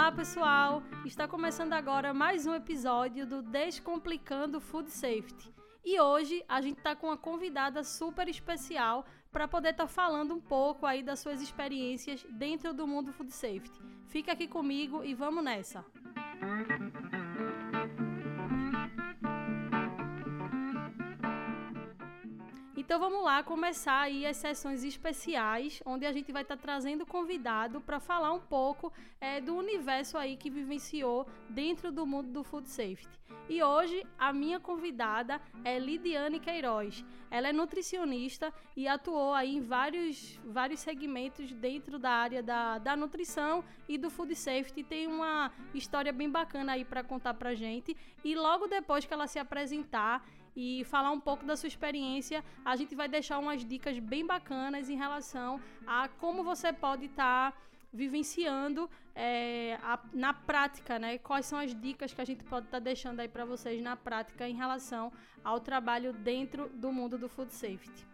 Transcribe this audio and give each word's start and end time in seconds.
Olá, 0.00 0.10
pessoal! 0.10 0.82
Está 1.04 1.28
começando 1.28 1.74
agora 1.74 2.14
mais 2.14 2.46
um 2.46 2.54
episódio 2.54 3.26
do 3.26 3.42
Descomplicando 3.42 4.58
Food 4.58 4.90
Safety. 4.90 5.52
E 5.84 6.00
hoje 6.00 6.42
a 6.48 6.62
gente 6.62 6.78
está 6.78 6.96
com 6.96 7.08
uma 7.08 7.18
convidada 7.18 7.84
super 7.84 8.26
especial 8.26 9.04
para 9.30 9.46
poder 9.46 9.72
estar 9.72 9.86
tá 9.86 9.92
falando 9.92 10.32
um 10.32 10.40
pouco 10.40 10.86
aí 10.86 11.02
das 11.02 11.18
suas 11.18 11.42
experiências 11.42 12.26
dentro 12.30 12.72
do 12.72 12.86
mundo 12.86 13.12
food 13.12 13.30
safety. 13.30 13.78
Fica 14.08 14.32
aqui 14.32 14.48
comigo 14.48 15.04
e 15.04 15.12
vamos 15.12 15.44
nessa. 15.44 15.84
Música 16.40 16.89
Então 22.90 22.98
vamos 22.98 23.22
lá 23.22 23.40
começar 23.40 24.00
aí 24.00 24.26
as 24.26 24.36
sessões 24.36 24.82
especiais, 24.82 25.80
onde 25.86 26.04
a 26.04 26.10
gente 26.10 26.32
vai 26.32 26.42
estar 26.42 26.56
tá 26.56 26.62
trazendo 26.62 27.06
convidado 27.06 27.80
para 27.80 28.00
falar 28.00 28.32
um 28.32 28.40
pouco 28.40 28.92
é, 29.20 29.40
do 29.40 29.54
universo 29.54 30.18
aí 30.18 30.36
que 30.36 30.50
vivenciou 30.50 31.24
dentro 31.48 31.92
do 31.92 32.04
mundo 32.04 32.32
do 32.32 32.42
food 32.42 32.68
safety. 32.68 33.08
E 33.48 33.62
hoje 33.62 34.04
a 34.18 34.32
minha 34.32 34.58
convidada 34.58 35.40
é 35.64 35.78
Lidiane 35.78 36.40
Queiroz. 36.40 37.04
Ela 37.30 37.50
é 37.50 37.52
nutricionista 37.52 38.52
e 38.76 38.88
atuou 38.88 39.34
aí 39.34 39.56
em 39.56 39.60
vários, 39.60 40.40
vários 40.44 40.80
segmentos 40.80 41.52
dentro 41.52 41.96
da 41.96 42.10
área 42.10 42.42
da, 42.42 42.78
da 42.78 42.96
nutrição 42.96 43.64
e 43.88 43.96
do 43.96 44.10
food 44.10 44.34
safety. 44.34 44.82
Tem 44.82 45.06
uma 45.06 45.52
história 45.72 46.12
bem 46.12 46.28
bacana 46.28 46.72
aí 46.72 46.84
para 46.84 47.04
contar 47.04 47.34
para 47.34 47.54
gente. 47.54 47.96
E 48.24 48.34
logo 48.34 48.66
depois 48.66 49.04
que 49.04 49.14
ela 49.14 49.28
se 49.28 49.38
apresentar, 49.38 50.24
e 50.54 50.84
falar 50.84 51.10
um 51.10 51.20
pouco 51.20 51.44
da 51.44 51.56
sua 51.56 51.68
experiência. 51.68 52.44
A 52.64 52.76
gente 52.76 52.94
vai 52.94 53.08
deixar 53.08 53.38
umas 53.38 53.64
dicas 53.64 53.98
bem 53.98 54.26
bacanas 54.26 54.88
em 54.88 54.96
relação 54.96 55.60
a 55.86 56.08
como 56.08 56.44
você 56.44 56.72
pode 56.72 57.06
estar. 57.06 57.52
Tá 57.52 57.70
vivenciando 57.92 58.88
é, 59.14 59.78
a, 59.82 59.98
na 60.12 60.32
prática, 60.32 60.98
né? 60.98 61.18
Quais 61.18 61.46
são 61.46 61.58
as 61.58 61.74
dicas 61.74 62.12
que 62.14 62.20
a 62.20 62.24
gente 62.24 62.44
pode 62.44 62.66
estar 62.66 62.78
tá 62.78 62.84
deixando 62.84 63.20
aí 63.20 63.28
para 63.28 63.44
vocês 63.44 63.82
na 63.82 63.96
prática 63.96 64.48
em 64.48 64.54
relação 64.54 65.12
ao 65.42 65.60
trabalho 65.60 66.12
dentro 66.12 66.68
do 66.68 66.92
mundo 66.92 67.18
do 67.18 67.28
food 67.28 67.52
safety. 67.52 68.06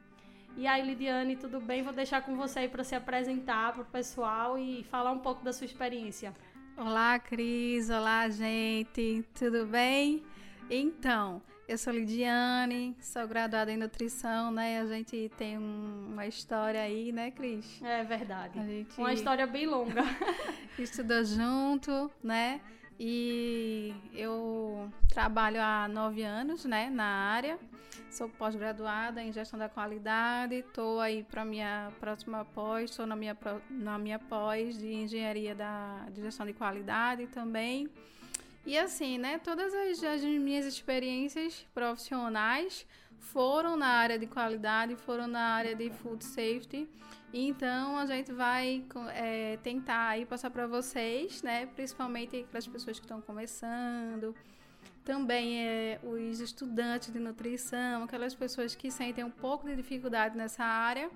E 0.56 0.66
aí, 0.66 0.82
Lidiane, 0.82 1.36
tudo 1.36 1.60
bem? 1.60 1.82
Vou 1.82 1.92
deixar 1.92 2.22
com 2.22 2.34
você 2.34 2.60
aí 2.60 2.68
para 2.68 2.82
se 2.82 2.94
apresentar 2.94 3.74
para 3.74 3.82
o 3.82 3.86
pessoal 3.86 4.58
e 4.58 4.82
falar 4.84 5.12
um 5.12 5.18
pouco 5.18 5.44
da 5.44 5.52
sua 5.52 5.66
experiência. 5.66 6.34
Olá, 6.78 7.18
Cris. 7.18 7.90
Olá, 7.90 8.28
gente. 8.30 9.22
Tudo 9.34 9.66
bem? 9.66 10.24
Então, 10.70 11.42
eu 11.68 11.76
sou 11.76 11.92
Lidiane, 11.92 12.96
sou 13.00 13.26
graduada 13.26 13.72
em 13.72 13.76
nutrição, 13.76 14.50
né? 14.50 14.80
A 14.80 14.86
gente 14.86 15.30
tem 15.36 15.58
uma 15.58 16.26
história 16.26 16.80
aí, 16.80 17.10
né, 17.10 17.30
Cris? 17.30 17.82
É 17.82 18.04
verdade. 18.04 18.64
Gente... 18.64 18.98
Uma 18.98 19.12
história 19.12 19.46
bem 19.46 19.66
longa. 19.66 20.02
Estudou 20.78 21.24
junto, 21.24 22.10
né? 22.22 22.60
E 22.98 23.92
eu 24.14 24.90
trabalho 25.08 25.60
há 25.60 25.88
nove 25.88 26.22
anos, 26.22 26.64
né, 26.64 26.88
na 26.88 27.04
área. 27.04 27.58
Sou 28.10 28.28
pós-graduada 28.28 29.22
em 29.22 29.32
gestão 29.32 29.58
da 29.58 29.68
qualidade. 29.68 30.54
Estou 30.54 31.00
aí 31.00 31.22
para 31.24 31.44
minha 31.44 31.92
próxima 32.00 32.44
pós. 32.44 32.90
Estou 32.90 33.06
na 33.06 33.16
minha 33.16 33.36
na 33.68 33.98
minha 33.98 34.18
pós 34.18 34.78
de 34.78 34.92
engenharia 34.92 35.54
da 35.54 36.06
de 36.10 36.22
gestão 36.22 36.46
de 36.46 36.54
qualidade 36.54 37.26
também. 37.26 37.90
E 38.66 38.76
assim, 38.76 39.16
né, 39.16 39.38
todas 39.38 39.72
as, 39.72 40.02
as, 40.02 40.22
minhas 40.22 40.66
experiências 40.66 41.64
profissionais 41.72 42.84
foram 43.20 43.76
na 43.76 43.86
área 43.86 44.18
de 44.18 44.26
qualidade, 44.26 44.96
foram 44.96 45.28
na 45.28 45.54
área 45.54 45.74
de 45.76 45.88
food 45.88 46.24
safety. 46.24 46.88
Então 47.32 47.96
a 47.96 48.06
gente 48.06 48.32
vai 48.32 48.84
é, 49.14 49.56
tentar 49.62 50.08
aí 50.08 50.26
passar 50.26 50.50
para 50.50 50.66
vocês, 50.66 51.42
né, 51.42 51.66
principalmente 51.66 52.44
para 52.50 52.58
as 52.58 52.66
pessoas 52.66 52.98
que 52.98 53.04
estão 53.04 53.20
começando, 53.20 54.34
também 55.04 55.60
é, 55.64 56.00
os 56.02 56.40
estudantes 56.40 57.12
de 57.12 57.20
nutrição, 57.20 58.02
aquelas 58.02 58.34
pessoas 58.34 58.74
que 58.74 58.90
sentem 58.90 59.22
um 59.22 59.30
pouco 59.30 59.64
de 59.64 59.76
dificuldade 59.76 60.36
nessa 60.36 60.64
área. 60.64 61.08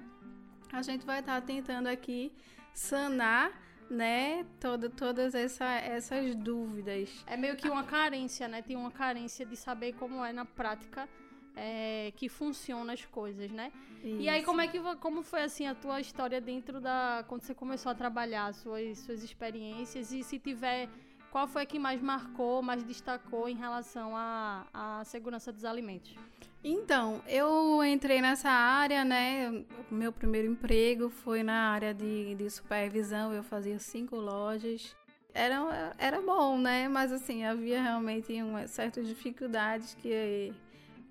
A 0.72 0.82
gente 0.82 1.04
vai 1.04 1.18
estar 1.18 1.40
tá 1.40 1.44
tentando 1.44 1.88
aqui 1.88 2.32
sanar 2.72 3.50
né, 3.90 4.46
todo, 4.60 4.88
todas 4.88 5.34
essa, 5.34 5.66
essas 5.66 6.34
dúvidas. 6.36 7.10
É 7.26 7.36
meio 7.36 7.56
que 7.56 7.68
uma 7.68 7.82
carência, 7.82 8.46
né? 8.46 8.62
Tem 8.62 8.76
uma 8.76 8.90
carência 8.90 9.44
de 9.44 9.56
saber 9.56 9.94
como 9.94 10.24
é 10.24 10.32
na 10.32 10.44
prática 10.44 11.08
é, 11.56 12.12
que 12.16 12.28
funcionam 12.28 12.94
as 12.94 13.04
coisas, 13.04 13.50
né? 13.50 13.72
Isso. 14.02 14.20
E 14.22 14.28
aí, 14.28 14.42
como 14.44 14.60
é 14.60 14.68
que 14.68 14.78
como 15.00 15.22
foi 15.22 15.42
assim 15.42 15.66
a 15.66 15.74
tua 15.74 16.00
história 16.00 16.40
dentro 16.40 16.80
da. 16.80 17.24
quando 17.28 17.42
você 17.42 17.54
começou 17.54 17.90
a 17.90 17.94
trabalhar, 17.94 18.54
suas, 18.54 18.98
suas 19.00 19.22
experiências, 19.22 20.12
e 20.12 20.22
se 20.22 20.38
tiver. 20.38 20.88
Qual 21.30 21.46
foi 21.46 21.64
que 21.64 21.78
mais 21.78 22.02
marcou, 22.02 22.60
mais 22.60 22.82
destacou 22.82 23.48
em 23.48 23.54
relação 23.54 24.16
à, 24.16 24.66
à 24.74 25.04
segurança 25.04 25.52
dos 25.52 25.64
alimentos? 25.64 26.14
Então, 26.62 27.22
eu 27.26 27.82
entrei 27.84 28.20
nessa 28.20 28.50
área, 28.50 29.04
né? 29.04 29.64
Meu 29.90 30.12
primeiro 30.12 30.48
emprego 30.48 31.08
foi 31.08 31.42
na 31.42 31.70
área 31.70 31.94
de, 31.94 32.34
de 32.34 32.50
supervisão, 32.50 33.32
eu 33.32 33.42
fazia 33.42 33.78
cinco 33.78 34.16
lojas. 34.16 34.94
Era, 35.32 35.94
era 35.96 36.20
bom, 36.20 36.58
né? 36.58 36.88
Mas 36.88 37.12
assim, 37.12 37.44
havia 37.44 37.80
realmente 37.80 38.32
uma, 38.42 38.66
certas 38.66 39.06
dificuldades 39.06 39.94
que, 39.94 40.52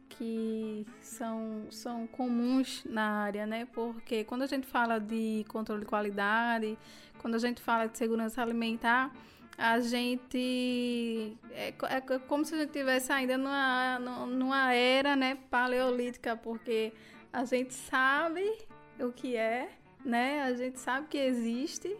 que 0.09 0.86
são, 1.01 1.66
são 1.72 2.06
comuns 2.07 2.84
na 2.86 3.24
área, 3.24 3.47
né? 3.47 3.66
Porque 3.74 4.25
quando 4.25 4.44
a 4.44 4.47
gente 4.47 4.68
fala 4.68 5.00
de 5.00 5.46
controle 5.47 5.81
de 5.81 5.88
qualidade, 5.88 6.78
quando 7.19 7.36
a 7.36 7.40
gente 7.40 7.62
fala 7.62 7.88
de 7.88 7.97
segurança 7.97 8.41
alimentar, 8.41 9.12
a 9.59 9.81
gente 9.81 11.37
é, 11.51 11.67
é 11.89 12.19
como 12.27 12.45
se 12.45 12.55
a 12.55 12.59
gente 12.59 12.69
estivesse 12.69 13.11
ainda 13.11 13.37
numa, 13.37 13.99
numa 14.25 14.73
era 14.73 15.17
né, 15.17 15.37
paleolítica, 15.49 16.37
porque 16.37 16.93
a 17.31 17.43
gente 17.43 17.73
sabe 17.73 18.49
o 18.97 19.11
que 19.11 19.35
é, 19.35 19.69
né? 20.03 20.43
A 20.43 20.53
gente 20.53 20.79
sabe 20.79 21.07
que 21.07 21.17
existe, 21.17 21.93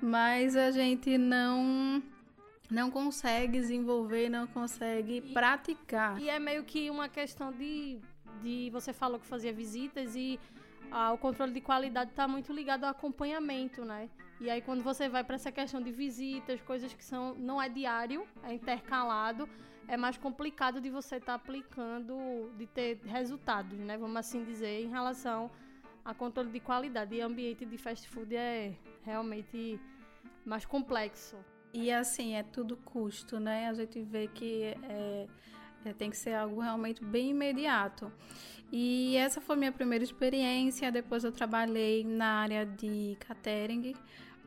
mas 0.00 0.56
a 0.56 0.70
gente 0.70 1.18
não 1.18 2.02
não 2.70 2.90
consegue 2.90 3.60
desenvolver, 3.60 4.30
não 4.30 4.46
consegue 4.46 5.18
e, 5.18 5.20
praticar. 5.20 6.18
E 6.18 6.30
é 6.30 6.38
meio 6.38 6.64
que 6.64 6.88
uma 6.88 7.08
questão 7.10 7.52
de, 7.52 7.98
de 8.42 8.70
você 8.70 8.94
falou 8.94 9.20
que 9.20 9.26
fazia 9.26 9.52
visitas 9.52 10.16
e 10.16 10.40
o 11.12 11.18
controle 11.18 11.52
de 11.52 11.60
qualidade 11.60 12.10
está 12.10 12.28
muito 12.28 12.52
ligado 12.52 12.84
ao 12.84 12.90
acompanhamento, 12.90 13.84
né? 13.84 14.08
E 14.40 14.48
aí 14.48 14.60
quando 14.60 14.82
você 14.82 15.08
vai 15.08 15.24
para 15.24 15.34
essa 15.34 15.50
questão 15.50 15.82
de 15.82 15.90
visitas, 15.90 16.60
coisas 16.60 16.92
que 16.94 17.04
são 17.04 17.34
não 17.34 17.60
é 17.60 17.68
diário, 17.68 18.26
é 18.44 18.54
intercalado, 18.54 19.48
é 19.88 19.96
mais 19.96 20.16
complicado 20.16 20.80
de 20.80 20.90
você 20.90 21.16
estar 21.16 21.26
tá 21.26 21.34
aplicando, 21.34 22.50
de 22.56 22.66
ter 22.66 23.00
resultados, 23.04 23.78
né? 23.78 23.98
Vamos 23.98 24.16
assim 24.16 24.44
dizer, 24.44 24.82
em 24.84 24.88
relação 24.88 25.50
a 26.04 26.12
controle 26.14 26.50
de 26.50 26.60
qualidade. 26.60 27.14
E 27.14 27.20
ambiente 27.20 27.64
de 27.64 27.78
fast 27.78 28.08
food 28.08 28.34
é 28.36 28.74
realmente 29.02 29.80
mais 30.44 30.64
complexo. 30.64 31.36
E 31.72 31.90
assim, 31.90 32.34
é 32.34 32.42
tudo 32.42 32.76
custo, 32.76 33.40
né? 33.40 33.68
A 33.68 33.74
gente 33.74 34.00
vê 34.00 34.28
que 34.28 34.62
é, 34.62 35.26
é, 35.84 35.92
tem 35.92 36.10
que 36.10 36.16
ser 36.16 36.34
algo 36.34 36.60
realmente 36.60 37.02
bem 37.02 37.30
imediato. 37.30 38.12
E 38.76 39.16
essa 39.16 39.40
foi 39.40 39.54
minha 39.54 39.70
primeira 39.70 40.02
experiência. 40.02 40.90
Depois 40.90 41.22
eu 41.22 41.30
trabalhei 41.30 42.02
na 42.02 42.40
área 42.40 42.66
de 42.66 43.16
catering, 43.20 43.94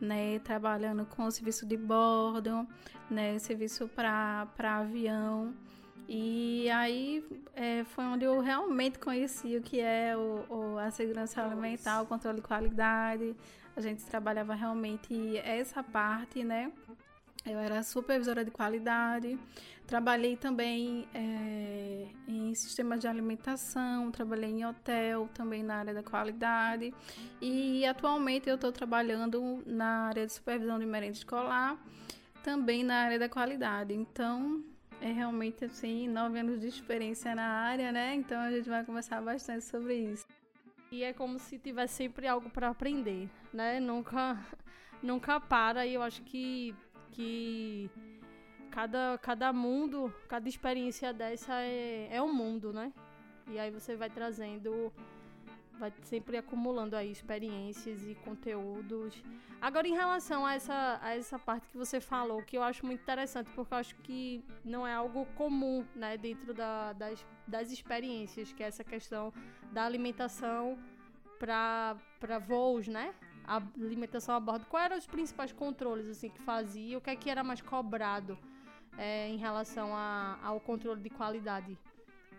né, 0.02 0.40
trabalhando 0.40 1.06
com 1.06 1.24
o 1.24 1.32
serviço 1.32 1.66
de 1.66 1.78
bordo, 1.78 2.68
né, 3.10 3.40
serviço 3.40 3.88
para 3.88 4.50
avião. 4.60 5.56
E 6.10 6.70
aí 6.72 7.24
é, 7.56 7.86
foi 7.86 8.04
onde 8.04 8.26
eu 8.26 8.42
realmente 8.42 9.00
conheci 9.00 9.56
o 9.56 9.62
que 9.62 9.80
é 9.80 10.14
o, 10.18 10.44
o, 10.50 10.78
a 10.78 10.92
segurança 10.92 11.42
alimentar, 11.42 12.01
o 12.01 12.06
controle 12.06 12.42
de 12.42 12.46
qualidade. 12.46 13.34
A 13.78 13.80
gente 13.80 14.04
trabalhava 14.04 14.54
realmente 14.54 15.38
essa 15.38 15.81
parte, 15.81 16.44
né? 16.44 16.69
Eu 17.50 17.60
era 17.60 17.82
supervisora 17.82 18.44
de 18.44 18.52
qualidade, 18.52 19.40
trabalhei 19.86 20.36
também 20.36 21.08
é, 21.14 22.08
em 22.28 22.54
sistemas 22.54 23.00
de 23.00 23.08
alimentação, 23.08 24.12
trabalhei 24.12 24.50
em 24.50 24.66
hotel, 24.66 25.30
também 25.34 25.64
na 25.64 25.76
área 25.76 25.94
da 25.94 26.04
qualidade 26.04 26.94
e 27.42 27.86
atualmente 27.86 28.50
eu 28.50 28.56
estou 28.56 28.72
trabalhando 28.72 29.64
na 29.66 30.08
área 30.08 30.26
de 30.26 30.34
supervisão 30.34 30.78
de 30.78 30.86
merenda 30.86 31.14
escolar, 31.14 31.78
também 32.44 32.84
na 32.84 32.96
área 32.96 33.18
da 33.18 33.30
qualidade. 33.30 33.94
Então, 33.94 34.64
é 35.02 35.12
realmente 35.12 35.66
assim, 35.66 36.08
nove 36.08 36.40
anos 36.40 36.60
de 36.60 36.68
experiência 36.68 37.34
na 37.36 37.46
área, 37.46 37.92
né? 37.92 38.16
Então 38.16 38.40
a 38.40 38.52
gente 38.52 38.68
vai 38.68 38.84
conversar 38.84 39.22
bastante 39.22 39.64
sobre 39.64 39.96
isso. 39.96 40.26
E 40.92 41.04
é 41.04 41.14
como 41.14 41.38
se 41.38 41.60
tivesse 41.60 41.96
sempre 41.96 42.28
algo 42.28 42.50
para 42.50 42.70
aprender, 42.70 43.30
né? 43.54 43.80
Nunca, 43.80 44.38
nunca 45.04 45.40
para. 45.40 45.86
E 45.86 45.94
eu 45.94 46.02
acho 46.02 46.22
que 46.24 46.74
que 47.12 47.89
cada, 48.71 49.18
cada 49.21 49.54
mundo, 49.54 50.13
cada 50.27 50.48
experiência 50.48 51.13
dessa 51.13 51.62
é, 51.62 52.09
é 52.12 52.21
um 52.21 52.33
mundo, 52.33 52.71
né? 52.71 52.94
E 53.48 53.57
aí 53.57 53.71
você 53.71 53.95
vai 53.95 54.09
trazendo 54.09 54.92
vai 55.77 55.94
sempre 56.04 56.38
acumulando 56.38 56.95
aí 56.95 57.12
experiências 57.12 58.01
e 58.07 58.15
conteúdos. 58.15 59.24
Agora, 59.62 59.88
em 59.88 59.94
relação 59.94 60.45
a 60.45 60.54
essa, 60.54 61.00
a 61.01 61.15
essa 61.15 61.39
parte 61.39 61.68
que 61.68 61.77
você 61.77 62.00
falou, 62.00 62.42
que 62.42 62.57
eu 62.57 62.63
acho 62.63 62.86
muito 62.86 63.01
interessante, 63.01 63.50
porque 63.53 63.74
eu 63.74 63.77
acho 63.77 63.95
que 63.98 64.44
não 64.65 64.86
é 64.86 64.94
algo 64.94 65.25
comum, 65.36 65.86
né, 65.95 66.18
dentro 66.18 66.53
da, 66.53 66.94
das, 66.94 67.25
das 67.48 67.71
experiências, 67.71 68.51
que 68.53 68.63
é 68.63 68.68
essa 68.68 68.83
questão 68.83 69.33
da 69.71 69.86
alimentação 69.86 70.77
para 71.39 72.39
voos, 72.45 72.88
né? 72.88 73.13
A 73.48 73.62
alimentação 73.78 74.36
a 74.36 74.40
bordo. 74.40 74.66
Quais 74.66 74.86
eram 74.86 74.98
os 74.98 75.08
principais 75.08 75.52
controles, 75.54 76.08
assim, 76.08 76.30
que 76.30 76.42
fazia? 76.42 76.98
O 76.98 77.02
que 77.02 77.10
é 77.10 77.16
que 77.16 77.30
era 77.30 77.44
mais 77.44 77.62
cobrado 77.62 78.38
é, 78.98 79.30
em 79.30 79.38
relação 79.38 79.96
a, 79.96 80.38
ao 80.44 80.60
controle 80.60 81.02
de 81.02 81.10
qualidade 81.10 81.78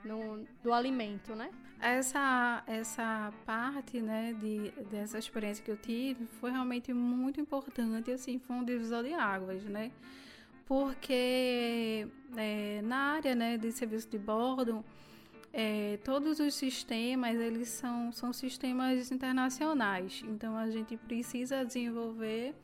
no, 0.04 0.46
do 0.62 0.72
alimento, 0.72 1.34
né? 1.34 1.50
Essa, 1.80 2.62
essa 2.66 3.32
parte, 3.46 4.00
né, 4.00 4.32
de, 4.34 4.70
dessa 4.90 5.18
experiência 5.18 5.64
que 5.64 5.70
eu 5.70 5.76
tive 5.76 6.26
foi 6.40 6.50
realmente 6.50 6.92
muito 6.92 7.40
importante, 7.40 8.10
assim, 8.10 8.38
foi 8.38 8.56
um 8.56 8.64
divisor 8.64 9.04
de 9.04 9.14
águas, 9.14 9.64
né? 9.64 9.92
Porque 10.66 12.06
é, 12.36 12.82
na 12.82 13.14
área, 13.14 13.34
né, 13.34 13.56
de 13.56 13.70
serviço 13.72 14.08
de 14.08 14.18
bordo, 14.18 14.84
é, 15.52 15.98
todos 16.04 16.40
os 16.40 16.54
sistemas, 16.54 17.34
eles 17.36 17.68
são, 17.68 18.12
são 18.12 18.32
sistemas 18.32 19.10
internacionais, 19.10 20.22
então 20.26 20.56
a 20.56 20.70
gente 20.70 20.96
precisa 20.96 21.64
desenvolver 21.64 22.54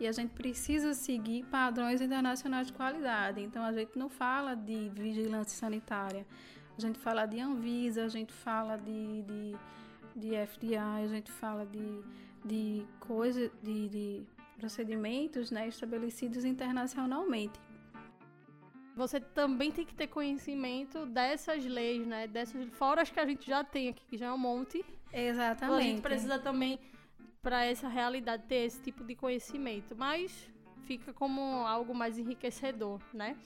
e 0.00 0.06
a 0.06 0.12
gente 0.12 0.30
precisa 0.30 0.94
seguir 0.94 1.44
padrões 1.46 2.00
internacionais 2.00 2.68
de 2.68 2.72
qualidade. 2.72 3.40
Então 3.40 3.64
a 3.64 3.72
gente 3.72 3.98
não 3.98 4.08
fala 4.08 4.54
de 4.54 4.88
vigilância 4.90 5.58
sanitária, 5.58 6.24
a 6.76 6.80
gente 6.80 6.98
fala 6.98 7.26
de 7.26 7.40
Anvisa, 7.40 8.04
a 8.04 8.08
gente 8.08 8.32
fala 8.32 8.76
de, 8.76 9.22
de, 9.22 9.56
de 10.14 10.46
FDA, 10.46 10.94
a 11.02 11.08
gente 11.08 11.32
fala 11.32 11.66
de, 11.66 12.00
de 12.44 12.86
coisas, 13.00 13.50
de, 13.60 13.88
de 13.88 14.22
procedimentos 14.56 15.50
né, 15.50 15.66
estabelecidos 15.66 16.44
internacionalmente. 16.44 17.58
Você 18.98 19.20
também 19.20 19.70
tem 19.70 19.86
que 19.86 19.94
ter 19.94 20.08
conhecimento 20.08 21.06
dessas 21.06 21.64
leis, 21.64 22.04
né? 22.04 22.26
Dessas 22.26 22.68
fora 22.70 23.00
as 23.00 23.08
que 23.08 23.20
a 23.20 23.24
gente 23.24 23.46
já 23.46 23.62
tem 23.62 23.88
aqui, 23.90 24.04
que 24.04 24.18
já 24.18 24.26
é 24.26 24.32
um 24.32 24.38
monte. 24.38 24.84
Exatamente. 25.12 25.78
A 25.78 25.82
gente 25.82 26.02
precisa 26.02 26.36
também, 26.36 26.80
para 27.40 27.64
essa 27.64 27.86
realidade, 27.86 28.42
ter 28.48 28.66
esse 28.66 28.82
tipo 28.82 29.04
de 29.04 29.14
conhecimento. 29.14 29.94
Mas 29.96 30.50
fica 30.84 31.12
como 31.12 31.40
algo 31.64 31.94
mais 31.94 32.18
enriquecedor, 32.18 33.00
né? 33.14 33.36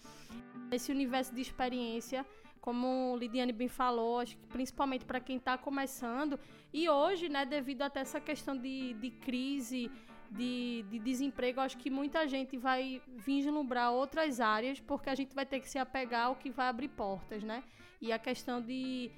Esse 0.71 0.91
universo 0.91 1.35
de 1.35 1.43
experiência 1.43 2.25
como 2.63 3.17
Lidiane 3.19 3.53
bem 3.53 3.69
falou, 3.69 4.21
acho 4.21 4.37
que 4.37 4.47
principalmente 4.47 5.05
para 5.05 5.19
quem 5.19 5.37
está 5.37 5.59
começando, 5.59 6.39
e 6.73 6.89
hoje, 6.89 7.29
né, 7.29 7.45
devido 7.45 7.83
até 7.83 7.99
essa 8.01 8.21
questão 8.21 8.57
de, 8.57 8.95
de 8.95 9.11
crise, 9.11 9.91
de, 10.33 10.85
de 10.89 10.99
desemprego, 10.99 11.61
acho 11.61 11.77
que 11.77 11.91
muita 11.91 12.27
gente 12.27 12.57
vai 12.57 13.03
vislumbrar 13.27 13.93
outras 13.93 14.41
áreas, 14.41 14.81
porque 14.81 15.11
a 15.11 15.15
gente 15.15 15.35
vai 15.35 15.45
ter 15.45 15.61
que 15.61 15.69
se 15.69 15.79
apegar 15.79 16.27
ao 16.27 16.37
que 16.37 16.51
vai 16.51 16.69
abrir 16.69 16.89
portas, 16.89 17.43
né? 17.43 17.63
E 18.01 18.13
a 18.13 18.19
questão 18.19 18.61
de, 18.61 19.11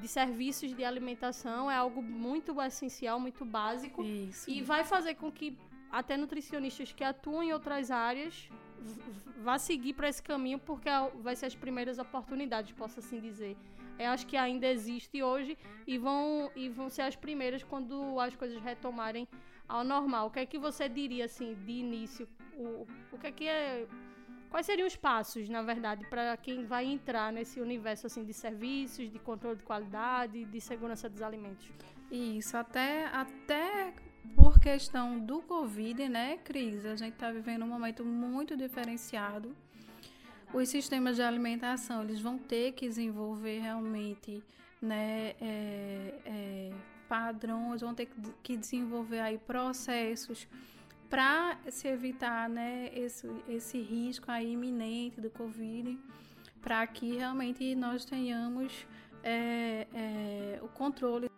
de 0.00 0.08
serviços 0.08 0.74
de 0.74 0.84
alimentação 0.84 1.70
é 1.70 1.76
algo 1.76 2.02
muito 2.02 2.60
essencial, 2.60 3.20
muito 3.20 3.44
básico, 3.44 4.02
Isso. 4.02 4.50
e 4.50 4.62
vai 4.62 4.84
fazer 4.84 5.14
com 5.14 5.30
que 5.30 5.56
até 5.90 6.16
nutricionistas 6.16 6.90
que 6.90 7.04
atuam 7.04 7.42
em 7.42 7.52
outras 7.52 7.90
áreas 7.90 8.48
vá 9.38 9.58
seguir 9.58 9.92
para 9.92 10.08
esse 10.08 10.22
caminho 10.22 10.58
porque 10.58 10.88
é 10.88 11.10
vai 11.16 11.36
ser 11.36 11.46
as 11.46 11.54
primeiras 11.54 11.98
oportunidades, 11.98 12.72
posso 12.72 12.98
assim 12.98 13.20
dizer. 13.20 13.56
Eu 13.98 14.10
acho 14.10 14.26
que 14.26 14.36
ainda 14.36 14.66
existe 14.66 15.22
hoje 15.22 15.56
e 15.86 15.98
vão 15.98 16.50
e 16.56 16.68
vão 16.68 16.88
ser 16.88 17.02
as 17.02 17.14
primeiras 17.14 17.62
quando 17.62 18.18
as 18.18 18.34
coisas 18.34 18.60
retomarem 18.62 19.28
ao 19.72 19.82
normal. 19.82 20.26
O 20.26 20.30
que 20.30 20.40
é 20.40 20.46
que 20.46 20.58
você 20.58 20.88
diria 20.88 21.24
assim 21.24 21.54
de 21.64 21.72
início? 21.72 22.28
O, 22.54 22.86
o 23.10 23.18
que 23.18 23.26
é 23.26 23.32
que 23.32 23.48
é 23.48 23.86
Quais 24.50 24.66
seriam 24.66 24.86
os 24.86 24.94
passos, 24.94 25.48
na 25.48 25.62
verdade, 25.62 26.04
para 26.10 26.36
quem 26.36 26.66
vai 26.66 26.84
entrar 26.84 27.32
nesse 27.32 27.58
universo 27.58 28.06
assim 28.06 28.22
de 28.22 28.34
serviços, 28.34 29.10
de 29.10 29.18
controle 29.18 29.56
de 29.56 29.62
qualidade, 29.62 30.44
de 30.44 30.60
segurança 30.60 31.08
dos 31.08 31.22
alimentos? 31.22 31.70
Isso, 32.10 32.54
até 32.54 33.06
até 33.06 33.94
por 34.36 34.60
questão 34.60 35.18
do 35.18 35.40
Covid, 35.40 36.06
né, 36.06 36.36
Cris? 36.44 36.84
A 36.84 36.94
gente 36.96 37.14
está 37.14 37.32
vivendo 37.32 37.64
um 37.64 37.68
momento 37.68 38.04
muito 38.04 38.54
diferenciado. 38.54 39.56
Os 40.52 40.68
sistemas 40.68 41.16
de 41.16 41.22
alimentação, 41.22 42.02
eles 42.02 42.20
vão 42.20 42.36
ter 42.36 42.72
que 42.72 42.86
desenvolver 42.86 43.60
realmente, 43.60 44.44
né, 44.82 45.34
é, 45.40 46.14
é, 46.26 46.70
padrões, 47.12 47.82
vão 47.82 47.94
ter 47.94 48.08
que 48.42 48.56
desenvolver 48.56 49.20
aí 49.20 49.36
processos 49.36 50.48
para 51.10 51.58
se 51.68 51.86
evitar, 51.86 52.48
né, 52.48 52.90
esse, 52.94 53.28
esse 53.46 53.78
risco 53.82 54.30
aí 54.30 54.54
iminente 54.54 55.20
do 55.20 55.28
Covid, 55.28 55.98
para 56.62 56.86
que 56.86 57.14
realmente 57.14 57.74
nós 57.74 58.06
tenhamos 58.06 58.86
é, 59.22 59.86
é, 59.92 60.58
o 60.62 60.68
controle. 60.68 61.28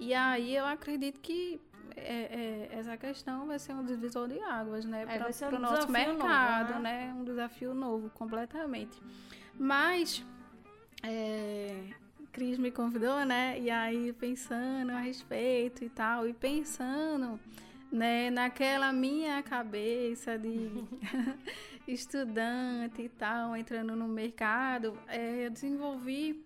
E 0.00 0.12
aí 0.12 0.56
eu 0.56 0.66
acredito 0.66 1.20
que 1.20 1.60
é, 1.94 2.68
é, 2.72 2.76
essa 2.76 2.96
questão 2.96 3.46
vai 3.46 3.60
ser 3.60 3.72
um 3.72 3.84
divisor 3.84 4.26
de 4.26 4.40
águas, 4.40 4.84
né? 4.84 5.02
É, 5.02 5.16
para 5.16 5.54
um 5.54 5.58
o 5.58 5.60
nosso 5.60 5.88
mercado, 5.92 6.70
novo, 6.70 6.82
né? 6.82 7.06
né? 7.06 7.14
Um 7.16 7.22
desafio 7.22 7.72
novo, 7.72 8.10
completamente. 8.10 9.00
Mas, 9.56 10.26
é, 11.04 11.94
Cris 12.34 12.58
me 12.58 12.72
convidou, 12.72 13.24
né? 13.24 13.56
E 13.60 13.70
aí, 13.70 14.12
pensando 14.12 14.90
a 14.90 14.98
respeito 14.98 15.84
e 15.84 15.88
tal, 15.88 16.28
e 16.28 16.32
pensando, 16.34 17.38
né? 17.92 18.28
Naquela 18.28 18.92
minha 18.92 19.40
cabeça 19.40 20.36
de 20.36 20.84
estudante 21.86 23.02
e 23.02 23.08
tal, 23.08 23.56
entrando 23.56 23.94
no 23.94 24.08
mercado, 24.08 24.98
é, 25.06 25.46
eu 25.46 25.50
desenvolvi, 25.50 26.44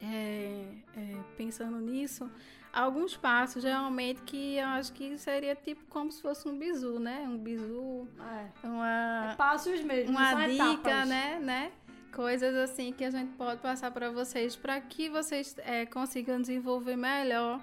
é, 0.00 0.64
é, 0.96 1.16
pensando 1.36 1.78
nisso, 1.78 2.30
alguns 2.72 3.18
passos 3.18 3.64
realmente 3.64 4.22
que 4.22 4.56
eu 4.56 4.66
acho 4.68 4.94
que 4.94 5.18
seria 5.18 5.54
tipo 5.54 5.84
como 5.90 6.10
se 6.10 6.22
fosse 6.22 6.48
um 6.48 6.58
bizu, 6.58 6.98
né? 6.98 7.26
Um 7.28 7.36
bizu, 7.36 8.08
é. 8.18 8.66
uma 8.66 9.32
é 9.32 9.34
passos 9.36 9.82
mesmo, 9.82 10.16
uma 10.16 10.46
dica, 10.46 10.72
etapas. 10.72 11.06
né, 11.06 11.38
né? 11.38 11.72
Coisas 12.16 12.54
assim 12.56 12.94
que 12.94 13.04
a 13.04 13.10
gente 13.10 13.34
pode 13.34 13.60
passar 13.60 13.90
para 13.90 14.10
vocês 14.10 14.56
para 14.56 14.80
que 14.80 15.10
vocês 15.10 15.54
é, 15.58 15.84
consigam 15.84 16.40
desenvolver 16.40 16.96
melhor 16.96 17.60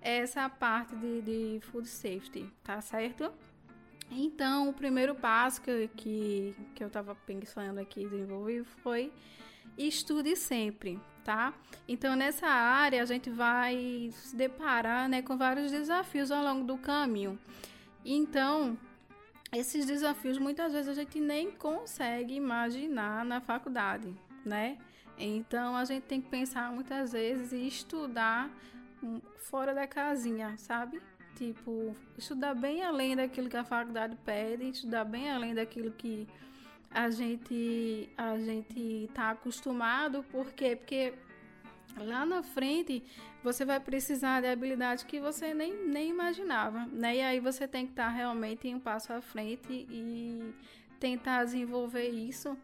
essa 0.00 0.48
parte 0.48 0.96
de, 0.96 1.22
de 1.22 1.60
food 1.60 1.86
safety, 1.86 2.44
tá 2.64 2.80
certo? 2.80 3.32
Então, 4.10 4.68
o 4.68 4.72
primeiro 4.72 5.14
passo 5.14 5.62
que, 5.62 5.88
que, 5.96 6.56
que 6.74 6.82
eu 6.82 6.88
estava 6.88 7.14
pensando 7.14 7.78
aqui 7.78 8.04
desenvolver 8.08 8.64
foi 8.82 9.12
estude 9.78 10.34
sempre, 10.34 10.98
tá? 11.22 11.54
Então, 11.86 12.16
nessa 12.16 12.48
área, 12.48 13.00
a 13.00 13.06
gente 13.06 13.30
vai 13.30 14.10
se 14.10 14.34
deparar 14.34 15.08
né, 15.08 15.22
com 15.22 15.38
vários 15.38 15.70
desafios 15.70 16.32
ao 16.32 16.42
longo 16.42 16.64
do 16.64 16.76
caminho. 16.76 17.38
Então, 18.04 18.76
esses 19.54 19.86
desafios 19.86 20.38
muitas 20.38 20.72
vezes 20.72 20.88
a 20.88 20.94
gente 20.94 21.20
nem 21.20 21.50
consegue 21.50 22.34
imaginar 22.34 23.24
na 23.24 23.40
faculdade, 23.40 24.14
né? 24.44 24.78
Então, 25.16 25.76
a 25.76 25.84
gente 25.84 26.04
tem 26.04 26.20
que 26.20 26.28
pensar 26.28 26.72
muitas 26.72 27.12
vezes 27.12 27.52
e 27.52 27.66
estudar 27.66 28.50
fora 29.38 29.74
da 29.74 29.86
casinha, 29.86 30.56
sabe? 30.58 31.00
Tipo, 31.36 31.94
estudar 32.16 32.54
bem 32.54 32.82
além 32.82 33.16
daquilo 33.16 33.48
que 33.48 33.56
a 33.56 33.64
faculdade 33.64 34.16
pede, 34.24 34.68
estudar 34.70 35.04
bem 35.04 35.30
além 35.30 35.54
daquilo 35.54 35.90
que 35.92 36.26
a 36.90 37.10
gente 37.10 38.08
a 38.16 38.38
gente 38.38 39.10
tá 39.12 39.30
acostumado, 39.30 40.22
por 40.30 40.52
quê? 40.52 40.76
Porque 40.76 41.12
lá 41.96 42.24
na 42.26 42.42
frente 42.42 43.02
você 43.42 43.64
vai 43.64 43.78
precisar 43.78 44.40
de 44.40 44.46
habilidades 44.46 45.04
que 45.04 45.20
você 45.20 45.52
nem, 45.52 45.86
nem 45.86 46.08
imaginava, 46.08 46.86
né? 46.86 47.16
E 47.16 47.22
aí 47.22 47.40
você 47.40 47.68
tem 47.68 47.86
que 47.86 47.92
estar 47.92 48.06
tá 48.06 48.10
realmente 48.10 48.66
em 48.66 48.74
um 48.74 48.80
passo 48.80 49.12
à 49.12 49.20
frente 49.20 49.86
e 49.90 50.54
tentar 50.98 51.44
desenvolver 51.44 52.08
isso. 52.08 52.56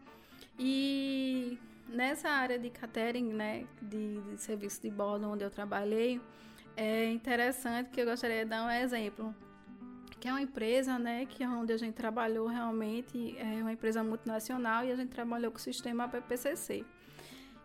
E 0.57 1.57
nessa 1.87 2.29
área 2.29 2.57
de 2.57 2.69
catering, 2.69 3.33
né, 3.33 3.65
de, 3.81 4.19
de 4.21 4.37
serviço 4.41 4.81
de 4.81 4.89
bordo 4.89 5.29
onde 5.29 5.43
eu 5.43 5.51
trabalhei, 5.51 6.19
é 6.75 7.05
interessante 7.11 7.89
que 7.89 8.01
eu 8.01 8.05
gostaria 8.05 8.43
de 8.43 8.49
dar 8.49 8.65
um 8.65 8.69
exemplo 8.71 9.35
que 10.21 10.27
é 10.27 10.31
uma 10.31 10.41
empresa, 10.41 10.99
né, 10.99 11.25
que 11.25 11.43
é 11.43 11.49
onde 11.49 11.73
a 11.73 11.77
gente 11.77 11.95
trabalhou 11.95 12.45
realmente, 12.45 13.35
é 13.39 13.59
uma 13.59 13.73
empresa 13.73 14.03
multinacional 14.03 14.85
e 14.85 14.91
a 14.91 14.95
gente 14.95 15.09
trabalhou 15.09 15.51
com 15.51 15.57
o 15.57 15.59
sistema 15.59 16.07
PPCC. 16.07 16.85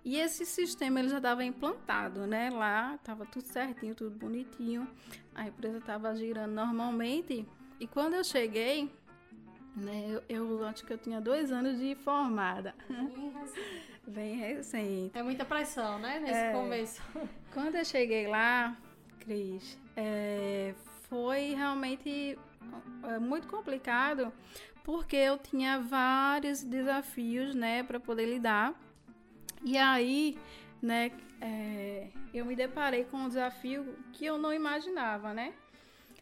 E 0.07 0.19
esse 0.19 0.47
sistema 0.47 1.01
ele 1.01 1.09
já 1.09 1.17
estava 1.17 1.43
implantado, 1.43 2.29
né? 2.29 2.49
Lá 2.49 2.95
estava 2.95 3.27
tudo 3.27 3.45
certinho, 3.49 3.93
tudo 3.93 4.17
bonitinho. 4.17 4.87
A 5.35 5.49
empresa 5.49 5.79
estava 5.79 6.15
girando 6.15 6.53
normalmente. 6.53 7.45
E 7.81 7.89
quando 7.89 8.15
eu 8.15 8.23
cheguei, 8.23 8.89
né? 9.75 10.07
Eu, 10.09 10.23
eu, 10.29 10.65
acho 10.65 10.87
que 10.87 10.93
eu 10.93 10.97
tinha 10.97 11.21
dois 11.21 11.51
anos 11.51 11.81
de 11.81 11.97
formada. 11.97 12.73
Bem 12.89 13.33
recente. 13.35 14.01
Bem 14.07 14.37
recente. 14.37 15.19
É 15.19 15.25
muita 15.25 15.45
pressão, 15.45 15.99
né? 15.99 16.21
Nesse 16.21 16.39
é, 16.39 16.53
começo. 16.53 17.03
Quando 17.53 17.75
eu 17.75 17.85
cheguei 17.85 18.29
lá, 18.29 18.77
Cris. 19.19 19.77
É, 19.97 20.73
foi 21.09 21.53
realmente 21.55 22.39
é, 23.03 23.19
muito 23.19 23.49
complicado 23.49 24.33
porque 24.85 25.17
eu 25.17 25.37
tinha 25.37 25.81
vários 25.81 26.63
desafios, 26.63 27.57
né, 27.57 27.83
para 27.83 27.99
poder 27.99 28.27
lidar. 28.27 28.73
E 29.65 29.77
aí, 29.77 30.39
né, 30.83 31.11
é, 31.41 32.09
eu 32.33 32.45
me 32.45 32.55
deparei 32.55 33.05
com 33.05 33.17
um 33.19 33.29
desafio 33.29 33.97
que 34.13 34.25
eu 34.25 34.39
não 34.39 34.53
imaginava, 34.53 35.33
né? 35.35 35.53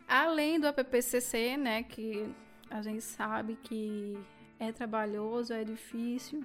Além 0.06 0.60
do 0.60 0.66
APPCC, 0.66 1.56
né, 1.56 1.82
que 1.82 2.28
a 2.70 2.82
gente 2.82 3.02
sabe 3.02 3.56
que 3.62 4.18
é 4.58 4.72
trabalhoso, 4.72 5.52
é 5.52 5.64
difícil, 5.64 6.44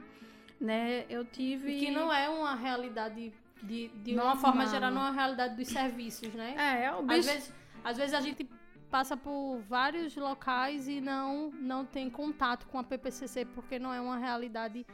né? 0.59 1.05
Eu 1.09 1.25
tive 1.25 1.71
e 1.71 1.79
que 1.79 1.91
não 1.91 2.11
é 2.11 2.29
uma 2.29 2.55
realidade 2.55 3.33
de, 3.61 3.89
de 3.89 4.13
uma 4.13 4.35
forma 4.35 4.65
geral, 4.65 4.91
não 4.91 5.01
é 5.01 5.09
uma 5.09 5.11
realidade 5.11 5.55
dos 5.55 5.67
serviços, 5.67 6.33
né? 6.33 6.55
É, 6.57 6.85
é 6.85 6.93
o 6.93 7.03
bicho... 7.03 7.19
às 7.19 7.25
vezes, 7.25 7.53
às 7.83 7.97
vezes 7.97 8.13
a 8.13 8.21
gente 8.21 8.47
passa 8.89 9.15
por 9.15 9.59
vários 9.67 10.15
locais 10.15 10.87
e 10.87 10.99
não 10.99 11.51
não 11.51 11.85
tem 11.85 12.09
contato 12.09 12.65
com 12.67 12.79
a 12.79 12.83
PPCC 12.83 13.45
porque 13.45 13.77
não 13.77 13.93
é 13.93 14.01
uma 14.01 14.17
realidade 14.17 14.85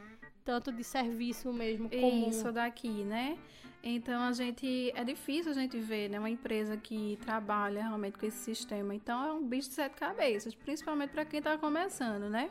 tanto 0.46 0.70
de 0.70 0.84
serviço 0.84 1.52
mesmo 1.52 1.90
comum. 1.90 2.30
Isso 2.30 2.50
daqui, 2.52 3.04
né? 3.04 3.36
Então 3.82 4.22
a 4.22 4.32
gente 4.32 4.92
é 4.94 5.04
difícil 5.04 5.50
a 5.50 5.54
gente 5.54 5.78
ver, 5.78 6.08
né, 6.08 6.18
uma 6.18 6.30
empresa 6.30 6.76
que 6.76 7.18
trabalha 7.24 7.82
realmente 7.82 8.16
com 8.16 8.24
esse 8.24 8.38
sistema. 8.38 8.94
Então 8.94 9.22
é 9.24 9.32
um 9.32 9.46
bicho 9.46 9.68
de 9.68 9.74
sete 9.74 9.96
cabeças, 9.96 10.54
principalmente 10.54 11.10
para 11.10 11.24
quem 11.24 11.38
está 11.38 11.58
começando, 11.58 12.30
né? 12.30 12.50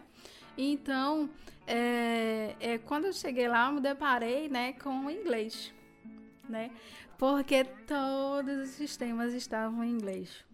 Então, 0.58 1.30
é, 1.68 2.56
é, 2.60 2.78
quando 2.78 3.06
eu 3.06 3.14
cheguei 3.14 3.48
lá, 3.48 3.68
eu 3.68 3.74
me 3.74 3.82
deparei, 3.82 4.48
né, 4.48 4.74
com 4.74 5.06
o 5.06 5.12
inglês, 5.12 5.74
né? 6.48 6.72
Porque 7.18 7.64
todos 7.88 8.58
os 8.60 8.70
sistemas 8.70 9.34
estavam 9.34 9.84
em 9.84 9.92
inglês. 9.92 10.46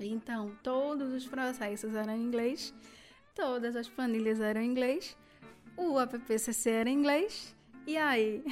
Então, 0.00 0.52
todos 0.62 1.12
os 1.12 1.26
processos 1.26 1.94
eram 1.94 2.14
em 2.14 2.22
inglês, 2.22 2.74
todas 3.34 3.76
as 3.76 3.88
planilhas 3.88 4.40
eram 4.40 4.60
em 4.60 4.70
inglês, 4.70 5.16
o 5.78 5.98
APPCC 5.98 6.70
era 6.70 6.90
inglês, 6.90 7.54
e 7.86 7.96
aí 7.96 8.44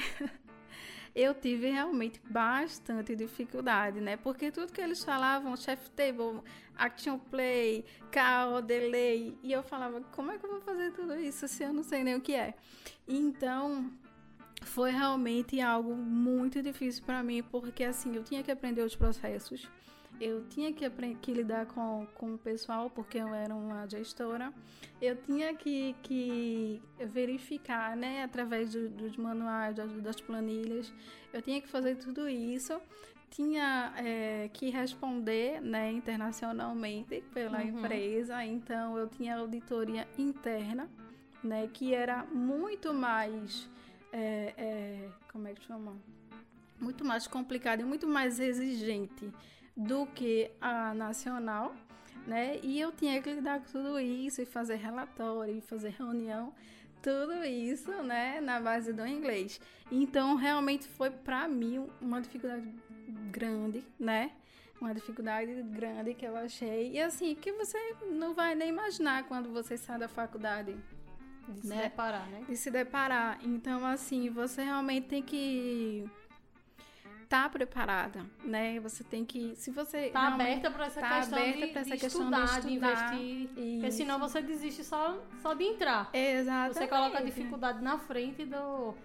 eu 1.13 1.33
tive 1.33 1.69
realmente 1.69 2.21
bastante 2.29 3.15
dificuldade, 3.15 3.99
né? 3.99 4.15
Porque 4.15 4.49
tudo 4.49 4.71
que 4.71 4.79
eles 4.79 5.03
falavam, 5.03 5.55
chef 5.57 5.89
table, 5.91 6.41
action 6.77 7.19
play, 7.19 7.83
call, 8.11 8.61
delay, 8.61 9.37
e 9.43 9.51
eu 9.51 9.61
falava, 9.61 9.99
como 10.13 10.31
é 10.31 10.37
que 10.37 10.45
eu 10.45 10.51
vou 10.51 10.61
fazer 10.61 10.91
tudo 10.93 11.19
isso 11.19 11.47
se 11.47 11.63
eu 11.63 11.73
não 11.73 11.83
sei 11.83 12.03
nem 12.03 12.15
o 12.15 12.21
que 12.21 12.33
é? 12.33 12.53
Então, 13.05 13.91
foi 14.61 14.91
realmente 14.91 15.59
algo 15.59 15.95
muito 15.95 16.63
difícil 16.63 17.03
para 17.03 17.21
mim, 17.21 17.43
porque 17.43 17.83
assim, 17.83 18.15
eu 18.15 18.23
tinha 18.23 18.41
que 18.41 18.51
aprender 18.51 18.81
os 18.81 18.95
processos, 18.95 19.69
eu 20.19 20.43
tinha 20.49 20.73
que, 20.73 20.89
que 21.21 21.33
lidar 21.33 21.65
com, 21.67 22.07
com 22.15 22.33
o 22.33 22.37
pessoal, 22.37 22.89
porque 22.89 23.17
eu 23.17 23.33
era 23.33 23.53
uma 23.53 23.87
gestora. 23.87 24.53
Eu 25.01 25.15
tinha 25.15 25.53
que, 25.55 25.95
que 26.01 26.81
verificar, 26.99 27.95
né, 27.95 28.23
através 28.23 28.73
do, 28.73 28.89
dos 28.89 29.15
manuais, 29.15 29.75
das, 29.75 30.19
planilhas. 30.19 30.91
Eu 31.31 31.41
tinha 31.41 31.61
que 31.61 31.67
fazer 31.67 31.95
tudo 31.95 32.27
isso. 32.27 32.79
Tinha 33.29 33.93
é, 33.97 34.49
que 34.53 34.69
responder, 34.69 35.61
né, 35.61 35.91
internacionalmente 35.91 37.23
pela 37.33 37.59
uhum. 37.59 37.79
empresa. 37.79 38.43
Então, 38.43 38.97
eu 38.97 39.07
tinha 39.07 39.37
auditoria 39.37 40.07
interna, 40.17 40.89
né, 41.43 41.69
que 41.71 41.93
era 41.93 42.25
muito 42.25 42.93
mais... 42.93 43.69
É, 44.11 44.53
é, 44.57 45.09
como 45.31 45.47
é 45.47 45.53
que 45.53 45.63
chama? 45.65 45.95
Muito 46.79 47.03
mais 47.03 47.27
complicada 47.27 47.81
e 47.81 47.85
muito 47.85 48.07
mais 48.07 48.39
exigente 48.39 49.31
do 49.77 50.07
que 50.07 50.49
a 50.59 50.91
nacional, 50.95 51.75
né? 52.25 52.59
E 52.63 52.79
eu 52.79 52.91
tinha 52.91 53.21
que 53.21 53.31
lidar 53.31 53.59
com 53.59 53.71
tudo 53.71 53.99
isso 53.99 54.41
e 54.41 54.45
fazer 54.45 54.75
relatório, 54.75 55.55
e 55.55 55.61
fazer 55.61 55.89
reunião, 55.89 56.51
tudo 57.01 57.45
isso, 57.45 57.91
né, 58.03 58.41
na 58.41 58.59
base 58.59 58.91
do 58.91 59.05
inglês. 59.05 59.61
Então, 59.91 60.35
realmente 60.35 60.87
foi 60.87 61.11
para 61.11 61.47
mim 61.47 61.87
uma 62.01 62.19
dificuldade 62.19 62.67
grande, 63.31 63.85
né? 63.99 64.31
Uma 64.81 64.93
dificuldade 64.93 65.61
grande 65.63 66.13
que 66.15 66.25
eu 66.25 66.35
achei. 66.35 66.91
E 66.91 66.99
assim, 66.99 67.35
que 67.35 67.51
você 67.51 67.77
não 68.11 68.33
vai 68.33 68.55
nem 68.55 68.69
imaginar 68.69 69.23
quando 69.23 69.51
você 69.51 69.77
sai 69.77 69.99
da 69.99 70.07
faculdade. 70.07 70.75
De 71.47 71.67
né? 71.67 71.75
se 71.77 71.81
deparar, 71.83 72.29
né? 72.29 72.45
De 72.47 72.57
se 72.57 72.71
deparar. 72.71 73.39
Então, 73.43 73.85
assim, 73.85 74.29
você 74.29 74.63
realmente 74.63 75.07
tem 75.07 75.23
que 75.23 76.09
tá 77.27 77.49
preparada, 77.49 78.25
né? 78.43 78.79
Você 78.79 79.03
tem 79.03 79.25
que, 79.25 79.55
se 79.55 79.71
você 79.71 80.09
tá 80.09 80.33
aberta 80.33 80.71
para 80.71 80.85
essa, 80.85 80.99
tá 80.99 81.19
questão 81.19 81.39
de, 81.39 81.63
essa 81.63 81.83
de 81.83 81.97
questão 81.97 82.21
estudar, 82.21 82.37
de, 82.39 82.45
estudar, 82.45 82.61
de 82.61 82.73
investir, 82.73 83.49
isso. 83.57 83.79
porque 83.79 83.91
senão 83.91 84.19
você 84.19 84.41
desiste 84.41 84.83
só 84.83 85.17
só 85.41 85.53
de 85.53 85.63
entrar. 85.63 86.09
Exatamente. 86.13 86.77
Você 86.77 86.87
coloca 86.87 87.17
a 87.17 87.21
dificuldade 87.21 87.83
na 87.83 87.97
frente 87.97 88.45
do 88.45 88.95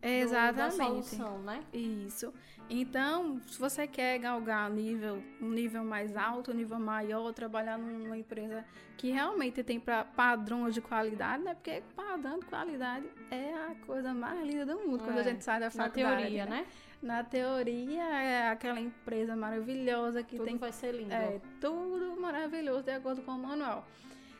Exatamente. 0.00 0.52
Do, 0.52 0.56
da 0.56 0.70
solução, 0.70 1.38
né? 1.40 1.64
Isso. 1.72 2.32
Então, 2.70 3.40
se 3.46 3.58
você 3.58 3.86
quer 3.86 4.18
galgar 4.18 4.70
nível, 4.70 5.22
um 5.40 5.48
nível 5.48 5.82
mais 5.84 6.16
alto, 6.16 6.50
um 6.50 6.54
nível 6.54 6.78
maior, 6.78 7.32
trabalhar 7.32 7.78
numa 7.78 8.16
empresa 8.16 8.64
que 8.96 9.10
realmente 9.10 9.62
tem 9.62 9.80
pra, 9.80 10.04
padrões 10.04 10.74
de 10.74 10.80
qualidade, 10.80 11.42
né? 11.42 11.54
Porque 11.54 11.82
padrão 11.96 12.38
de 12.38 12.46
qualidade 12.46 13.06
é 13.30 13.54
a 13.54 13.74
coisa 13.86 14.12
mais 14.12 14.46
linda 14.46 14.66
do 14.66 14.80
mundo 14.80 15.02
é, 15.02 15.04
quando 15.04 15.18
a 15.18 15.20
é, 15.20 15.24
gente 15.24 15.42
sai 15.42 15.60
da 15.60 15.70
faculdade. 15.70 16.02
Na 16.02 16.16
teoria, 16.16 16.44
né? 16.44 16.50
né? 16.60 16.66
Na 17.00 17.22
teoria 17.22 18.02
é 18.02 18.48
aquela 18.48 18.80
empresa 18.80 19.36
maravilhosa 19.36 20.22
que 20.22 20.36
tudo 20.36 20.46
tem. 20.46 20.56
vai 20.56 20.72
ser 20.72 20.92
lindo. 20.92 21.12
É, 21.12 21.40
tudo 21.60 22.20
maravilhoso 22.20 22.82
de 22.82 22.90
acordo 22.90 23.22
com 23.22 23.32
o 23.32 23.38
manual. 23.38 23.86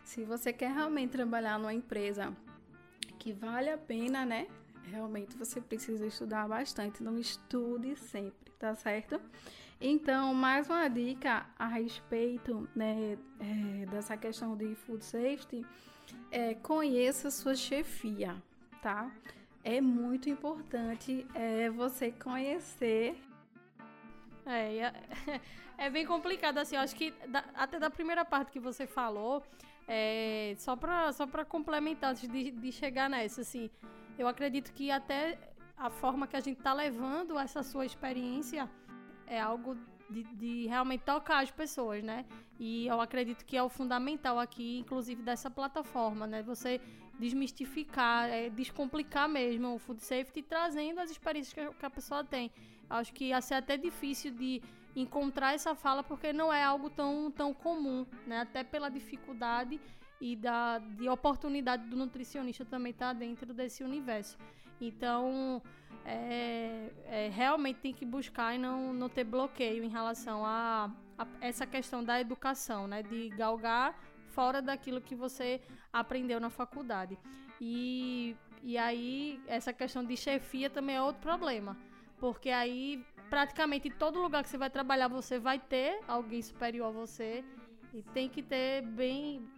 Se 0.04 0.24
você 0.24 0.52
quer 0.52 0.72
realmente 0.72 1.10
trabalhar 1.10 1.58
numa 1.58 1.72
empresa 1.72 2.34
que 3.18 3.32
vale 3.32 3.70
a 3.70 3.78
pena, 3.78 4.24
né? 4.24 4.48
Realmente 4.84 5.36
você 5.36 5.60
precisa 5.60 6.06
estudar 6.06 6.48
bastante. 6.48 7.02
Não 7.02 7.18
estude 7.18 7.94
sempre, 7.96 8.50
tá 8.58 8.74
certo? 8.74 9.20
Então, 9.80 10.34
mais 10.34 10.68
uma 10.68 10.88
dica 10.88 11.46
a 11.56 11.68
respeito 11.68 12.68
né, 12.74 13.16
é, 13.38 13.86
dessa 13.86 14.16
questão 14.16 14.56
de 14.56 14.74
food 14.74 15.04
safety 15.04 15.64
é 16.30 16.54
conheça 16.54 17.30
sua 17.30 17.54
chefia, 17.54 18.34
tá? 18.82 19.10
É 19.64 19.80
muito 19.80 20.28
importante 20.28 21.26
é, 21.34 21.68
você 21.70 22.10
conhecer. 22.12 23.16
É, 24.46 24.78
é, 24.78 24.92
é, 25.76 25.90
bem 25.90 26.06
complicado, 26.06 26.58
assim, 26.58 26.76
eu 26.76 26.82
acho 26.82 26.96
que 26.96 27.10
da, 27.28 27.44
até 27.54 27.78
da 27.78 27.90
primeira 27.90 28.24
parte 28.24 28.50
que 28.50 28.60
você 28.60 28.86
falou, 28.86 29.42
é, 29.86 30.54
só 30.58 30.74
para 30.74 31.12
só 31.12 31.26
complementar 31.44 32.10
antes 32.12 32.28
de, 32.28 32.50
de 32.50 32.72
chegar 32.72 33.10
nessa, 33.10 33.42
assim, 33.42 33.70
eu 34.18 34.26
acredito 34.26 34.72
que 34.72 34.90
até 34.90 35.38
a 35.76 35.90
forma 35.90 36.26
que 36.26 36.36
a 36.36 36.40
gente 36.40 36.58
está 36.58 36.72
levando 36.72 37.38
essa 37.38 37.62
sua 37.62 37.86
experiência 37.86 38.68
é 39.26 39.40
algo 39.40 39.76
de, 40.10 40.22
de, 40.22 40.66
realmente 40.66 41.02
tocar 41.02 41.42
as 41.42 41.50
pessoas, 41.50 42.02
né? 42.02 42.24
E 42.58 42.86
eu 42.86 43.00
acredito 43.00 43.44
que 43.44 43.56
é 43.56 43.62
o 43.62 43.68
fundamental 43.68 44.38
aqui, 44.38 44.78
inclusive 44.78 45.22
dessa 45.22 45.50
plataforma, 45.50 46.26
né? 46.26 46.42
Você 46.42 46.80
desmistificar, 47.18 48.28
é, 48.28 48.48
descomplicar 48.48 49.28
mesmo 49.28 49.74
o 49.74 49.78
food 49.78 50.02
safety, 50.02 50.42
trazendo 50.42 51.00
as 51.00 51.10
experiências 51.10 51.52
que, 51.52 51.86
a 51.86 51.90
pessoa 51.90 52.24
tem. 52.24 52.50
Acho 52.88 53.12
que 53.12 53.26
ia 53.26 53.40
ser 53.40 53.54
até 53.54 53.76
difícil 53.76 54.30
de 54.32 54.62
encontrar 54.94 55.54
essa 55.54 55.74
fala 55.74 56.02
porque 56.02 56.32
não 56.32 56.52
é 56.52 56.62
algo 56.62 56.88
tão, 56.88 57.30
tão 57.30 57.52
comum, 57.52 58.06
né? 58.26 58.40
Até 58.40 58.64
pela 58.64 58.88
dificuldade 58.88 59.80
e 60.20 60.34
da 60.34 60.78
de 60.78 61.08
oportunidade 61.08 61.86
do 61.88 61.96
nutricionista 61.96 62.64
também 62.64 62.90
estar 62.90 63.08
tá 63.08 63.12
dentro 63.12 63.52
desse 63.52 63.84
universo. 63.84 64.36
Então, 64.80 65.60
é, 66.04 66.90
é, 67.06 67.28
realmente 67.28 67.80
tem 67.80 67.92
que 67.92 68.04
buscar 68.04 68.54
e 68.54 68.58
não, 68.58 68.92
não 68.92 69.08
ter 69.08 69.24
bloqueio 69.24 69.84
em 69.84 69.88
relação 69.88 70.44
a, 70.44 70.90
a 71.16 71.26
essa 71.40 71.66
questão 71.66 72.02
da 72.02 72.20
educação, 72.20 72.86
né? 72.86 73.02
De 73.02 73.28
galgar 73.30 73.98
fora 74.28 74.62
daquilo 74.62 75.00
que 75.00 75.14
você 75.14 75.60
aprendeu 75.92 76.38
na 76.40 76.50
faculdade. 76.50 77.18
E, 77.60 78.36
e 78.62 78.78
aí, 78.78 79.40
essa 79.46 79.72
questão 79.72 80.04
de 80.04 80.16
chefia 80.16 80.70
também 80.70 80.96
é 80.96 81.02
outro 81.02 81.22
problema. 81.22 81.76
Porque 82.18 82.50
aí, 82.50 83.04
praticamente 83.28 83.88
em 83.88 83.92
todo 83.92 84.20
lugar 84.20 84.42
que 84.42 84.48
você 84.48 84.58
vai 84.58 84.70
trabalhar, 84.70 85.08
você 85.08 85.38
vai 85.38 85.58
ter 85.58 86.00
alguém 86.06 86.42
superior 86.42 86.88
a 86.88 86.90
você. 86.90 87.44
E 87.92 88.02
tem 88.02 88.28
que 88.28 88.42
ter 88.42 88.82
bem. 88.82 89.48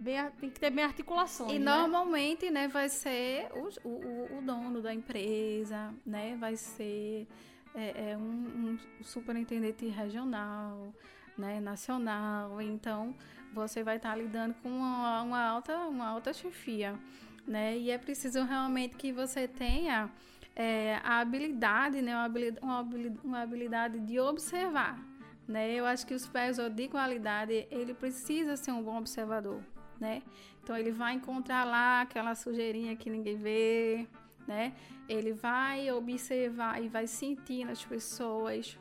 Bem, 0.00 0.16
tem 0.40 0.48
que 0.48 0.58
ter 0.58 0.70
bem 0.70 0.82
articulações. 0.82 1.52
E 1.52 1.58
né? 1.58 1.76
normalmente, 1.76 2.50
né, 2.50 2.66
vai 2.68 2.88
ser 2.88 3.50
o, 3.52 3.68
o, 3.86 4.38
o, 4.38 4.42
dono 4.42 4.80
da 4.80 4.94
empresa, 4.94 5.92
né? 6.06 6.38
Vai 6.40 6.56
ser 6.56 7.28
é, 7.74 8.12
é 8.12 8.16
um, 8.16 8.22
um 8.22 8.78
superintendente 9.02 9.86
regional, 9.88 10.94
né, 11.36 11.60
nacional. 11.60 12.62
Então, 12.62 13.14
você 13.52 13.82
vai 13.82 13.98
estar 13.98 14.16
lidando 14.16 14.54
com 14.62 14.70
uma, 14.70 15.20
uma, 15.20 15.44
alta, 15.44 15.76
uma 15.80 16.08
alta 16.08 16.32
chefia, 16.32 16.98
né? 17.46 17.76
E 17.76 17.90
é 17.90 17.98
preciso 17.98 18.42
realmente 18.44 18.96
que 18.96 19.12
você 19.12 19.46
tenha 19.46 20.10
é, 20.56 20.98
a 21.04 21.20
habilidade, 21.20 22.00
né, 22.00 22.14
uma 22.16 22.24
habilidade, 22.24 23.20
uma 23.22 23.42
habilidade, 23.42 24.00
de 24.00 24.18
observar. 24.18 24.98
Né? 25.46 25.74
Eu 25.74 25.84
acho 25.84 26.06
que 26.06 26.14
o 26.14 26.18
supervisor 26.18 26.70
de 26.70 26.88
qualidade, 26.88 27.66
ele 27.70 27.92
precisa 27.92 28.56
ser 28.56 28.70
um 28.72 28.82
bom 28.82 28.96
observador, 28.96 29.60
né? 30.00 30.22
Então, 30.62 30.76
ele 30.76 30.90
vai 30.90 31.14
encontrar 31.14 31.64
lá 31.64 32.02
aquela 32.02 32.34
sujeirinha 32.34 32.96
que 32.96 33.10
ninguém 33.10 33.36
vê, 33.36 34.06
né? 34.46 34.72
Ele 35.08 35.32
vai 35.32 35.90
observar 35.92 36.82
e 36.82 36.88
vai 36.88 37.06
sentir 37.06 37.64
nas 37.64 37.84
pessoas, 37.84 38.78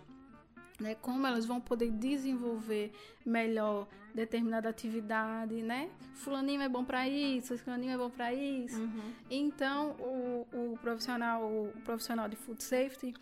né? 0.80 0.96
Como 0.96 1.26
elas 1.28 1.46
vão 1.46 1.60
poder 1.60 1.92
desenvolver 1.92 2.92
melhor 3.26 3.88
determinada 4.14 4.70
atividade, 4.70 5.62
né? 5.62 5.90
Fulaninho 6.16 6.62
é 6.62 6.70
bom 6.70 6.84
para 6.84 7.08
isso, 7.08 7.58
fulaninho 7.58 7.94
é 7.94 7.98
bom 7.98 8.10
para 8.10 8.34
isso. 8.34 8.80
Uhum. 8.80 9.14
Então, 9.30 9.92
o, 10.00 10.48
o 10.52 10.78
profissional, 10.82 11.44
o 11.44 11.72
profissional 11.84 12.28
de 12.28 12.36
food 12.36 12.64
safety, 12.64 13.14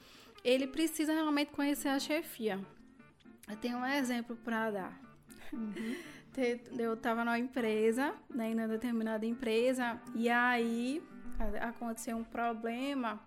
ele 0.44 0.68
precisa 0.68 1.14
realmente 1.14 1.52
conhecer 1.52 1.90
a 1.90 2.00
chefia. 2.00 2.60
Eu 3.50 3.56
tenho 3.58 3.78
um 3.78 3.86
exemplo 3.86 4.36
para 4.36 4.72
dar. 4.72 5.02
Uhum. 5.54 5.96
Eu 6.78 6.94
estava 6.94 7.26
numa 7.26 7.40
empresa, 7.40 8.14
né, 8.30 8.52
em 8.52 8.54
uma 8.54 8.68
determinada 8.68 9.26
empresa, 9.26 10.00
e 10.14 10.30
aí 10.30 11.04
aconteceu 11.60 12.16
um 12.16 12.24
problema. 12.24 13.20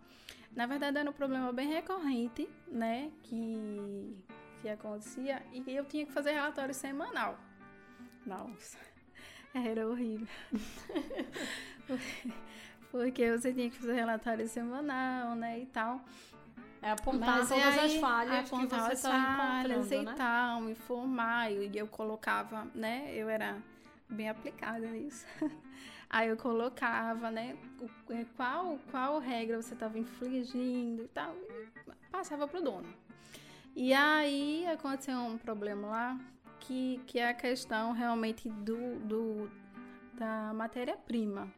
Na 0.55 0.65
verdade, 0.67 0.97
era 0.99 1.11
um 1.11 1.13
problema 1.13 1.53
bem 1.53 1.69
recorrente, 1.69 2.49
né, 2.69 3.11
que, 3.25 4.17
que 4.63 4.69
acontecia, 4.69 5.43
e 5.53 5.75
eu 5.75 5.85
tinha 5.87 6.07
que 6.07 6.13
fazer 6.13 6.31
relatório 6.31 6.73
semanal. 6.73 7.37
Nossa, 8.25 8.79
era 9.55 9.89
horrível. 9.89 10.29
Porque 12.93 13.37
você 13.37 13.53
tinha 13.53 13.71
que 13.71 13.77
fazer 13.77 13.95
relatório 13.95 14.49
semanal, 14.49 15.35
né, 15.35 15.59
e 15.59 15.67
tal. 15.67 16.05
É 16.83 16.93
apontar 16.93 17.39
Mas 17.39 17.49
todas 17.49 17.79
aí, 17.79 17.97
as 17.97 18.01
falhas 18.01 18.51
que 18.51 18.67
você 18.67 18.93
está 18.95 19.63
encontrando, 19.63 19.95
e 19.95 20.03
né? 20.03 20.15
tal, 20.17 20.71
informar. 20.71 21.53
E 21.53 21.77
eu 21.77 21.87
colocava, 21.87 22.67
né, 22.75 23.13
eu 23.15 23.29
era 23.29 23.59
bem 24.09 24.29
aplicada 24.29 24.87
nisso. 24.87 25.27
Aí 26.09 26.29
eu 26.29 26.37
colocava, 26.37 27.31
né, 27.31 27.57
é, 28.09 28.27
qual, 28.37 28.81
qual 28.91 29.21
regra 29.21 29.63
você 29.63 29.75
estava 29.75 29.97
infligindo 29.97 31.05
e 31.05 31.09
tal, 31.09 31.37
e 31.37 32.09
passava 32.11 32.49
pro 32.49 32.61
dono. 32.61 32.93
E 33.77 33.95
aí 33.95 34.67
aconteceu 34.67 35.17
um 35.19 35.39
problema 35.39 35.87
lá 35.87 36.21
que, 36.59 37.01
que 37.07 37.19
é 37.19 37.29
a 37.29 37.35
questão 37.35 37.93
realmente 37.93 38.49
do, 38.49 38.99
do 39.01 39.51
da 40.21 40.53
matéria-prima. 40.53 41.51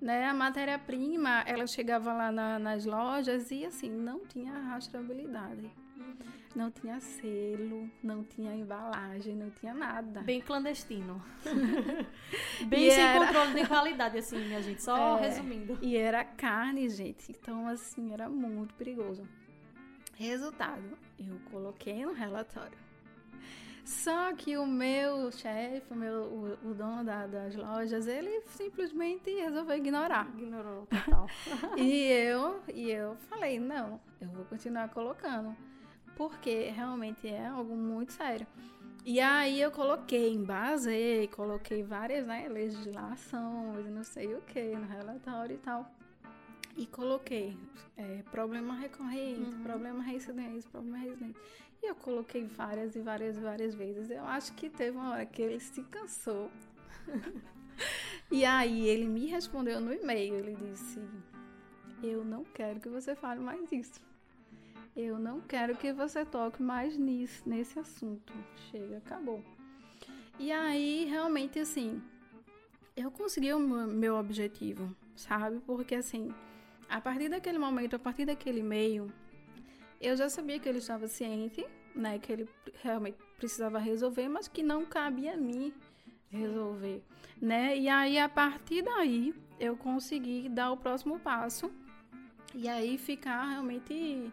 Né? 0.00 0.24
A 0.24 0.34
matéria-prima, 0.34 1.42
ela 1.46 1.66
chegava 1.66 2.12
lá 2.12 2.32
na, 2.32 2.58
nas 2.58 2.86
lojas 2.86 3.50
e 3.50 3.64
assim, 3.64 3.90
não 3.90 4.26
tinha 4.26 4.52
rastreabilidade. 4.52 5.70
Não 6.54 6.70
tinha 6.70 6.98
selo, 7.00 7.90
não 8.02 8.24
tinha 8.24 8.54
embalagem, 8.54 9.36
não 9.36 9.50
tinha 9.50 9.74
nada. 9.74 10.22
Bem 10.22 10.40
clandestino. 10.40 11.22
Bem 12.66 12.86
e 12.86 12.90
sem 12.90 13.04
era... 13.04 13.26
controle 13.26 13.60
de 13.60 13.68
qualidade, 13.68 14.16
assim, 14.16 14.38
minha 14.38 14.62
gente. 14.62 14.82
Só 14.82 15.18
é, 15.20 15.28
resumindo. 15.28 15.78
E 15.82 15.94
era 15.98 16.24
carne, 16.24 16.88
gente. 16.88 17.30
Então, 17.30 17.68
assim, 17.68 18.10
era 18.14 18.26
muito 18.30 18.74
perigoso. 18.74 19.28
Resultado, 20.14 20.96
eu 21.18 21.38
coloquei 21.50 22.06
no 22.06 22.14
relatório 22.14 22.86
só 23.86 24.34
que 24.34 24.56
o 24.56 24.66
meu 24.66 25.30
chefe, 25.30 25.92
o, 25.92 25.94
meu, 25.94 26.22
o, 26.24 26.70
o 26.70 26.74
dono 26.74 27.04
da, 27.04 27.24
das 27.24 27.54
lojas, 27.54 28.08
ele 28.08 28.40
simplesmente 28.48 29.30
resolveu 29.30 29.76
ignorar. 29.76 30.28
Ignorou 30.36 30.86
total. 30.86 31.28
e 31.78 32.02
eu, 32.10 32.60
e 32.74 32.90
eu 32.90 33.14
falei, 33.28 33.60
não, 33.60 34.00
eu 34.20 34.28
vou 34.30 34.44
continuar 34.46 34.88
colocando. 34.88 35.56
Porque 36.16 36.70
realmente 36.70 37.28
é 37.28 37.46
algo 37.46 37.76
muito 37.76 38.12
sério. 38.12 38.44
E 39.04 39.20
aí 39.20 39.60
eu 39.60 39.70
coloquei, 39.70 40.32
embasei, 40.32 41.28
coloquei 41.28 41.84
várias 41.84 42.26
né, 42.26 42.48
legislações, 42.48 43.88
não 43.88 44.02
sei 44.02 44.34
o 44.34 44.40
que, 44.40 44.74
no 44.74 44.88
relatório 44.88 45.54
e 45.54 45.58
tal. 45.58 45.88
E 46.76 46.88
coloquei 46.88 47.56
é, 47.96 48.22
problema 48.32 48.74
recorrente, 48.74 49.42
uhum. 49.42 49.62
problema 49.62 50.02
reincidente, 50.02 50.66
problema 50.66 50.98
reincidente. 50.98 51.38
Eu 51.86 51.94
coloquei 51.94 52.44
várias 52.44 52.96
e 52.96 53.00
várias 53.00 53.38
várias 53.38 53.74
vezes. 53.74 54.10
Eu 54.10 54.24
acho 54.24 54.52
que 54.54 54.68
teve 54.68 54.96
uma 54.96 55.12
hora 55.12 55.26
que 55.26 55.40
ele 55.40 55.60
se 55.60 55.82
cansou. 55.84 56.50
e 58.30 58.44
aí 58.44 58.86
ele 58.88 59.06
me 59.06 59.26
respondeu 59.26 59.80
no 59.80 59.92
e-mail. 59.92 60.34
Ele 60.34 60.56
disse: 60.56 61.00
Eu 62.02 62.24
não 62.24 62.44
quero 62.44 62.80
que 62.80 62.88
você 62.88 63.14
fale 63.14 63.40
mais 63.40 63.70
isso. 63.70 64.00
Eu 64.96 65.18
não 65.18 65.42
quero 65.42 65.76
que 65.76 65.92
você 65.92 66.24
toque 66.24 66.62
mais 66.62 66.96
nisso, 66.96 67.46
nesse 67.46 67.78
assunto. 67.78 68.32
Chega, 68.70 68.96
acabou. 68.96 69.44
E 70.38 70.50
aí, 70.50 71.04
realmente, 71.04 71.58
assim, 71.58 72.02
eu 72.96 73.10
consegui 73.10 73.52
o 73.52 73.58
meu 73.58 74.16
objetivo, 74.16 74.94
sabe? 75.14 75.60
Porque, 75.66 75.94
assim, 75.94 76.34
a 76.88 76.98
partir 76.98 77.28
daquele 77.28 77.58
momento, 77.58 77.94
a 77.94 77.98
partir 77.98 78.24
daquele 78.24 78.60
e-mail, 78.60 79.12
eu 80.00 80.16
já 80.16 80.28
sabia 80.28 80.58
que 80.58 80.68
ele 80.68 80.78
estava 80.78 81.08
ciente, 81.08 81.66
né, 81.94 82.18
que 82.18 82.32
ele 82.32 82.48
realmente 82.82 83.16
precisava 83.38 83.78
resolver, 83.78 84.28
mas 84.28 84.48
que 84.48 84.62
não 84.62 84.84
cabia 84.84 85.34
a 85.34 85.36
mim 85.36 85.72
resolver, 86.30 87.02
né? 87.40 87.76
E 87.76 87.88
aí 87.88 88.18
a 88.18 88.28
partir 88.28 88.82
daí 88.82 89.34
eu 89.58 89.76
consegui 89.76 90.48
dar 90.48 90.72
o 90.72 90.76
próximo 90.76 91.18
passo 91.18 91.70
e 92.54 92.68
aí 92.68 92.98
ficar 92.98 93.44
realmente 93.44 94.30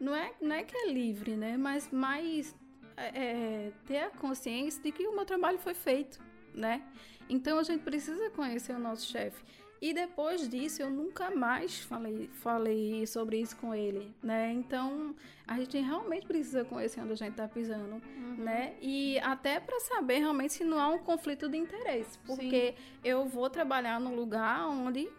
não 0.00 0.14
é 0.14 0.32
não 0.40 0.54
é 0.54 0.64
que 0.64 0.76
é 0.76 0.92
livre, 0.92 1.36
né? 1.36 1.56
Mas 1.56 1.90
mais 1.90 2.54
é, 2.96 3.06
é 3.06 3.72
ter 3.86 3.98
a 3.98 4.10
consciência 4.10 4.82
de 4.82 4.92
que 4.92 5.06
o 5.06 5.14
meu 5.14 5.24
trabalho 5.24 5.58
foi 5.58 5.74
feito, 5.74 6.20
né? 6.54 6.82
Então 7.28 7.58
a 7.58 7.62
gente 7.62 7.82
precisa 7.82 8.30
conhecer 8.30 8.74
o 8.74 8.78
nosso 8.78 9.06
chefe. 9.06 9.42
E 9.82 9.92
depois 9.92 10.48
disso 10.48 10.80
eu 10.80 10.88
nunca 10.88 11.28
mais 11.28 11.80
falei, 11.80 12.30
falei 12.34 13.04
sobre 13.04 13.40
isso 13.40 13.56
com 13.56 13.74
ele, 13.74 14.14
né? 14.22 14.52
Então 14.52 15.12
a 15.44 15.56
gente 15.58 15.76
realmente 15.76 16.24
precisa 16.24 16.64
conhecer 16.64 17.00
onde 17.00 17.14
a 17.14 17.16
gente 17.16 17.32
está 17.32 17.48
pisando, 17.48 18.00
uhum. 18.16 18.36
né? 18.38 18.76
E 18.80 19.18
até 19.18 19.58
para 19.58 19.80
saber 19.80 20.20
realmente 20.20 20.52
se 20.52 20.62
não 20.62 20.78
há 20.78 20.86
um 20.86 21.00
conflito 21.00 21.48
de 21.48 21.56
interesse, 21.56 22.16
porque 22.20 22.76
Sim. 22.76 23.00
eu 23.02 23.26
vou 23.26 23.50
trabalhar 23.50 23.98
num 23.98 24.14
lugar 24.14 24.68
onde 24.68 25.10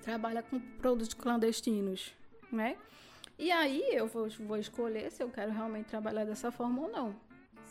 trabalha 0.00 0.44
com 0.44 0.60
produtos 0.60 1.12
clandestinos, 1.12 2.14
né? 2.52 2.76
E 3.36 3.50
aí 3.50 3.82
eu 3.90 4.06
vou, 4.06 4.28
vou 4.46 4.58
escolher 4.58 5.10
se 5.10 5.24
eu 5.24 5.28
quero 5.28 5.50
realmente 5.50 5.86
trabalhar 5.86 6.24
dessa 6.24 6.52
forma 6.52 6.82
ou 6.82 6.88
não. 6.88 7.16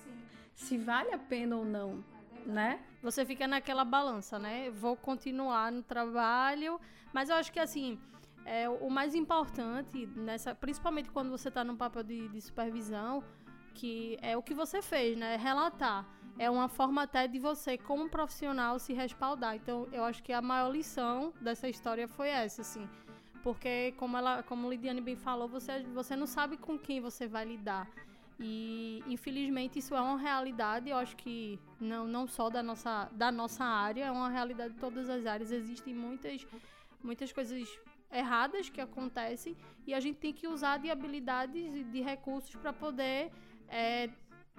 Sim. 0.03 0.11
Se 0.55 0.77
vale 0.77 1.13
a 1.13 1.17
pena 1.17 1.55
ou 1.55 1.63
não, 1.63 2.03
né? 2.45 2.79
você 3.01 3.25
fica 3.25 3.47
naquela 3.47 3.83
balança, 3.83 4.37
né? 4.37 4.69
Vou 4.69 4.95
continuar 4.95 5.71
no 5.71 5.81
trabalho, 5.81 6.79
mas 7.11 7.29
eu 7.29 7.35
acho 7.35 7.51
que 7.51 7.59
assim, 7.59 7.99
é, 8.45 8.69
o 8.69 8.89
mais 8.89 9.15
importante 9.15 10.05
nessa, 10.15 10.53
principalmente 10.53 11.09
quando 11.09 11.29
você 11.29 11.47
está 11.47 11.63
num 11.63 11.75
papel 11.75 12.03
de, 12.03 12.27
de, 12.29 12.41
supervisão, 12.41 13.23
que 13.73 14.17
é 14.21 14.37
o 14.37 14.43
que 14.43 14.53
você 14.53 14.81
fez, 14.81 15.17
né? 15.17 15.35
Relatar. 15.35 16.05
É 16.37 16.49
uma 16.49 16.67
forma 16.69 17.03
até 17.03 17.27
de 17.27 17.39
você, 17.39 17.77
como 17.77 18.09
profissional, 18.09 18.79
se 18.79 18.93
respaldar. 18.93 19.55
Então, 19.55 19.87
eu 19.91 20.03
acho 20.03 20.23
que 20.23 20.31
a 20.31 20.41
maior 20.41 20.71
lição 20.71 21.33
dessa 21.41 21.67
história 21.67 22.07
foi 22.07 22.29
essa, 22.29 22.61
assim. 22.61 22.87
Porque, 23.43 23.93
como 23.97 24.17
ela, 24.17 24.41
como 24.43 24.69
Lidiane 24.69 25.01
bem 25.01 25.15
falou, 25.15 25.47
você, 25.47 25.83
você 25.93 26.15
não 26.15 26.25
sabe 26.25 26.57
com 26.57 26.79
quem 26.79 27.01
você 27.01 27.27
vai 27.27 27.45
lidar. 27.45 27.87
E 28.43 29.03
infelizmente 29.07 29.77
isso 29.77 29.93
é 29.93 30.01
uma 30.01 30.17
realidade, 30.17 30.89
eu 30.89 30.97
acho 30.97 31.15
que 31.15 31.59
não, 31.79 32.07
não 32.07 32.27
só 32.27 32.49
da 32.49 32.63
nossa, 32.63 33.07
da 33.11 33.31
nossa 33.31 33.63
área, 33.63 34.05
é 34.05 34.11
uma 34.11 34.29
realidade 34.29 34.73
de 34.73 34.79
todas 34.79 35.09
as 35.09 35.27
áreas. 35.27 35.51
Existem 35.51 35.93
muitas, 35.93 36.47
muitas 37.03 37.31
coisas 37.31 37.69
erradas 38.11 38.67
que 38.67 38.81
acontecem 38.81 39.55
e 39.85 39.93
a 39.93 39.99
gente 39.99 40.17
tem 40.17 40.33
que 40.33 40.47
usar 40.47 40.77
de 40.79 40.89
habilidades 40.89 41.75
e 41.75 41.83
de 41.83 42.01
recursos 42.01 42.55
para 42.55 42.73
poder 42.73 43.31
é, 43.69 44.09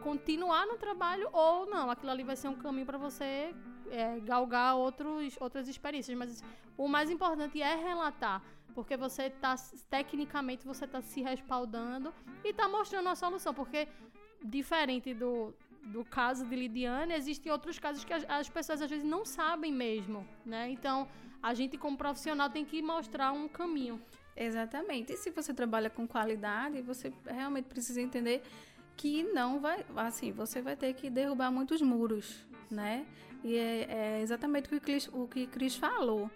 continuar 0.00 0.64
no 0.66 0.78
trabalho 0.78 1.28
ou 1.32 1.66
não. 1.66 1.90
Aquilo 1.90 2.12
ali 2.12 2.22
vai 2.22 2.36
ser 2.36 2.48
um 2.48 2.54
caminho 2.54 2.86
para 2.86 2.98
você 2.98 3.52
é, 3.90 4.20
galgar 4.20 4.76
outros, 4.76 5.36
outras 5.40 5.66
experiências. 5.66 6.16
Mas 6.16 6.42
o 6.76 6.86
mais 6.86 7.10
importante 7.10 7.60
é 7.60 7.74
relatar 7.74 8.42
porque 8.72 8.96
você 8.96 9.30
tá, 9.30 9.54
tecnicamente, 9.88 10.66
você 10.66 10.85
está 10.85 11.00
se 11.00 11.22
respaldando 11.22 12.12
e 12.44 12.48
está 12.48 12.68
mostrando 12.68 13.08
a 13.08 13.14
solução. 13.14 13.54
Porque, 13.54 13.88
diferente 14.42 15.14
do, 15.14 15.54
do 15.85 16.04
caso 16.04 16.44
de 16.46 16.56
Lidiane, 16.56 17.14
existem 17.14 17.50
outros 17.50 17.78
casos 17.78 18.04
que 18.04 18.12
as, 18.12 18.24
as, 18.28 18.48
pessoas 18.48 18.82
às 18.82 18.90
vezes 18.90 19.04
não 19.04 19.24
sabem 19.24 19.72
mesmo, 19.72 20.26
né? 20.44 20.70
Então, 20.70 21.08
a 21.42 21.54
gente 21.54 21.76
como 21.76 21.96
profissional 21.96 22.50
tem 22.50 22.64
que 22.64 22.82
mostrar 22.82 23.32
um 23.32 23.48
caminho. 23.48 24.00
Exatamente. 24.37 25.12
E 25.12 25.16
se 25.16 25.30
você 25.30 25.52
trabalha 25.52 25.90
com 25.90 26.06
qualidade, 26.06 26.80
você 26.82 27.12
realmente 27.26 27.66
precisa 27.66 28.00
entender 28.00 28.42
que 28.96 29.22
não 29.22 29.61
vai, 29.61 29.85
assim, 29.96 30.32
você 30.32 30.62
vai 30.62 30.76
ter 30.76 30.94
que 30.94 31.11
derrubar 31.11 31.50
muitos 31.50 31.82
muros, 31.82 32.46
né? 32.70 33.06
E 33.44 33.56
é, 33.56 33.87
é 33.90 34.20
exatamente 34.20 34.66
o 34.66 34.70
que, 34.70 34.80
Chris, 34.80 35.08
o 35.12 35.26
que 35.26 35.46
Cris 35.46 35.76
falou 35.76 36.30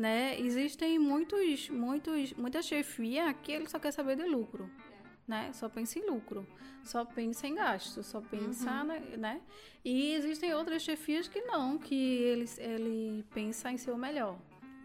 né? 0.00 0.40
Existem 0.40 0.98
muitos, 0.98 1.68
muitos, 1.68 2.32
muita 2.32 2.62
chefia 2.62 3.34
que 3.34 3.52
ele 3.52 3.68
só 3.68 3.78
quer 3.78 3.92
saber 3.92 4.16
de 4.16 4.24
lucro, 4.24 4.70
né? 5.28 5.52
Só 5.52 5.68
pensa 5.68 5.98
em 5.98 6.06
lucro, 6.08 6.46
só 6.82 7.04
pensa 7.04 7.46
em 7.46 7.54
gasto, 7.54 8.02
só 8.02 8.22
pensa, 8.22 8.82
uhum. 8.82 9.18
né? 9.18 9.42
E 9.84 10.14
existem 10.14 10.54
outras 10.54 10.80
chefias 10.80 11.28
que 11.28 11.42
não, 11.42 11.76
que 11.76 11.94
ele, 11.94 12.48
ele 12.56 13.26
pensa 13.34 13.70
em 13.70 13.76
ser 13.76 13.90
o 13.90 13.98
melhor, 13.98 14.38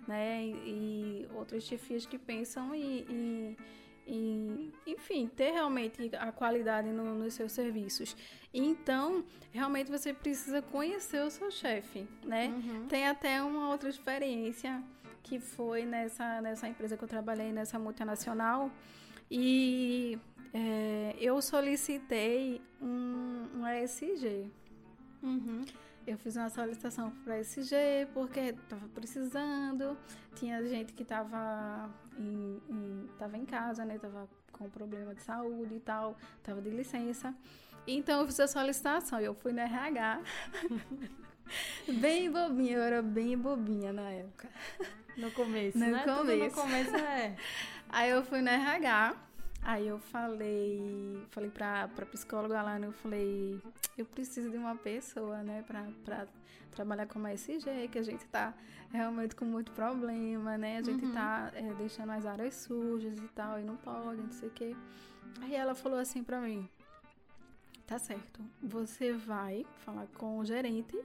né? 0.06 0.44
E, 0.44 0.50
e 0.50 1.28
outras 1.34 1.64
chefias 1.64 2.06
que 2.06 2.20
pensam 2.20 2.76
em, 2.76 3.06
em, 3.10 3.58
em, 4.06 4.74
enfim, 4.86 5.32
ter 5.34 5.52
realmente 5.52 6.14
a 6.18 6.30
qualidade 6.34 6.90
no, 6.90 7.16
nos 7.16 7.34
seus 7.36 7.54
serviços. 7.54 8.18
Então, 8.54 9.24
realmente 9.54 9.90
você 9.90 10.14
precisa 10.14 10.62
conhecer 10.62 11.24
o 11.24 11.32
seu 11.32 11.50
chefe, 11.50 12.06
né? 12.22 12.48
Uhum. 12.50 12.88
Tem 12.90 13.08
até 13.08 13.42
uma 13.42 13.70
outra 13.70 13.88
experiência 13.88 14.84
que 15.26 15.40
foi 15.40 15.86
nessa, 15.86 16.40
nessa 16.40 16.68
empresa 16.68 16.96
que 16.96 17.04
eu 17.04 17.08
trabalhei, 17.08 17.52
nessa 17.52 17.80
multinacional, 17.80 18.70
e 19.30 20.20
é, 20.54 21.16
eu 21.20 21.42
solicitei 21.42 22.62
um, 22.80 23.48
um 23.56 23.68
ESG. 23.68 24.52
Uhum. 25.24 25.66
Eu 26.06 26.16
fiz 26.20 26.36
uma 26.36 26.52
solicitação 26.52 27.10
para 27.24 27.40
ESG 27.40 27.76
porque 28.14 28.40
estava 28.40 28.88
precisando, 28.90 29.98
tinha 30.36 30.64
gente 30.64 30.94
que 30.94 31.02
estava 31.02 31.90
em, 32.20 32.62
em, 32.70 33.10
tava 33.18 33.36
em 33.36 33.46
casa, 33.46 33.84
né? 33.84 33.98
Tava 33.98 34.30
com 34.52 34.70
problema 34.70 35.16
de 35.16 35.24
saúde 35.24 35.74
e 35.74 35.80
tal, 35.80 36.16
tava 36.44 36.62
de 36.62 36.70
licença. 36.70 37.34
Então 37.88 38.22
eu 38.22 38.28
fiz 38.28 38.40
a 38.40 38.48
solicitação, 38.48 39.20
eu 39.20 39.34
fui 39.34 39.52
no 39.52 39.60
RH. 39.60 40.22
bem 42.00 42.32
bobinha, 42.32 42.78
eu 42.78 42.82
era 42.82 43.02
bem 43.02 43.38
bobinha 43.38 43.94
na 43.94 44.10
época. 44.10 44.50
No 45.18 45.32
começo, 45.32 45.78
no 45.78 45.86
né? 45.86 46.04
Começo. 46.04 46.56
No 46.56 46.64
começo 46.64 46.96
é. 46.96 47.36
Aí 47.90 48.10
eu 48.10 48.24
fui 48.26 48.42
no 48.42 48.50
RH, 48.50 49.16
aí 49.66 49.88
eu 49.88 49.98
falei, 49.98 51.26
falei 51.30 51.50
pra, 51.50 51.88
pra 51.88 52.06
psicóloga 52.06 52.62
lá, 52.62 52.78
né? 52.78 52.88
eu 52.88 52.92
falei, 52.92 53.62
eu 53.98 54.06
preciso 54.06 54.50
de 54.50 54.58
uma 54.58 54.76
pessoa, 54.76 55.42
né, 55.44 55.64
pra, 55.66 55.88
pra 56.04 56.28
trabalhar 56.72 57.08
como 57.08 57.28
SG, 57.28 57.88
que 57.90 57.98
a 57.98 58.04
gente 58.04 58.26
tá 58.26 58.54
realmente 58.92 59.36
com 59.36 59.46
muito 59.46 59.72
problema, 59.72 60.58
né? 60.58 60.78
A 60.78 60.82
gente 60.82 61.06
uhum. 61.06 61.14
tá 61.14 61.52
é, 61.54 61.74
deixando 61.74 62.12
as 62.12 62.26
áreas 62.26 62.54
sujas 62.56 63.18
e 63.18 63.28
tal, 63.30 63.60
e 63.60 63.64
não 63.64 63.78
pode, 63.78 64.22
não 64.22 64.32
sei 64.32 64.50
o 64.50 64.52
quê. 64.52 64.76
Aí 65.42 65.56
ela 65.56 65.74
falou 65.74 66.00
assim 66.00 66.24
pra 66.24 66.40
mim, 66.40 66.70
tá 67.88 67.98
certo, 67.98 68.42
você 68.62 69.14
vai 69.14 69.66
falar 69.86 70.08
com 70.18 70.38
o 70.40 70.46
gerente, 70.46 70.98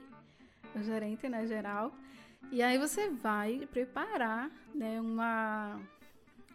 gerente, 0.83 1.27
né, 1.27 1.45
geral, 1.45 1.93
e 2.49 2.61
aí 2.61 2.77
você 2.77 3.09
vai 3.09 3.67
preparar, 3.71 4.49
né, 4.73 4.99
uma... 4.99 5.79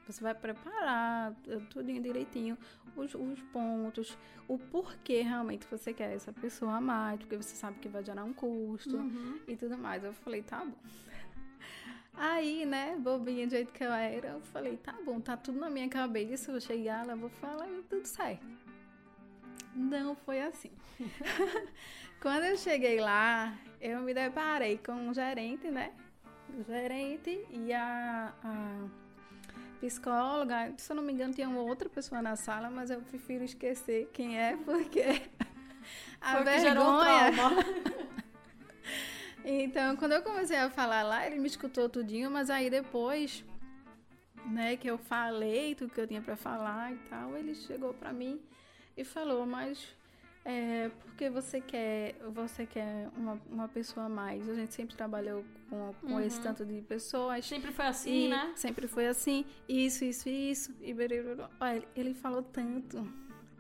Você 0.07 0.23
vai 0.23 0.35
preparar 0.35 1.35
tudo 1.71 1.85
direitinho, 2.01 2.57
os, 2.95 3.13
os, 3.15 3.43
pontos, 3.53 4.17
o 4.47 4.57
porquê 4.57 5.23
realmente 5.23 5.67
você 5.69 5.93
quer 5.93 6.15
essa 6.15 6.33
pessoa 6.33 6.81
mais, 6.81 7.19
porque 7.19 7.37
você 7.37 7.57
sabe 7.57 7.79
que 7.81 7.89
vai 7.89 8.05
gerar 8.05 8.23
um 8.23 8.33
custo 8.33 8.97
uhum. 8.97 9.41
e 9.49 9.57
tudo 9.57 9.77
mais. 9.77 10.05
Eu 10.05 10.13
falei, 10.13 10.43
tá 10.43 10.65
bom. 10.65 10.77
Aí, 12.15 12.65
né, 12.65 12.97
bobinha 12.99 13.47
do 13.47 13.51
jeito 13.51 13.73
que 13.73 13.85
eu 13.85 13.93
era, 13.93 14.29
eu 14.29 14.41
falei, 14.41 14.77
tá 14.77 14.95
bom, 15.05 15.21
tá 15.21 15.37
tudo 15.37 15.59
na 15.59 15.69
minha 15.69 15.89
cabeça, 15.89 16.51
eu 16.51 16.53
vou 16.55 16.61
chegar 16.61 17.05
lá, 17.05 17.15
vou 17.15 17.29
falar 17.29 17.69
e 17.69 17.83
tudo 17.83 18.07
certo. 18.07 18.47
Não 19.75 20.15
foi 20.15 20.41
assim. 20.41 20.71
Quando 22.23 22.45
eu 22.45 22.57
cheguei 22.57 23.01
lá, 23.01 23.55
eu 23.81 24.01
me 24.01 24.15
deparei 24.15 24.79
com 24.79 24.93
um 24.93 25.15
gerente, 25.15 25.71
né? 25.71 25.93
O 26.59 26.63
gerente 26.65 27.45
e 27.51 27.73
a, 27.73 28.33
a 28.43 28.89
psicóloga. 29.81 30.75
Se 30.77 30.91
eu 30.91 30.97
não 30.97 31.03
me 31.03 31.13
engano, 31.13 31.35
tinha 31.35 31.49
uma 31.49 31.63
outra 31.63 31.89
pessoa 31.89 32.23
na 32.23 32.37
sala, 32.37 32.71
mas 32.71 32.91
eu 32.91 33.01
prefiro 33.01 33.45
esquecer 33.45 34.09
quem 34.13 34.39
é, 34.39 34.57
porque 34.65 35.03
a 36.21 36.33
Foi 36.33 36.45
vergonha. 36.45 37.31
então, 39.45 39.97
quando 39.97 40.13
eu 40.13 40.23
comecei 40.23 40.57
a 40.57 40.71
falar 40.71 41.03
lá, 41.03 41.27
ele 41.27 41.39
me 41.39 41.47
escutou 41.47 41.89
tudinho, 41.89 42.31
mas 42.31 42.51
aí 42.51 42.71
depois, 42.71 43.45
né, 44.47 44.77
que 44.77 44.89
eu 44.89 44.99
falei 44.99 45.75
tudo 45.75 45.93
que 45.93 46.01
eu 46.01 46.07
tinha 46.07 46.23
para 46.23 46.37
falar 46.37 46.93
e 46.93 46.97
tal, 47.09 47.37
ele 47.37 47.55
chegou 47.55 47.95
para 47.95 48.13
mim 48.13 48.41
e 48.97 49.05
falou, 49.05 49.47
mas 49.47 49.96
é, 50.49 50.93
porque 51.03 51.29
você 51.29 51.61
quer, 51.61 52.15
você 52.33 52.65
quer 52.65 53.09
uma, 53.17 53.37
uma 53.51 53.67
pessoa 53.67 54.07
a 54.07 54.09
mais. 54.09 54.49
A 54.49 54.55
gente 54.55 54.73
sempre 54.73 54.95
trabalhou 54.95 55.45
com, 55.69 55.93
com 56.01 56.13
uhum. 56.13 56.21
esse 56.21 56.41
tanto 56.41 56.65
de 56.65 56.81
pessoas. 56.83 57.45
Sempre 57.45 57.73
foi 57.73 57.87
assim, 57.87 58.29
né? 58.29 58.53
Sempre 58.55 58.87
foi 58.87 59.09
assim. 59.09 59.45
Isso, 59.69 60.05
isso, 60.05 60.29
isso. 60.29 60.73
E 60.81 60.95
Olha, 61.59 61.83
ele 61.97 62.15
falou 62.15 62.45
tanto. 62.45 63.05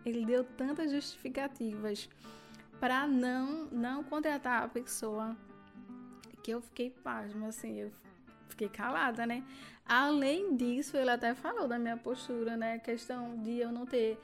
Ele 0.04 0.24
deu 0.24 0.44
tantas 0.44 0.92
justificativas 0.92 2.08
para 2.78 3.04
não 3.08 3.66
não 3.72 4.04
contratar 4.04 4.62
a 4.62 4.68
pessoa 4.68 5.36
que 6.40 6.52
eu 6.52 6.60
fiquei 6.60 6.90
pasma, 6.90 7.48
assim, 7.48 7.80
eu 7.80 7.90
fiquei 8.48 8.68
calada, 8.68 9.26
né? 9.26 9.42
Além 9.84 10.54
disso, 10.54 10.96
ele 10.96 11.10
até 11.10 11.34
falou 11.34 11.66
da 11.66 11.80
minha 11.80 11.96
postura, 11.96 12.56
né? 12.56 12.74
A 12.74 12.78
questão 12.78 13.36
de 13.42 13.58
eu 13.58 13.72
não 13.72 13.84
ter 13.84 14.16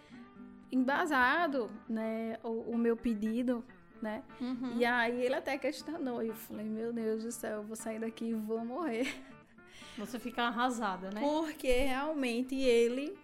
embasado, 0.72 1.70
né, 1.88 2.38
o, 2.42 2.72
o 2.72 2.78
meu 2.78 2.96
pedido, 2.96 3.62
né? 4.00 4.22
Uhum. 4.40 4.78
E 4.78 4.84
aí 4.84 5.22
ele 5.22 5.34
até 5.34 5.56
questionou. 5.56 6.22
E 6.22 6.28
eu 6.28 6.34
falei, 6.34 6.66
meu 6.66 6.92
Deus 6.92 7.22
do 7.22 7.30
céu, 7.30 7.58
eu 7.58 7.62
vou 7.62 7.76
sair 7.76 8.00
daqui 8.00 8.30
e 8.30 8.34
vou 8.34 8.64
morrer. 8.64 9.06
Você 9.96 10.18
fica 10.18 10.44
arrasada, 10.44 11.10
né? 11.10 11.20
Porque 11.20 11.68
realmente 11.68 12.54
ele 12.54 13.16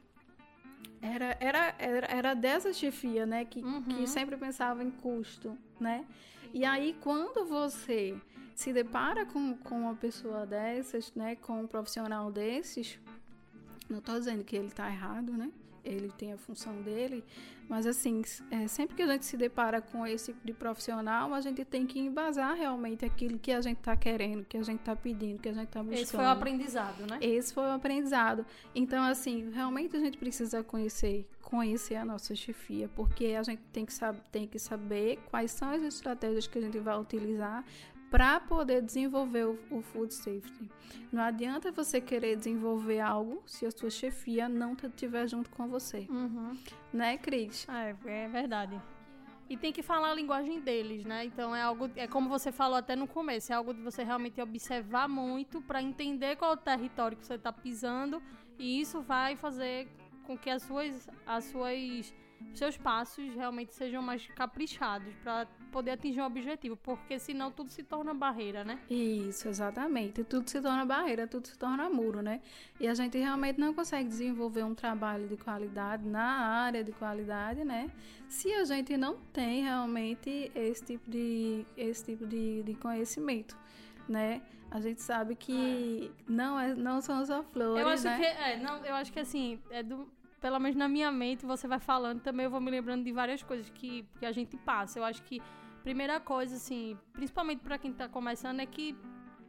era, 1.00 1.36
era, 1.40 1.74
era, 1.78 2.06
era 2.06 2.34
dessa 2.34 2.72
chefia, 2.72 3.24
né? 3.24 3.44
Que, 3.44 3.60
uhum. 3.60 3.82
que 3.82 4.06
sempre 4.06 4.36
pensava 4.36 4.84
em 4.84 4.90
custo, 4.90 5.56
né? 5.80 6.04
E 6.52 6.64
aí, 6.64 6.96
quando 7.00 7.46
você 7.46 8.16
se 8.54 8.72
depara 8.72 9.24
com, 9.26 9.54
com 9.56 9.80
uma 9.80 9.94
pessoa 9.94 10.46
dessas, 10.46 11.12
né? 11.14 11.36
Com 11.36 11.62
um 11.62 11.66
profissional 11.66 12.30
desses, 12.30 12.98
não 13.88 13.98
estou 13.98 14.18
dizendo 14.18 14.44
que 14.44 14.56
ele 14.56 14.66
está 14.66 14.88
errado, 14.90 15.32
né? 15.32 15.50
Ele 15.88 16.10
tem 16.16 16.32
a 16.32 16.36
função 16.36 16.82
dele, 16.82 17.24
mas 17.68 17.86
assim, 17.86 18.22
é, 18.50 18.66
sempre 18.66 18.96
que 18.96 19.02
a 19.02 19.06
gente 19.06 19.26
se 19.26 19.36
depara 19.36 19.80
com 19.80 20.06
esse 20.06 20.32
tipo 20.32 20.46
de 20.46 20.54
profissional, 20.54 21.34
a 21.34 21.40
gente 21.40 21.64
tem 21.64 21.86
que 21.86 21.98
embasar 21.98 22.54
realmente 22.54 23.04
aquilo 23.04 23.38
que 23.38 23.52
a 23.52 23.60
gente 23.60 23.78
está 23.78 23.94
querendo, 23.94 24.44
que 24.44 24.56
a 24.56 24.62
gente 24.62 24.80
está 24.80 24.96
pedindo, 24.96 25.38
que 25.38 25.48
a 25.48 25.52
gente 25.52 25.66
está 25.68 25.82
buscando. 25.82 26.02
Esse 26.02 26.12
foi 26.12 26.24
o 26.24 26.28
aprendizado, 26.28 27.06
né? 27.06 27.18
Esse 27.20 27.52
foi 27.52 27.64
o 27.64 27.72
aprendizado. 27.72 28.46
Então, 28.74 29.02
assim, 29.04 29.50
realmente 29.50 29.96
a 29.96 30.00
gente 30.00 30.16
precisa 30.16 30.62
conhecer, 30.62 31.28
conhecer 31.42 31.96
a 31.96 32.04
nossa 32.04 32.34
chefia, 32.34 32.88
porque 32.96 33.36
a 33.38 33.42
gente 33.42 33.62
tem 33.72 33.84
que, 33.84 33.92
tem 34.32 34.46
que 34.46 34.58
saber 34.58 35.18
quais 35.30 35.50
são 35.50 35.70
as 35.70 35.82
estratégias 35.82 36.46
que 36.46 36.58
a 36.58 36.62
gente 36.62 36.78
vai 36.78 36.98
utilizar 36.98 37.64
para 38.10 38.40
poder 38.40 38.82
desenvolver 38.82 39.46
o, 39.46 39.58
o, 39.70 39.82
food 39.82 40.12
safety. 40.14 40.70
Não 41.12 41.22
adianta 41.22 41.70
você 41.70 42.00
querer 42.00 42.36
desenvolver 42.36 43.00
algo 43.00 43.42
se 43.46 43.66
a 43.66 43.70
sua 43.70 43.90
chefia 43.90 44.48
não 44.48 44.72
estiver 44.72 45.28
junto 45.28 45.50
com 45.50 45.68
você. 45.68 46.06
Uhum. 46.08 46.56
Né, 46.92 47.18
Cris? 47.18 47.66
É, 47.68 47.94
é 48.06 48.28
verdade. 48.28 48.80
E 49.48 49.56
tem 49.56 49.72
que 49.72 49.82
falar 49.82 50.10
a 50.10 50.14
linguagem 50.14 50.60
deles, 50.60 51.04
né? 51.06 51.24
Então 51.24 51.56
é 51.56 51.62
algo, 51.62 51.90
é 51.96 52.06
como 52.06 52.28
você 52.28 52.52
falou 52.52 52.76
até 52.76 52.94
no 52.94 53.06
começo, 53.06 53.50
é 53.50 53.54
algo 53.54 53.72
de 53.72 53.80
você 53.80 54.02
realmente 54.02 54.40
observar 54.40 55.08
muito 55.08 55.62
para 55.62 55.82
entender 55.82 56.36
qual 56.36 56.50
é 56.50 56.54
o 56.54 56.56
território 56.56 57.16
que 57.16 57.24
você 57.24 57.34
está 57.34 57.50
pisando 57.50 58.22
e 58.58 58.80
isso 58.80 59.00
vai 59.00 59.36
fazer 59.36 59.88
com 60.26 60.36
que 60.36 60.50
as 60.50 60.62
suas, 60.62 61.08
as 61.26 61.44
suas 61.44 62.12
seus 62.54 62.76
passos 62.76 63.24
realmente 63.34 63.74
sejam 63.74 64.02
mais 64.02 64.26
caprichados 64.28 65.14
para 65.22 65.46
poder 65.70 65.92
atingir 65.92 66.20
um 66.20 66.24
objetivo, 66.24 66.76
porque 66.76 67.18
senão 67.18 67.50
tudo 67.50 67.70
se 67.70 67.82
torna 67.82 68.12
barreira, 68.12 68.64
né? 68.64 68.80
Isso, 68.90 69.48
exatamente. 69.48 70.24
Tudo 70.24 70.48
se 70.48 70.60
torna 70.60 70.84
barreira, 70.84 71.26
tudo 71.26 71.46
se 71.46 71.58
torna 71.58 71.88
muro, 71.88 72.20
né? 72.22 72.40
E 72.80 72.88
a 72.88 72.94
gente 72.94 73.18
realmente 73.18 73.60
não 73.60 73.72
consegue 73.72 74.08
desenvolver 74.08 74.64
um 74.64 74.74
trabalho 74.74 75.28
de 75.28 75.36
qualidade 75.36 76.06
na 76.06 76.22
área 76.22 76.82
de 76.82 76.92
qualidade, 76.92 77.64
né? 77.64 77.90
Se 78.28 78.52
a 78.52 78.64
gente 78.64 78.96
não 78.96 79.16
tem 79.32 79.62
realmente 79.62 80.50
esse 80.54 80.84
tipo 80.84 81.10
de, 81.10 81.64
esse 81.76 82.04
tipo 82.04 82.26
de, 82.26 82.62
de 82.62 82.74
conhecimento, 82.74 83.56
né? 84.08 84.42
A 84.70 84.80
gente 84.80 85.00
sabe 85.00 85.34
que 85.34 86.12
não, 86.28 86.60
é, 86.60 86.74
não 86.74 87.00
são 87.00 87.24
só 87.24 87.42
flores, 87.42 87.80
eu 87.80 87.88
acho 87.88 88.04
né? 88.04 88.18
Que, 88.18 88.24
é, 88.24 88.56
não, 88.58 88.84
eu 88.84 88.94
acho 88.94 89.10
que 89.10 89.18
assim, 89.18 89.58
é 89.70 89.82
do, 89.82 90.06
pelo 90.40 90.58
menos 90.58 90.76
na 90.76 90.88
minha 90.88 91.10
mente, 91.10 91.44
você 91.44 91.66
vai 91.66 91.78
falando, 91.78 92.20
também 92.20 92.44
eu 92.44 92.50
vou 92.50 92.60
me 92.60 92.70
lembrando 92.70 93.04
de 93.04 93.12
várias 93.12 93.42
coisas 93.42 93.68
que, 93.70 94.04
que 94.18 94.26
a 94.26 94.32
gente 94.32 94.56
passa. 94.56 94.98
Eu 94.98 95.04
acho 95.04 95.22
que 95.22 95.42
primeira 95.82 96.20
coisa, 96.20 96.56
assim, 96.56 96.96
principalmente 97.12 97.60
para 97.60 97.78
quem 97.78 97.92
tá 97.92 98.08
começando, 98.08 98.60
é 98.60 98.66
que 98.66 98.96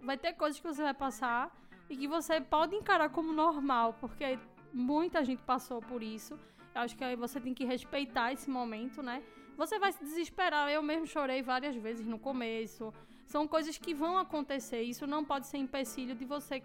vai 0.02 0.18
ter 0.18 0.34
coisas 0.34 0.60
que 0.60 0.68
você 0.68 0.82
vai 0.82 0.94
passar 0.94 1.56
e 1.90 1.98
que 1.98 2.08
você 2.08 2.40
pode 2.40 2.76
encarar 2.76 3.10
como 3.10 3.34
normal, 3.34 3.94
porque 4.00 4.40
muita 4.74 5.24
gente 5.24 5.42
passou 5.44 5.82
por 5.82 6.02
isso. 6.02 6.34
Eu 6.74 6.82
acho 6.82 6.96
que 6.96 7.04
aí 7.04 7.16
você 7.16 7.40
tem 7.40 7.54
que 7.54 7.66
respeitar 7.66 8.32
esse 8.32 8.50
momento, 8.50 9.02
né? 9.02 9.24
Você 9.58 9.78
vai 9.78 9.92
se 9.92 10.04
desesperar. 10.04 10.70
Eu 10.72 10.82
mesmo 10.82 11.06
chorei 11.06 11.42
várias 11.42 11.76
vezes 11.76 12.08
no 12.08 12.18
começo. 12.18 12.94
São 13.26 13.48
coisas 13.48 13.78
que 13.78 13.94
vão 13.94 14.18
acontecer. 14.18 14.82
Isso 14.82 15.06
não 15.06 15.26
pode 15.26 15.48
ser 15.48 15.58
empecilho 15.58 16.16
de 16.16 16.26
você 16.26 16.64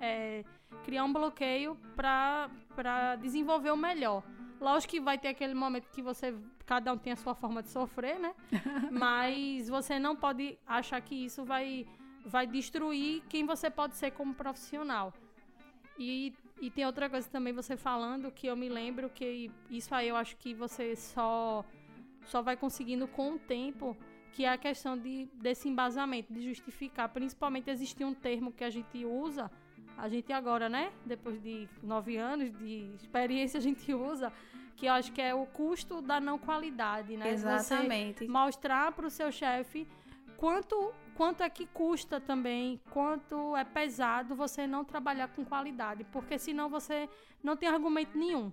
é, 0.00 0.44
criar 0.84 1.04
um 1.04 1.12
bloqueio 1.12 1.76
para 1.94 2.50
desenvolver 3.20 3.70
o 3.70 3.76
melhor. 3.76 4.22
Lógico 4.60 4.92
que 4.92 5.00
vai 5.00 5.18
ter 5.18 5.28
aquele 5.28 5.54
momento 5.54 5.88
que 5.90 6.00
você 6.00 6.34
cada 6.64 6.92
um 6.92 6.98
tem 6.98 7.12
a 7.12 7.16
sua 7.16 7.34
forma 7.34 7.62
de 7.62 7.68
sofrer, 7.68 8.18
né? 8.18 8.34
Mas 8.90 9.68
você 9.68 9.98
não 9.98 10.14
pode 10.14 10.58
achar 10.66 11.00
que 11.00 11.14
isso 11.14 11.44
vai 11.44 11.86
vai 12.24 12.46
destruir 12.46 13.22
quem 13.28 13.44
você 13.44 13.68
pode 13.68 13.96
ser 13.96 14.12
como 14.12 14.32
profissional. 14.34 15.12
E, 15.98 16.32
e 16.60 16.70
tem 16.70 16.86
outra 16.86 17.10
coisa 17.10 17.28
também 17.28 17.52
você 17.52 17.76
falando 17.76 18.30
que 18.30 18.46
eu 18.46 18.56
me 18.56 18.68
lembro 18.68 19.10
que 19.10 19.50
isso 19.68 19.94
aí 19.94 20.08
eu 20.08 20.16
acho 20.16 20.36
que 20.36 20.54
você 20.54 20.94
só 20.96 21.64
só 22.26 22.40
vai 22.40 22.56
conseguindo 22.56 23.08
com 23.08 23.32
o 23.32 23.38
tempo, 23.38 23.96
que 24.32 24.44
é 24.44 24.48
a 24.50 24.56
questão 24.56 24.96
de, 24.96 25.28
desse 25.34 25.68
embasamento, 25.68 26.32
de 26.32 26.40
justificar. 26.42 27.08
Principalmente 27.08 27.68
existe 27.68 28.04
um 28.04 28.14
termo 28.14 28.52
que 28.52 28.62
a 28.62 28.70
gente 28.70 29.04
usa, 29.04 29.50
a 29.96 30.08
gente 30.08 30.32
agora, 30.32 30.68
né? 30.68 30.92
Depois 31.04 31.40
de 31.42 31.68
nove 31.82 32.16
anos 32.16 32.52
de 32.58 32.90
experiência, 32.94 33.58
a 33.58 33.62
gente 33.62 33.92
usa, 33.94 34.32
que 34.76 34.86
eu 34.86 34.92
acho 34.92 35.12
que 35.12 35.20
é 35.20 35.34
o 35.34 35.46
custo 35.46 36.00
da 36.02 36.20
não 36.20 36.38
qualidade, 36.38 37.16
né? 37.16 37.30
Exatamente. 37.30 38.20
Você 38.20 38.30
mostrar 38.30 38.92
para 38.92 39.06
o 39.06 39.10
seu 39.10 39.30
chefe 39.30 39.86
quanto 40.36 40.92
quanto 41.14 41.42
é 41.42 41.50
que 41.50 41.66
custa 41.66 42.18
também, 42.18 42.80
quanto 42.90 43.56
é 43.56 43.64
pesado 43.64 44.34
você 44.34 44.66
não 44.66 44.84
trabalhar 44.84 45.28
com 45.28 45.44
qualidade, 45.44 46.04
porque 46.04 46.38
senão 46.38 46.68
você 46.68 47.08
não 47.42 47.56
tem 47.56 47.68
argumento 47.68 48.16
nenhum. 48.16 48.50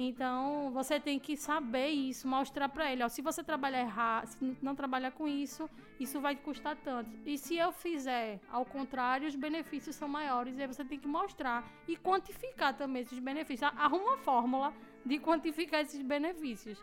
Então, 0.00 0.70
você 0.70 1.00
tem 1.00 1.18
que 1.18 1.36
saber 1.36 1.88
isso, 1.88 2.28
mostrar 2.28 2.68
para 2.68 2.92
ele, 2.92 3.02
ó, 3.02 3.08
se 3.08 3.20
você 3.20 3.42
trabalhar 3.42 3.80
errado, 3.80 4.26
se 4.28 4.56
não 4.62 4.72
trabalhar 4.72 5.10
com 5.10 5.26
isso, 5.26 5.68
isso 5.98 6.20
vai 6.20 6.36
te 6.36 6.42
custar 6.42 6.76
tanto. 6.76 7.10
E 7.26 7.36
se 7.36 7.56
eu 7.56 7.72
fizer 7.72 8.38
ao 8.48 8.64
contrário, 8.64 9.26
os 9.26 9.34
benefícios 9.34 9.96
são 9.96 10.06
maiores, 10.06 10.56
e 10.56 10.62
aí 10.62 10.68
você 10.68 10.84
tem 10.84 11.00
que 11.00 11.08
mostrar 11.08 11.68
e 11.88 11.96
quantificar 11.96 12.76
também 12.76 13.02
esses 13.02 13.18
benefícios. 13.18 13.72
Arruma 13.76 14.04
uma 14.04 14.18
fórmula 14.18 14.72
de 15.04 15.18
quantificar 15.18 15.80
esses 15.80 16.00
benefícios. 16.00 16.80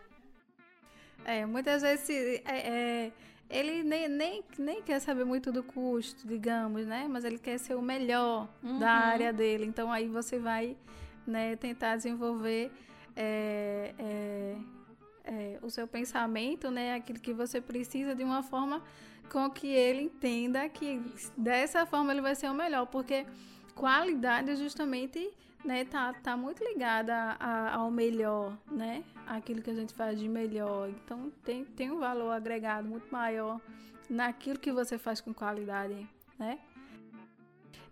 É, 1.24 1.46
muitas 1.46 1.80
vezes 1.80 2.10
é, 2.10 2.42
é, 2.44 3.12
ele 3.48 3.82
nem, 3.82 4.08
nem, 4.08 4.44
nem 4.58 4.82
quer 4.82 5.00
saber 5.00 5.24
muito 5.24 5.50
do 5.50 5.62
custo, 5.62 6.28
digamos, 6.28 6.86
né? 6.86 7.06
Mas 7.08 7.24
ele 7.24 7.38
quer 7.38 7.56
ser 7.56 7.76
o 7.76 7.82
melhor 7.82 8.46
uhum. 8.62 8.78
da 8.78 8.90
área 8.90 9.32
dele. 9.32 9.64
Então 9.64 9.90
aí 9.90 10.06
você 10.06 10.38
vai 10.38 10.76
né, 11.26 11.56
tentar 11.56 11.96
desenvolver 11.96 12.70
é, 13.16 13.94
é, 13.98 14.56
é, 15.24 15.58
o 15.62 15.70
seu 15.70 15.88
pensamento, 15.88 16.70
né, 16.70 16.94
aquilo 16.94 17.18
que 17.18 17.32
você 17.32 17.60
precisa 17.60 18.14
de 18.14 18.22
uma 18.22 18.42
forma 18.42 18.82
com 19.32 19.50
que 19.50 19.66
ele 19.66 20.02
entenda 20.02 20.68
que 20.68 21.02
dessa 21.36 21.84
forma 21.86 22.12
ele 22.12 22.20
vai 22.20 22.34
ser 22.34 22.48
o 22.48 22.54
melhor, 22.54 22.86
porque 22.86 23.26
qualidade 23.74 24.54
justamente 24.56 25.30
né, 25.64 25.84
tá, 25.84 26.12
tá 26.12 26.36
muito 26.36 26.62
ligada 26.62 27.36
a, 27.40 27.74
ao 27.74 27.90
melhor, 27.90 28.56
né, 28.70 29.02
aquilo 29.26 29.62
que 29.62 29.70
a 29.70 29.74
gente 29.74 29.92
faz 29.94 30.18
de 30.18 30.28
melhor. 30.28 30.88
Então 30.90 31.32
tem, 31.42 31.64
tem 31.64 31.90
um 31.90 31.98
valor 31.98 32.30
agregado 32.30 32.86
muito 32.86 33.10
maior 33.10 33.60
naquilo 34.08 34.58
que 34.58 34.70
você 34.70 34.96
faz 34.96 35.20
com 35.20 35.34
qualidade, 35.34 36.08
né? 36.38 36.60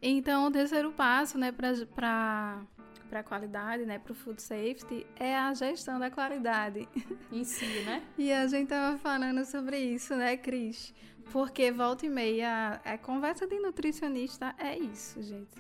Então 0.01 0.47
o 0.47 0.51
terceiro 0.51 0.93
passo, 0.93 1.39
né, 1.39 1.51
para 1.51 2.63
para 3.09 3.21
a 3.21 3.23
qualidade, 3.23 3.85
né, 3.85 3.99
para 3.99 4.13
o 4.13 4.15
food 4.15 4.41
safety, 4.41 5.07
é 5.17 5.37
a 5.37 5.53
gestão 5.55 5.99
da 5.99 6.11
qualidade. 6.11 6.89
Em 7.31 7.45
si, 7.45 7.83
né? 7.85 8.03
e 8.19 8.33
a 8.33 8.47
gente 8.47 8.69
tava 8.69 8.99
falando 8.99 9.45
sobre 9.45 9.79
isso, 9.79 10.15
né, 10.17 10.37
Cris? 10.37 10.95
Porque 11.33 11.71
volta 11.73 12.07
e 12.07 12.09
meia, 12.09 12.81
a 12.85 12.99
conversa 12.99 13.47
de 13.47 13.59
nutricionista 13.59 14.55
é 14.59 14.79
isso, 14.79 15.23
gente. 15.23 15.55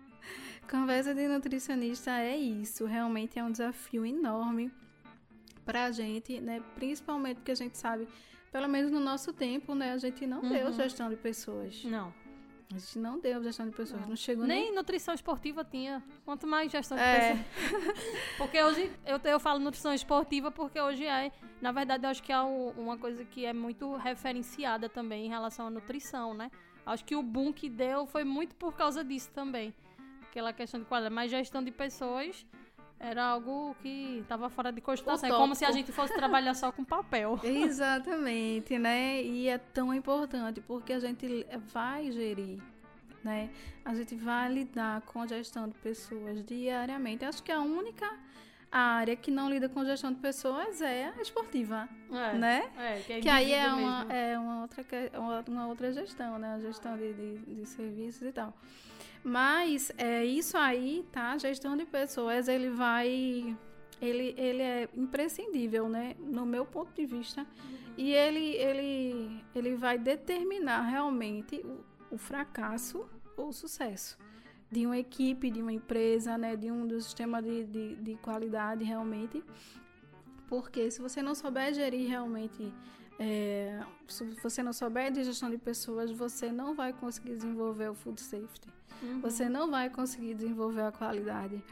Conversa 0.70 1.14
de 1.14 1.26
nutricionista 1.28 2.10
é 2.12 2.36
isso. 2.36 2.86
Realmente 2.86 3.38
é 3.38 3.44
um 3.44 3.50
desafio 3.50 4.06
enorme 4.06 4.72
para 5.64 5.84
a 5.84 5.90
gente, 5.90 6.40
né? 6.40 6.62
Principalmente 6.74 7.36
porque 7.36 7.52
a 7.52 7.56
gente 7.56 7.76
sabe, 7.76 8.08
pelo 8.50 8.68
menos 8.68 8.90
no 8.90 9.00
nosso 9.00 9.32
tempo, 9.32 9.74
né? 9.74 9.92
A 9.92 9.98
gente 9.98 10.26
não 10.26 10.40
uhum. 10.40 10.48
deu 10.48 10.72
gestão 10.72 11.10
de 11.10 11.16
pessoas. 11.16 11.84
Não. 11.84 12.14
A 12.74 12.78
gente 12.78 12.98
não 12.98 13.18
deu 13.18 13.42
gestão 13.42 13.68
de 13.68 13.76
pessoas, 13.76 14.00
não, 14.00 14.08
não 14.08 14.16
chegou 14.16 14.46
nem... 14.46 14.64
nem 14.64 14.74
nutrição 14.74 15.12
esportiva 15.12 15.62
tinha, 15.62 16.02
quanto 16.24 16.46
mais 16.46 16.72
gestão 16.72 16.96
de 16.96 17.02
é. 17.02 17.34
pessoas. 17.34 17.96
porque 18.38 18.62
hoje, 18.62 18.90
eu, 19.04 19.20
eu 19.24 19.38
falo 19.38 19.58
nutrição 19.58 19.92
esportiva 19.92 20.50
porque 20.50 20.80
hoje 20.80 21.04
é, 21.04 21.30
na 21.60 21.70
verdade, 21.70 22.06
eu 22.06 22.10
acho 22.10 22.22
que 22.22 22.32
é 22.32 22.40
uma 22.40 22.96
coisa 22.96 23.24
que 23.24 23.44
é 23.44 23.52
muito 23.52 23.94
referenciada 23.96 24.88
também 24.88 25.26
em 25.26 25.28
relação 25.28 25.66
à 25.66 25.70
nutrição, 25.70 26.32
né? 26.32 26.50
Acho 26.84 27.04
que 27.04 27.14
o 27.14 27.22
boom 27.22 27.52
que 27.52 27.68
deu 27.68 28.06
foi 28.06 28.24
muito 28.24 28.56
por 28.56 28.74
causa 28.74 29.04
disso 29.04 29.30
também. 29.32 29.74
Aquela 30.22 30.52
questão 30.52 30.80
de 30.80 30.86
quadra, 30.86 31.10
mas 31.10 31.30
gestão 31.30 31.62
de 31.62 31.70
pessoas 31.70 32.46
era 33.02 33.24
algo 33.24 33.74
que 33.82 34.20
estava 34.20 34.48
fora 34.48 34.70
de 34.70 34.80
cogitação. 34.80 35.28
É 35.28 35.32
como 35.32 35.56
se 35.56 35.64
a 35.64 35.72
gente 35.72 35.90
fosse 35.90 36.14
trabalhar 36.14 36.54
só 36.54 36.70
com 36.70 36.84
papel. 36.84 37.38
Exatamente, 37.42 38.78
né? 38.78 39.20
E 39.20 39.48
é 39.48 39.58
tão 39.58 39.92
importante 39.92 40.60
porque 40.60 40.92
a 40.92 41.00
gente 41.00 41.44
vai 41.72 42.12
gerir, 42.12 42.60
né? 43.24 43.50
A 43.84 43.92
gente 43.92 44.14
vai 44.14 44.48
lidar 44.52 45.02
com 45.02 45.20
a 45.20 45.26
gestão 45.26 45.68
de 45.68 45.74
pessoas 45.78 46.44
diariamente. 46.44 47.24
Acho 47.24 47.42
que 47.42 47.50
a 47.50 47.60
única 47.60 48.08
área 48.70 49.16
que 49.16 49.32
não 49.32 49.50
lida 49.50 49.68
com 49.68 49.84
gestão 49.84 50.12
de 50.12 50.20
pessoas 50.20 50.80
é 50.80 51.12
a 51.18 51.20
esportiva, 51.20 51.88
é, 52.10 52.38
né? 52.38 52.70
É, 52.78 53.00
que, 53.00 53.12
é 53.14 53.20
que 53.20 53.28
aí 53.28 53.52
é 53.52 53.66
uma, 53.66 54.06
é 54.12 54.38
uma, 54.38 54.62
outra, 54.62 54.84
uma 55.48 55.66
outra 55.66 55.92
gestão, 55.92 56.38
né? 56.38 56.54
A 56.54 56.60
gestão 56.60 56.96
de, 56.96 57.12
de, 57.12 57.38
de 57.38 57.66
serviços 57.66 58.22
e 58.22 58.32
tal. 58.32 58.54
Mas 59.24 59.92
é, 59.96 60.24
isso 60.24 60.56
aí, 60.56 61.04
tá? 61.12 61.36
Gestão 61.38 61.76
de 61.76 61.84
pessoas, 61.84 62.48
ele 62.48 62.70
vai. 62.70 63.56
Ele, 64.00 64.34
ele 64.36 64.62
é 64.62 64.88
imprescindível, 64.94 65.88
né? 65.88 66.16
No 66.18 66.44
meu 66.44 66.66
ponto 66.66 66.92
de 66.92 67.06
vista. 67.06 67.46
E 67.96 68.12
ele, 68.12 68.56
ele, 68.56 69.44
ele 69.54 69.76
vai 69.76 69.96
determinar 69.96 70.82
realmente 70.82 71.64
o, 71.64 72.14
o 72.14 72.18
fracasso 72.18 73.06
ou 73.36 73.48
o 73.48 73.52
sucesso 73.52 74.18
de 74.70 74.86
uma 74.86 74.96
equipe, 74.96 75.50
de 75.50 75.60
uma 75.60 75.72
empresa, 75.72 76.36
né? 76.36 76.56
De 76.56 76.70
um 76.70 76.86
do 76.86 77.00
sistema 77.00 77.40
de, 77.40 77.64
de, 77.64 77.94
de 77.96 78.14
qualidade 78.16 78.82
realmente. 78.82 79.44
Porque 80.48 80.90
se 80.90 81.00
você 81.00 81.22
não 81.22 81.34
souber 81.34 81.72
gerir 81.72 82.08
realmente 82.08 82.72
é, 83.24 83.78
se 84.08 84.24
você 84.42 84.64
não 84.64 84.72
souber 84.72 85.12
de 85.12 85.22
gestão 85.22 85.48
de 85.48 85.56
pessoas, 85.56 86.10
você 86.10 86.50
não 86.50 86.74
vai 86.74 86.92
conseguir 86.92 87.36
desenvolver 87.36 87.88
o 87.88 87.94
food 87.94 88.20
safety. 88.20 88.68
Uhum. 89.00 89.20
Você 89.20 89.48
não 89.48 89.70
vai 89.70 89.88
conseguir 89.88 90.34
desenvolver 90.34 90.82
a 90.82 90.90
qualidade, 90.90 91.62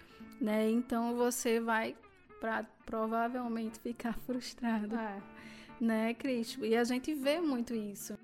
né? 0.41 0.71
Então 0.71 1.17
você 1.17 1.59
vai 1.59 1.97
pra, 2.39 2.65
provavelmente 2.87 3.81
ficar 3.81 4.15
frustrado, 4.27 4.95
é. 4.95 5.21
né, 5.81 6.15
Cris? 6.15 6.57
E 6.63 6.77
a 6.77 6.85
gente 6.85 7.13
vê 7.15 7.41
muito 7.41 7.75
isso. 7.75 8.17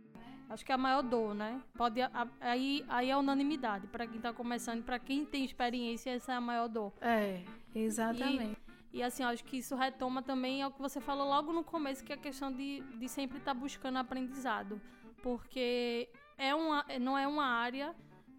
Acho 0.48 0.64
que 0.64 0.70
é 0.70 0.76
a 0.76 0.78
maior 0.78 1.02
dor, 1.02 1.34
né? 1.34 1.60
Pode 1.76 2.00
aí 2.40 2.84
aí 2.88 3.10
é 3.10 3.16
unanimidade 3.16 3.88
para 3.88 4.06
quem 4.06 4.18
está 4.18 4.32
começando, 4.32 4.84
para 4.84 5.00
quem 5.00 5.24
tem 5.24 5.44
experiência, 5.44 6.10
essa 6.10 6.32
é 6.32 6.36
a 6.36 6.40
maior 6.40 6.68
dor. 6.68 6.92
É, 7.00 7.42
exatamente. 7.74 8.52
E, 8.52 8.65
e 8.96 9.02
assim, 9.02 9.22
acho 9.22 9.44
que 9.44 9.58
isso 9.58 9.76
retoma 9.76 10.22
também 10.22 10.62
ao 10.62 10.70
que 10.70 10.80
você 10.80 11.02
falou 11.02 11.28
logo 11.28 11.52
no 11.52 11.62
começo, 11.62 12.02
que 12.02 12.14
é 12.14 12.16
a 12.16 12.18
questão 12.18 12.50
de, 12.50 12.80
de 12.98 13.06
sempre 13.10 13.36
estar 13.36 13.52
tá 13.52 13.60
buscando 13.60 13.98
aprendizado. 13.98 14.80
Porque 15.22 16.08
é 16.38 16.54
uma, 16.54 16.82
não 16.98 17.18
é 17.18 17.28
uma 17.28 17.44
área 17.44 17.94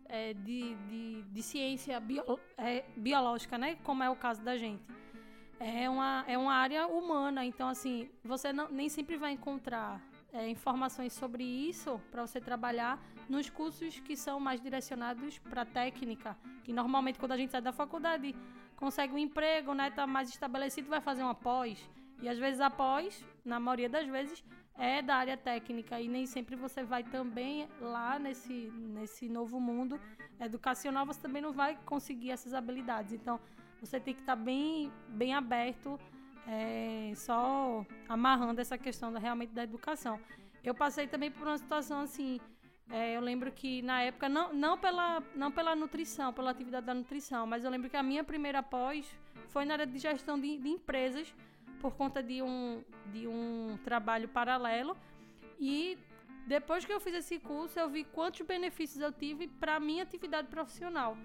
é, 0.06 0.34
de, 0.34 0.74
de, 0.90 1.22
de, 1.22 1.44
ciência 1.44 2.00
bio, 2.00 2.24
é, 2.58 2.84
biológica, 2.96 3.56
né? 3.56 3.78
Como 3.84 4.02
é 4.02 4.10
o 4.10 4.16
caso 4.16 4.42
da 4.42 4.58
gente. 4.58 4.84
É 5.60 5.88
uma, 5.88 6.26
é 6.28 6.36
uma 6.36 6.54
área 6.54 6.88
humana, 6.88 7.46
então, 7.46 7.70
assim, 7.70 8.10
você 8.24 8.52
não, 8.52 8.68
nem 8.68 8.90
sempre 8.90 9.16
vai 9.16 9.34
encontrar 9.34 10.02
é, 10.34 10.50
informações 10.50 11.14
sobre 11.14 11.44
isso 11.44 12.02
para 12.10 12.26
você 12.26 12.42
trabalhar 12.42 13.00
nos 13.30 13.48
cursos 13.48 14.00
que 14.00 14.18
são 14.18 14.40
mais 14.40 14.60
direcionados 14.60 15.38
para 15.38 15.66
técnica, 15.66 16.36
que 16.64 16.74
normalmente 16.74 17.20
quando 17.20 17.34
a 17.34 17.38
gente 17.38 17.52
sai 17.52 17.62
da 17.62 17.72
faculdade 17.72 18.36
consegue 18.78 19.14
um 19.14 19.18
emprego, 19.18 19.74
né, 19.74 19.92
tá 19.92 20.08
mais 20.08 20.30
estabelecido, 20.30 20.88
vai 20.88 21.02
fazer 21.02 21.24
uma 21.24 21.36
pós. 21.36 21.78
E 22.22 22.30
às 22.30 22.38
vezes 22.38 22.62
após, 22.62 23.26
na 23.44 23.60
maioria 23.60 23.90
das 23.90 24.08
vezes, 24.08 24.44
é 24.78 25.02
da 25.02 25.16
área 25.16 25.36
técnica 25.36 26.00
e 26.00 26.08
nem 26.08 26.26
sempre 26.26 26.56
você 26.56 26.84
vai 26.84 27.04
também 27.04 27.68
lá 27.82 28.18
nesse, 28.18 28.72
nesse 28.76 29.28
novo 29.28 29.60
mundo 29.60 30.00
educacional, 30.40 31.06
você 31.06 31.20
também 31.20 31.42
não 31.42 31.52
vai 31.52 31.78
conseguir 31.86 32.32
essas 32.32 32.54
habilidades. 32.54 33.14
Então, 33.14 33.40
você 33.82 34.00
tem 34.00 34.14
que 34.14 34.22
estar 34.22 34.36
tá 34.36 34.42
bem, 34.42 34.92
bem 35.10 35.34
aberto, 35.34 36.00
é, 36.48 37.12
só 37.16 37.86
amarrando 38.08 38.62
essa 38.62 38.78
questão 38.78 39.12
da, 39.12 39.20
realmente 39.20 39.52
da 39.52 39.64
educação. 39.64 40.20
Eu 40.64 40.76
passei 40.76 41.08
também 41.08 41.32
por 41.32 41.48
uma 41.48 41.58
situação 41.58 42.02
assim, 42.02 42.40
é, 42.90 43.18
eu 43.18 43.22
lembro 43.22 43.52
que 43.52 43.82
na 43.82 44.02
época, 44.02 44.30
não, 44.30 44.54
não, 44.54 44.78
pela, 44.78 45.22
não 45.36 45.52
pela 45.52 45.76
nutrição, 45.76 46.32
pela 46.34 46.52
atividade 46.52 46.86
da 46.86 46.94
nutrição, 46.94 47.46
mas 47.46 47.64
eu 47.64 47.72
lembro 47.72 47.90
que 47.90 47.98
a 47.98 48.04
minha 48.04 48.24
primeira 48.24 48.64
pós 48.64 49.06
foi 49.50 49.66
na 49.66 49.74
área 49.74 49.86
de 49.86 49.98
gestão 49.98 50.40
de, 50.40 50.58
de 50.58 50.70
empresas, 50.70 51.34
por 51.82 51.96
conta 51.96 52.24
de 52.24 52.42
um, 52.42 52.84
de 53.08 53.28
um 53.28 53.78
trabalho 53.84 54.28
paralelo. 54.30 54.96
E 55.60 55.98
depois 56.48 56.86
que 56.86 56.94
eu 56.94 57.00
fiz 57.00 57.14
esse 57.14 57.40
curso, 57.40 57.78
eu 57.78 57.90
vi 57.90 58.06
quantos 58.06 58.46
benefícios 58.46 59.02
eu 59.02 59.12
tive 59.12 59.48
para 59.48 59.80
minha 59.80 60.04
atividade 60.04 60.48
profissional. 60.48 61.18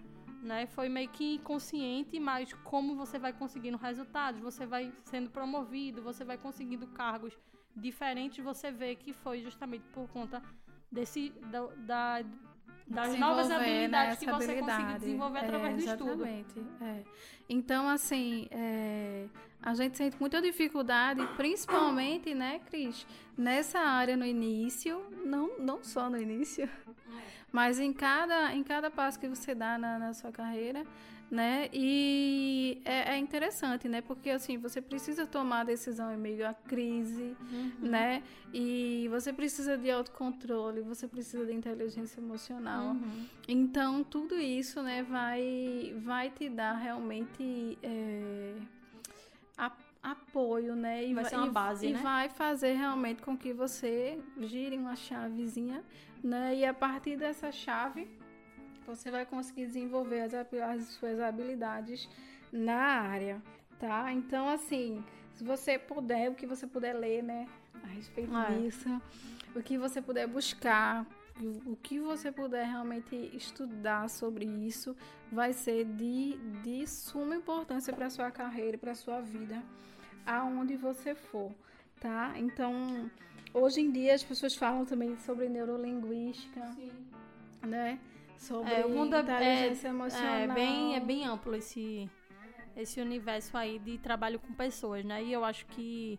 Né? 0.43 0.67
Foi 0.67 0.89
meio 0.89 1.09
que 1.11 1.37
inconsciente, 1.37 2.19
mas 2.19 2.53
como 2.65 2.97
você 2.97 3.19
vai 3.21 3.33
conseguindo 3.33 3.77
resultados, 3.77 4.41
você 4.41 4.67
vai 4.67 4.93
sendo 5.05 5.31
promovido, 5.31 6.03
você 6.03 6.25
vai 6.25 6.37
conseguindo 6.37 6.89
cargos 6.89 7.39
diferentes, 7.75 8.45
você 8.45 8.71
vê 8.71 8.97
que 8.97 9.13
foi 9.13 9.41
justamente 9.41 9.85
por 9.95 10.09
conta 10.09 10.43
desse 10.93 11.33
da, 11.51 11.67
da 11.79 12.25
das 12.87 13.19
novas 13.19 13.49
né, 13.49 13.57
habilidades 13.57 14.11
né, 14.11 14.17
que 14.17 14.27
você 14.27 14.51
habilidade. 14.51 14.99
desenvolver 15.01 15.39
é, 15.39 15.43
através 15.43 15.77
do 15.77 15.91
estudo. 15.91 16.25
É. 16.27 17.03
Então, 17.49 17.89
assim, 17.89 18.49
é, 18.51 19.27
a 19.63 19.75
gente 19.75 19.97
sente 19.97 20.17
muita 20.21 20.43
dificuldade, 20.43 21.27
principalmente, 21.37 22.35
né, 22.35 22.61
Cris, 22.67 23.07
nessa 23.37 23.79
área 23.79 24.17
no 24.17 24.27
início, 24.27 25.03
não, 25.25 25.59
não 25.59 25.83
só 25.83 26.11
no 26.11 26.21
início, 26.21 26.69
mas 27.51 27.79
em 27.79 27.93
cada, 27.93 28.55
em 28.55 28.63
cada 28.63 28.91
passo 28.91 29.19
que 29.19 29.29
você 29.29 29.55
dá 29.55 29.79
na, 29.79 29.99
na 29.99 30.13
sua 30.13 30.31
carreira, 30.31 30.85
né? 31.33 31.71
E 31.73 32.83
é, 32.85 33.15
é, 33.15 33.19
interessante, 33.19 33.89
né? 33.89 34.03
Porque 34.03 34.29
assim, 34.29 34.59
você 34.59 34.83
precisa 34.83 35.27
tomar 35.27 35.61
a 35.61 35.65
decisão 35.65 36.13
em 36.13 36.17
meio 36.19 36.47
à 36.47 36.53
crise, 36.53 37.35
uhum. 37.51 37.73
né? 37.81 38.23
E 38.53 39.09
você 39.11 39.33
precisa 39.33 39.79
de 39.79 39.91
autocontrole, 39.91 40.83
você 40.83 41.09
precisa 41.09 41.47
de 41.47 41.55
inteligência 41.55 42.21
emocional. 42.21 42.89
Uhum. 42.89 43.27
Então, 43.49 44.05
tudo 44.05 44.35
isso, 44.35 44.83
né, 44.83 45.03
vai, 45.03 45.97
vai 46.05 46.29
te 46.29 46.51
dar 46.51 46.75
realmente 46.75 47.79
é, 47.83 48.55
a, 49.57 49.73
apoio, 50.03 50.77
né? 50.77 51.03
E 51.03 51.15
vai, 51.15 51.23
vai 51.23 51.31
ser 51.31 51.37
uma 51.37 51.51
base, 51.51 51.87
e, 51.87 51.93
né? 51.95 51.99
E 51.99 52.03
vai 52.03 52.29
fazer 52.29 52.75
realmente 52.75 53.23
com 53.23 53.39
que 53.39 53.55
você 53.55 54.19
gire 54.39 54.77
uma 54.77 54.97
chavezinha, 54.97 55.83
né? 56.23 56.57
E 56.57 56.67
a 56.67 56.75
partir 56.75 57.17
dessa 57.17 57.51
chave 57.51 58.21
você 58.87 59.11
vai 59.11 59.25
conseguir 59.25 59.67
desenvolver 59.67 60.21
as, 60.21 60.35
as 60.35 60.85
suas 60.89 61.21
habilidades 61.21 62.09
na 62.53 62.77
área, 62.77 63.43
tá? 63.79 64.13
Então, 64.13 64.49
assim, 64.49 65.05
se 65.33 65.43
você 65.43 65.79
puder, 65.79 66.31
o 66.31 66.35
que 66.35 66.47
você 66.47 66.67
puder 66.67 66.95
ler, 66.95 67.23
né, 67.23 67.49
a 67.83 67.87
respeito 67.87 68.37
é. 68.37 68.59
disso, 68.59 69.01
o 69.55 69.63
que 69.63 69.79
você 69.79 70.01
puder 70.01 70.27
buscar, 70.27 71.07
o 71.67 71.77
que 71.77 71.99
você 71.99 72.31
puder 72.31 72.67
realmente 72.67 73.17
estudar 73.35 74.09
sobre 74.09 74.45
isso, 74.45 74.95
vai 75.31 75.53
ser 75.53 75.85
de, 75.85 76.37
de 76.63 76.87
suma 76.87 77.35
importância 77.35 77.93
para 77.93 78.11
sua 78.11 78.31
carreira, 78.31 78.77
para 78.77 78.95
sua 78.95 79.21
vida, 79.21 79.63
aonde 80.27 80.77
você 80.77 81.15
for, 81.15 81.51
tá? 82.01 82.35
Então, 82.37 83.11
hoje 83.53 83.81
em 83.81 83.91
dia 83.91 84.15
as 84.15 84.23
pessoas 84.23 84.55
falam 84.55 84.85
também 84.85 85.17
sobre 85.17 85.49
neurolinguística, 85.49 86.67
Sim. 86.73 86.93
né? 87.63 87.99
Sobre 88.43 88.73
é, 88.73 88.85
o 88.85 88.91
mundo 88.91 89.15
é, 89.15 89.21
inteligência 89.21 89.89
é, 89.89 89.91
emocional. 89.91 90.35
É 90.35 90.49
bem, 90.49 90.97
é 90.97 91.01
bem 91.01 91.25
amplo 91.25 91.55
esse, 91.55 92.11
esse 92.77 93.01
universo 93.01 93.57
aí 93.57 93.79
de 93.79 93.99
trabalho 93.99 94.39
com 94.39 94.53
pessoas, 94.53 95.05
né? 95.05 95.23
E 95.23 95.33
eu 95.33 95.45
acho 95.45 95.65
que 95.67 96.19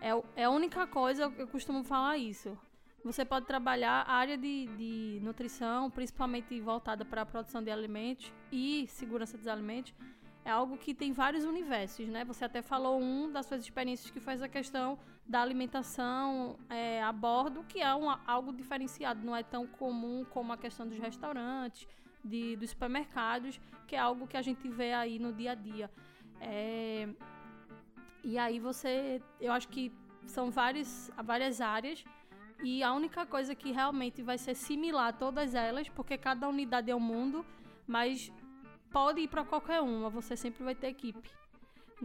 é, 0.00 0.10
é 0.36 0.44
a 0.44 0.50
única 0.50 0.86
coisa, 0.86 1.32
eu 1.36 1.46
costumo 1.46 1.84
falar 1.84 2.16
isso. 2.16 2.58
Você 3.04 3.22
pode 3.22 3.44
trabalhar 3.44 4.02
a 4.08 4.14
área 4.14 4.38
de, 4.38 4.66
de 4.78 5.20
nutrição, 5.22 5.90
principalmente 5.90 6.58
voltada 6.58 7.04
para 7.04 7.20
a 7.20 7.26
produção 7.26 7.62
de 7.62 7.70
alimentos 7.70 8.32
e 8.50 8.86
segurança 8.88 9.36
dos 9.36 9.46
alimentos, 9.46 9.92
é 10.44 10.50
algo 10.50 10.78
que 10.78 10.94
tem 10.94 11.12
vários 11.12 11.44
universos, 11.44 12.08
né? 12.08 12.24
Você 12.24 12.46
até 12.46 12.62
falou 12.62 12.98
um 13.00 13.30
das 13.30 13.44
suas 13.44 13.60
experiências 13.60 14.10
que 14.10 14.20
foi 14.20 14.32
essa 14.32 14.48
questão 14.48 14.98
da 15.26 15.40
alimentação 15.40 16.58
é, 16.68 17.02
a 17.02 17.12
bordo, 17.12 17.64
que 17.64 17.80
é 17.80 17.94
um, 17.94 18.10
algo 18.26 18.52
diferenciado, 18.52 19.24
não 19.24 19.34
é 19.34 19.42
tão 19.42 19.66
comum 19.66 20.24
como 20.30 20.52
a 20.52 20.56
questão 20.56 20.86
dos 20.86 20.98
restaurantes, 20.98 21.88
de, 22.22 22.56
dos 22.56 22.70
supermercados, 22.70 23.60
que 23.86 23.96
é 23.96 23.98
algo 23.98 24.26
que 24.26 24.36
a 24.36 24.42
gente 24.42 24.68
vê 24.68 24.92
aí 24.92 25.18
no 25.18 25.32
dia 25.32 25.52
a 25.52 25.54
dia. 25.54 25.90
É, 26.40 27.08
e 28.22 28.38
aí 28.38 28.58
você, 28.58 29.22
eu 29.40 29.52
acho 29.52 29.68
que 29.68 29.92
são 30.26 30.50
várias, 30.50 31.10
várias 31.22 31.60
áreas 31.60 32.04
e 32.62 32.82
a 32.82 32.92
única 32.92 33.26
coisa 33.26 33.54
que 33.54 33.72
realmente 33.72 34.22
vai 34.22 34.38
ser 34.38 34.54
similar 34.54 35.08
a 35.08 35.12
todas 35.12 35.54
elas, 35.54 35.88
porque 35.88 36.16
cada 36.16 36.48
unidade 36.48 36.90
é 36.90 36.94
um 36.94 37.00
mundo, 37.00 37.44
mas 37.86 38.32
pode 38.90 39.20
ir 39.20 39.28
para 39.28 39.44
qualquer 39.44 39.80
uma, 39.80 40.08
você 40.08 40.36
sempre 40.36 40.64
vai 40.64 40.74
ter 40.74 40.88
equipe. 40.88 41.30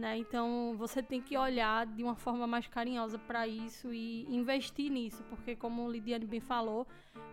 Né? 0.00 0.16
Então 0.16 0.74
você 0.78 1.02
tem 1.02 1.20
que 1.20 1.36
olhar 1.36 1.84
de 1.84 2.02
uma 2.02 2.16
forma 2.16 2.46
mais 2.46 2.66
carinhosa 2.66 3.18
para 3.18 3.46
isso 3.46 3.92
e 3.92 4.24
investir 4.34 4.90
nisso, 4.90 5.22
porque 5.28 5.54
como 5.54 5.84
o 5.84 5.92
Lidiane 5.92 6.24
bem 6.24 6.40
falou, 6.40 6.86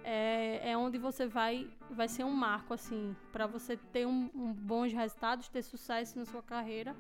é, 0.04 0.72
é 0.72 0.78
onde 0.78 0.98
você 0.98 1.26
vai 1.26 1.70
vai 1.90 2.10
ser 2.10 2.26
um 2.26 2.34
marco 2.34 2.74
assim 2.74 3.16
para 3.32 3.48
você 3.48 3.78
ter 3.78 4.06
um, 4.06 4.30
um, 4.36 4.52
bons 4.52 4.92
resultados, 4.92 5.48
ter 5.48 5.62
sucesso 5.62 6.20
na 6.20 6.26
sua 6.26 6.44
carreira. 6.44 6.94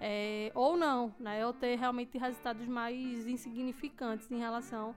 É, 0.00 0.50
ou 0.52 0.76
não, 0.76 1.14
né? 1.20 1.46
Ou 1.46 1.52
ter 1.52 1.78
realmente 1.78 2.18
resultados 2.18 2.66
mais 2.66 3.24
insignificantes 3.28 4.28
em 4.32 4.40
relação 4.40 4.96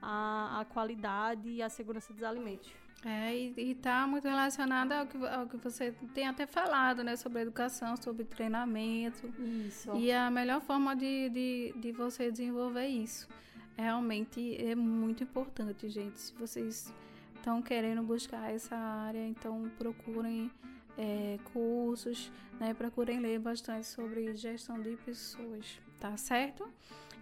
à, 0.00 0.60
à 0.60 0.64
qualidade 0.64 1.48
e 1.48 1.60
à 1.60 1.68
segurança 1.68 2.14
dos 2.14 2.22
alimentos. 2.22 2.72
É, 3.08 3.32
e 3.36 3.70
está 3.70 4.04
muito 4.04 4.26
relacionado 4.26 4.90
ao 4.90 5.06
que, 5.06 5.16
ao 5.24 5.46
que 5.46 5.56
você 5.58 5.94
tem 6.12 6.26
até 6.26 6.44
falado, 6.44 7.04
né? 7.04 7.14
Sobre 7.14 7.40
educação, 7.40 7.96
sobre 7.96 8.24
treinamento. 8.24 9.32
Isso. 9.68 9.94
E 9.94 10.10
a 10.10 10.28
melhor 10.28 10.60
forma 10.60 10.96
de, 10.96 11.30
de, 11.30 11.74
de 11.76 11.92
você 11.92 12.32
desenvolver 12.32 12.88
isso. 12.88 13.28
Realmente 13.76 14.56
é 14.60 14.74
muito 14.74 15.22
importante, 15.22 15.88
gente. 15.88 16.18
Se 16.18 16.34
vocês 16.34 16.92
estão 17.36 17.62
querendo 17.62 18.02
buscar 18.02 18.52
essa 18.52 18.74
área, 18.74 19.24
então 19.24 19.70
procurem 19.78 20.50
é, 20.98 21.38
cursos, 21.52 22.32
né? 22.58 22.74
Procurem 22.74 23.20
ler 23.20 23.38
bastante 23.38 23.86
sobre 23.86 24.36
gestão 24.36 24.80
de 24.80 24.96
pessoas, 24.96 25.80
tá 26.00 26.16
certo? 26.16 26.68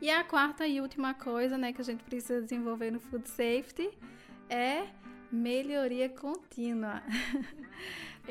E 0.01 0.09
a 0.09 0.25
quarta 0.25 0.67
e 0.67 0.81
última 0.81 1.13
coisa, 1.13 1.59
né, 1.59 1.75
que 1.75 1.81
a 1.83 1.85
gente 1.85 2.03
precisa 2.05 2.41
desenvolver 2.41 2.91
no 2.91 3.01
Food 3.01 3.29
Safety 3.29 3.91
é 4.49 4.87
Melhoria 5.35 6.09
contínua. 6.09 7.03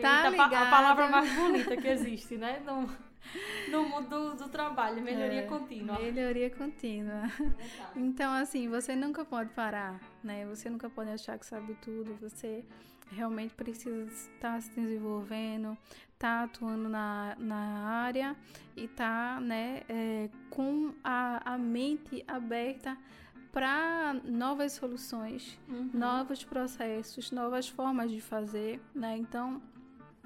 tá 0.01 0.29
ligado? 0.29 0.55
A 0.55 0.69
palavra 0.69 1.07
mais 1.09 1.33
bonita 1.35 1.75
que 1.75 1.87
existe, 1.87 2.37
né? 2.37 2.61
No, 2.65 2.89
no 3.69 3.89
mundo 3.89 4.07
do, 4.07 4.35
do 4.35 4.49
trabalho, 4.49 5.01
melhoria 5.01 5.41
é, 5.41 5.45
contínua. 5.47 5.99
Melhoria 5.99 6.49
contínua. 6.49 7.23
Então, 7.95 8.31
assim, 8.33 8.69
você 8.69 8.95
nunca 8.95 9.25
pode 9.25 9.49
parar, 9.51 9.99
né? 10.23 10.45
Você 10.47 10.69
nunca 10.69 10.89
pode 10.89 11.09
achar 11.09 11.37
que 11.37 11.45
sabe 11.45 11.75
tudo. 11.81 12.15
Você 12.21 12.63
realmente 13.11 13.53
precisa 13.53 14.03
estar 14.05 14.61
se 14.61 14.71
desenvolvendo, 14.71 15.77
estar 16.13 16.39
tá 16.39 16.43
atuando 16.43 16.89
na, 16.89 17.35
na 17.37 17.89
área 17.89 18.35
e 18.75 18.85
estar 18.85 19.35
tá, 19.35 19.41
né, 19.41 19.81
é, 19.87 20.29
com 20.49 20.93
a, 21.03 21.53
a 21.53 21.57
mente 21.57 22.23
aberta 22.27 22.97
para 23.53 24.15
novas 24.25 24.73
soluções, 24.73 25.59
uhum. 25.69 25.91
novos 25.93 26.43
processos, 26.43 27.29
novas 27.31 27.69
formas 27.69 28.09
de 28.09 28.19
fazer, 28.19 28.81
né? 28.95 29.15
Então, 29.15 29.61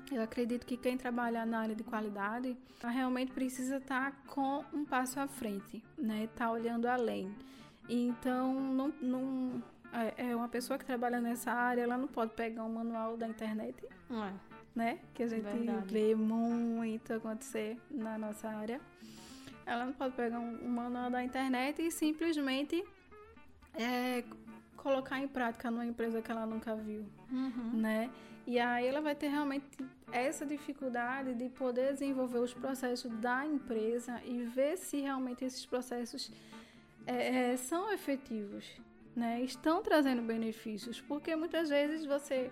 eu 0.09 0.23
acredito 0.23 0.65
que 0.65 0.77
quem 0.77 0.97
trabalha 0.97 1.45
na 1.45 1.59
área 1.59 1.75
de 1.75 1.83
qualidade 1.83 2.57
realmente 2.81 3.33
precisa 3.33 3.77
estar 3.77 4.11
tá 4.11 4.17
com 4.27 4.63
um 4.73 4.85
passo 4.85 5.19
à 5.19 5.27
frente, 5.27 5.83
né? 5.97 6.29
Tá 6.37 6.49
olhando 6.49 6.85
além. 6.87 7.29
Então, 7.89 8.53
não, 8.53 8.93
não 9.01 9.63
é, 9.91 10.29
é 10.29 10.35
uma 10.35 10.47
pessoa 10.47 10.79
que 10.79 10.85
trabalha 10.85 11.19
nessa 11.19 11.51
área, 11.51 11.81
ela 11.81 11.97
não 11.97 12.07
pode 12.07 12.33
pegar 12.33 12.63
um 12.63 12.71
manual 12.71 13.17
da 13.17 13.27
internet, 13.27 13.75
é. 14.09 14.33
né? 14.73 14.99
Que 15.13 15.23
a 15.23 15.27
gente 15.27 15.43
Verdade. 15.43 15.93
vê 15.93 16.15
muito 16.15 17.11
acontecer 17.11 17.77
na 17.91 18.17
nossa 18.17 18.47
área. 18.47 18.79
Ela 19.65 19.85
não 19.85 19.91
pode 19.91 20.15
pegar 20.15 20.39
um, 20.39 20.65
um 20.65 20.69
manual 20.69 21.09
da 21.09 21.21
internet 21.21 21.81
e 21.81 21.91
simplesmente 21.91 22.85
é, 23.73 24.23
colocar 24.75 25.19
em 25.19 25.27
prática 25.27 25.69
numa 25.69 25.85
empresa 25.85 26.21
que 26.21 26.31
ela 26.31 26.45
nunca 26.45 26.75
viu, 26.75 27.05
uhum. 27.31 27.71
né? 27.73 28.09
E 28.45 28.57
aí 28.59 28.87
ela 28.87 29.01
vai 29.01 29.13
ter 29.13 29.27
realmente 29.27 29.65
essa 30.11 30.45
dificuldade 30.45 31.33
de 31.33 31.49
poder 31.49 31.91
desenvolver 31.91 32.39
os 32.39 32.53
processos 32.53 33.11
da 33.19 33.45
empresa 33.45 34.21
e 34.23 34.43
ver 34.43 34.77
se 34.77 35.01
realmente 35.01 35.43
esses 35.43 35.65
processos 35.65 36.31
é, 37.05 37.51
é, 37.51 37.57
são 37.57 37.91
efetivos, 37.91 38.65
né? 39.13 39.41
Estão 39.41 39.81
trazendo 39.81 40.21
benefícios, 40.21 41.01
porque 41.01 41.35
muitas 41.35 41.69
vezes 41.69 42.05
você 42.05 42.49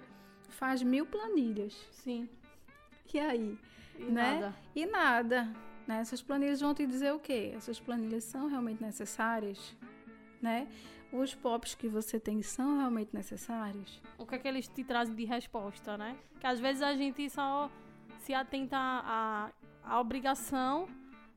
faz 0.50 0.84
mil 0.84 1.06
planilhas. 1.06 1.74
Sim. 1.92 2.28
E 3.14 3.20
aí, 3.20 3.58
e 3.98 4.04
né? 4.04 4.40
Nada. 4.42 4.56
E 4.76 4.86
nada. 4.86 5.54
Né? 5.88 6.00
Essas 6.00 6.22
planilhas 6.22 6.60
vão 6.60 6.74
te 6.74 6.86
dizer 6.86 7.14
o 7.14 7.20
quê? 7.20 7.54
Essas 7.56 7.80
planilhas 7.80 8.24
são 8.26 8.48
realmente 8.48 8.84
necessárias, 8.84 9.76
né? 10.42 10.68
Os 11.20 11.34
POPs 11.36 11.76
que 11.76 11.88
você 11.88 12.20
tem 12.20 12.42
são 12.42 12.78
realmente 12.78 13.14
necessários? 13.14 14.02
O 14.18 14.26
que 14.26 14.36
é 14.36 14.40
que 14.40 14.48
eles 14.48 14.68
te 14.68 14.84
trazem 14.84 15.16
de 15.16 15.26
resposta, 15.26 15.98
né? 15.98 16.18
Que 16.40 16.48
às 16.48 16.60
vezes 16.60 16.82
a 16.82 16.96
gente 16.96 17.30
só 17.30 17.70
se 18.20 18.34
atenta 18.34 18.78
à, 18.78 19.52
à 19.84 20.00
obrigação 20.00 20.88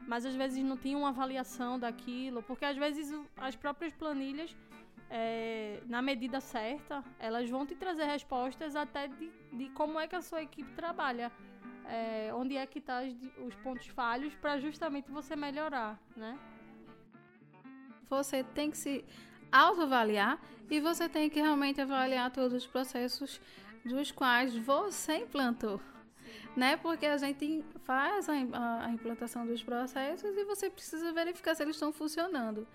mas 0.08 0.24
às 0.24 0.34
vezes 0.34 0.64
não 0.64 0.76
tinha 0.76 0.96
uma 0.96 1.10
avaliação 1.10 1.78
daquilo, 1.78 2.42
porque 2.42 2.64
às 2.64 2.78
vezes 2.78 3.14
as 3.36 3.54
próprias 3.54 3.92
planilhas, 3.92 4.56
é, 5.10 5.82
na 5.86 6.00
medida 6.00 6.40
certa, 6.40 7.04
elas 7.18 7.48
vão 7.50 7.66
te 7.66 7.74
trazer 7.74 8.04
respostas 8.04 8.74
até 8.74 9.06
de, 9.06 9.30
de 9.52 9.68
como 9.70 10.00
é 10.00 10.08
que 10.08 10.16
a 10.16 10.22
sua 10.22 10.42
equipe 10.42 10.72
trabalha. 10.72 11.30
É, 11.90 12.30
onde 12.34 12.54
é 12.54 12.66
que 12.66 12.82
tá 12.82 13.00
os 13.46 13.54
pontos 13.56 13.86
falhos 13.86 14.34
para 14.34 14.58
justamente 14.58 15.10
você 15.10 15.34
melhorar, 15.34 15.98
né? 16.14 16.38
Você 18.10 18.44
tem 18.44 18.70
que 18.70 18.76
se 18.76 19.04
autoavaliar 19.50 20.40
e 20.70 20.80
você 20.80 21.08
tem 21.08 21.30
que 21.30 21.40
realmente 21.40 21.80
avaliar 21.80 22.30
todos 22.30 22.52
os 22.52 22.66
processos 22.66 23.40
dos 23.84 24.10
quais 24.10 24.56
você 24.56 25.18
implantou. 25.18 25.80
Né? 26.56 26.76
Porque 26.76 27.06
a 27.06 27.16
gente 27.16 27.64
faz 27.84 28.28
a, 28.28 28.32
a, 28.32 28.90
implantação 28.90 29.46
dos 29.46 29.62
processos 29.62 30.36
e 30.36 30.44
você 30.44 30.68
precisa 30.68 31.12
verificar 31.12 31.54
se 31.54 31.62
eles 31.62 31.76
estão 31.76 31.92
funcionando. 31.92 32.66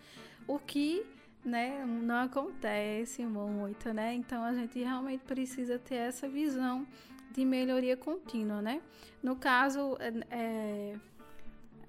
O 0.47 0.57
que 0.57 1.05
né, 1.43 1.83
não 1.85 2.15
acontece 2.15 3.25
muito, 3.25 3.93
né? 3.93 4.13
Então 4.13 4.43
a 4.43 4.53
gente 4.53 4.79
realmente 4.79 5.21
precisa 5.25 5.77
ter 5.77 5.95
essa 5.95 6.27
visão 6.27 6.87
de 7.31 7.43
melhoria 7.43 7.97
contínua, 7.97 8.61
né? 8.61 8.81
No 9.21 9.35
caso, 9.35 9.97
é, 9.99 10.13
é 10.31 10.95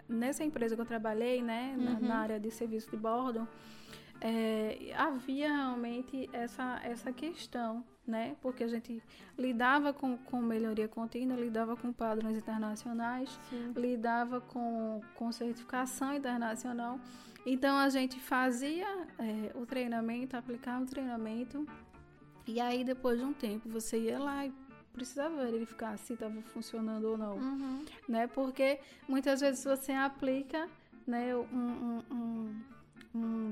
nessa 0.09 0.43
empresa 0.43 0.74
que 0.74 0.80
eu 0.80 0.87
trabalhei, 0.87 1.43
né, 1.43 1.74
uhum. 1.76 1.85
na, 1.85 2.01
na, 2.01 2.18
área 2.18 2.41
de 2.41 2.51
serviço 2.51 2.91
de 2.91 2.97
bordo, 2.97 3.47
é, 4.26 4.90
havia 4.96 5.54
realmente 5.54 6.30
essa, 6.32 6.80
essa 6.82 7.12
questão, 7.12 7.84
né? 8.06 8.34
Porque 8.40 8.64
a 8.64 8.68
gente 8.68 9.02
lidava 9.38 9.92
com, 9.92 10.16
com 10.16 10.40
melhoria 10.40 10.88
contínua, 10.88 11.36
lidava 11.36 11.76
com 11.76 11.92
padrões 11.92 12.38
internacionais, 12.38 13.38
Sim. 13.50 13.74
lidava 13.76 14.40
com, 14.40 15.02
com 15.14 15.30
certificação 15.30 16.14
internacional. 16.14 16.98
Então 17.44 17.76
a 17.76 17.90
gente 17.90 18.18
fazia 18.18 18.86
é, 19.18 19.52
o 19.54 19.66
treinamento, 19.66 20.38
aplicava 20.38 20.84
o 20.84 20.86
treinamento, 20.86 21.66
e 22.46 22.58
aí 22.62 22.82
depois 22.82 23.18
de 23.18 23.26
um 23.26 23.34
tempo 23.34 23.68
você 23.68 23.98
ia 23.98 24.18
lá 24.18 24.46
e 24.46 24.52
precisava 24.94 25.44
verificar 25.44 25.98
se 25.98 26.14
estava 26.14 26.40
funcionando 26.40 27.10
ou 27.10 27.18
não, 27.18 27.36
uhum. 27.36 27.84
né? 28.08 28.26
Porque 28.26 28.80
muitas 29.06 29.42
vezes 29.42 29.62
você 29.62 29.92
aplica, 29.92 30.66
né, 31.06 31.36
um, 31.36 31.42
um, 31.52 32.02
um, 32.10 32.62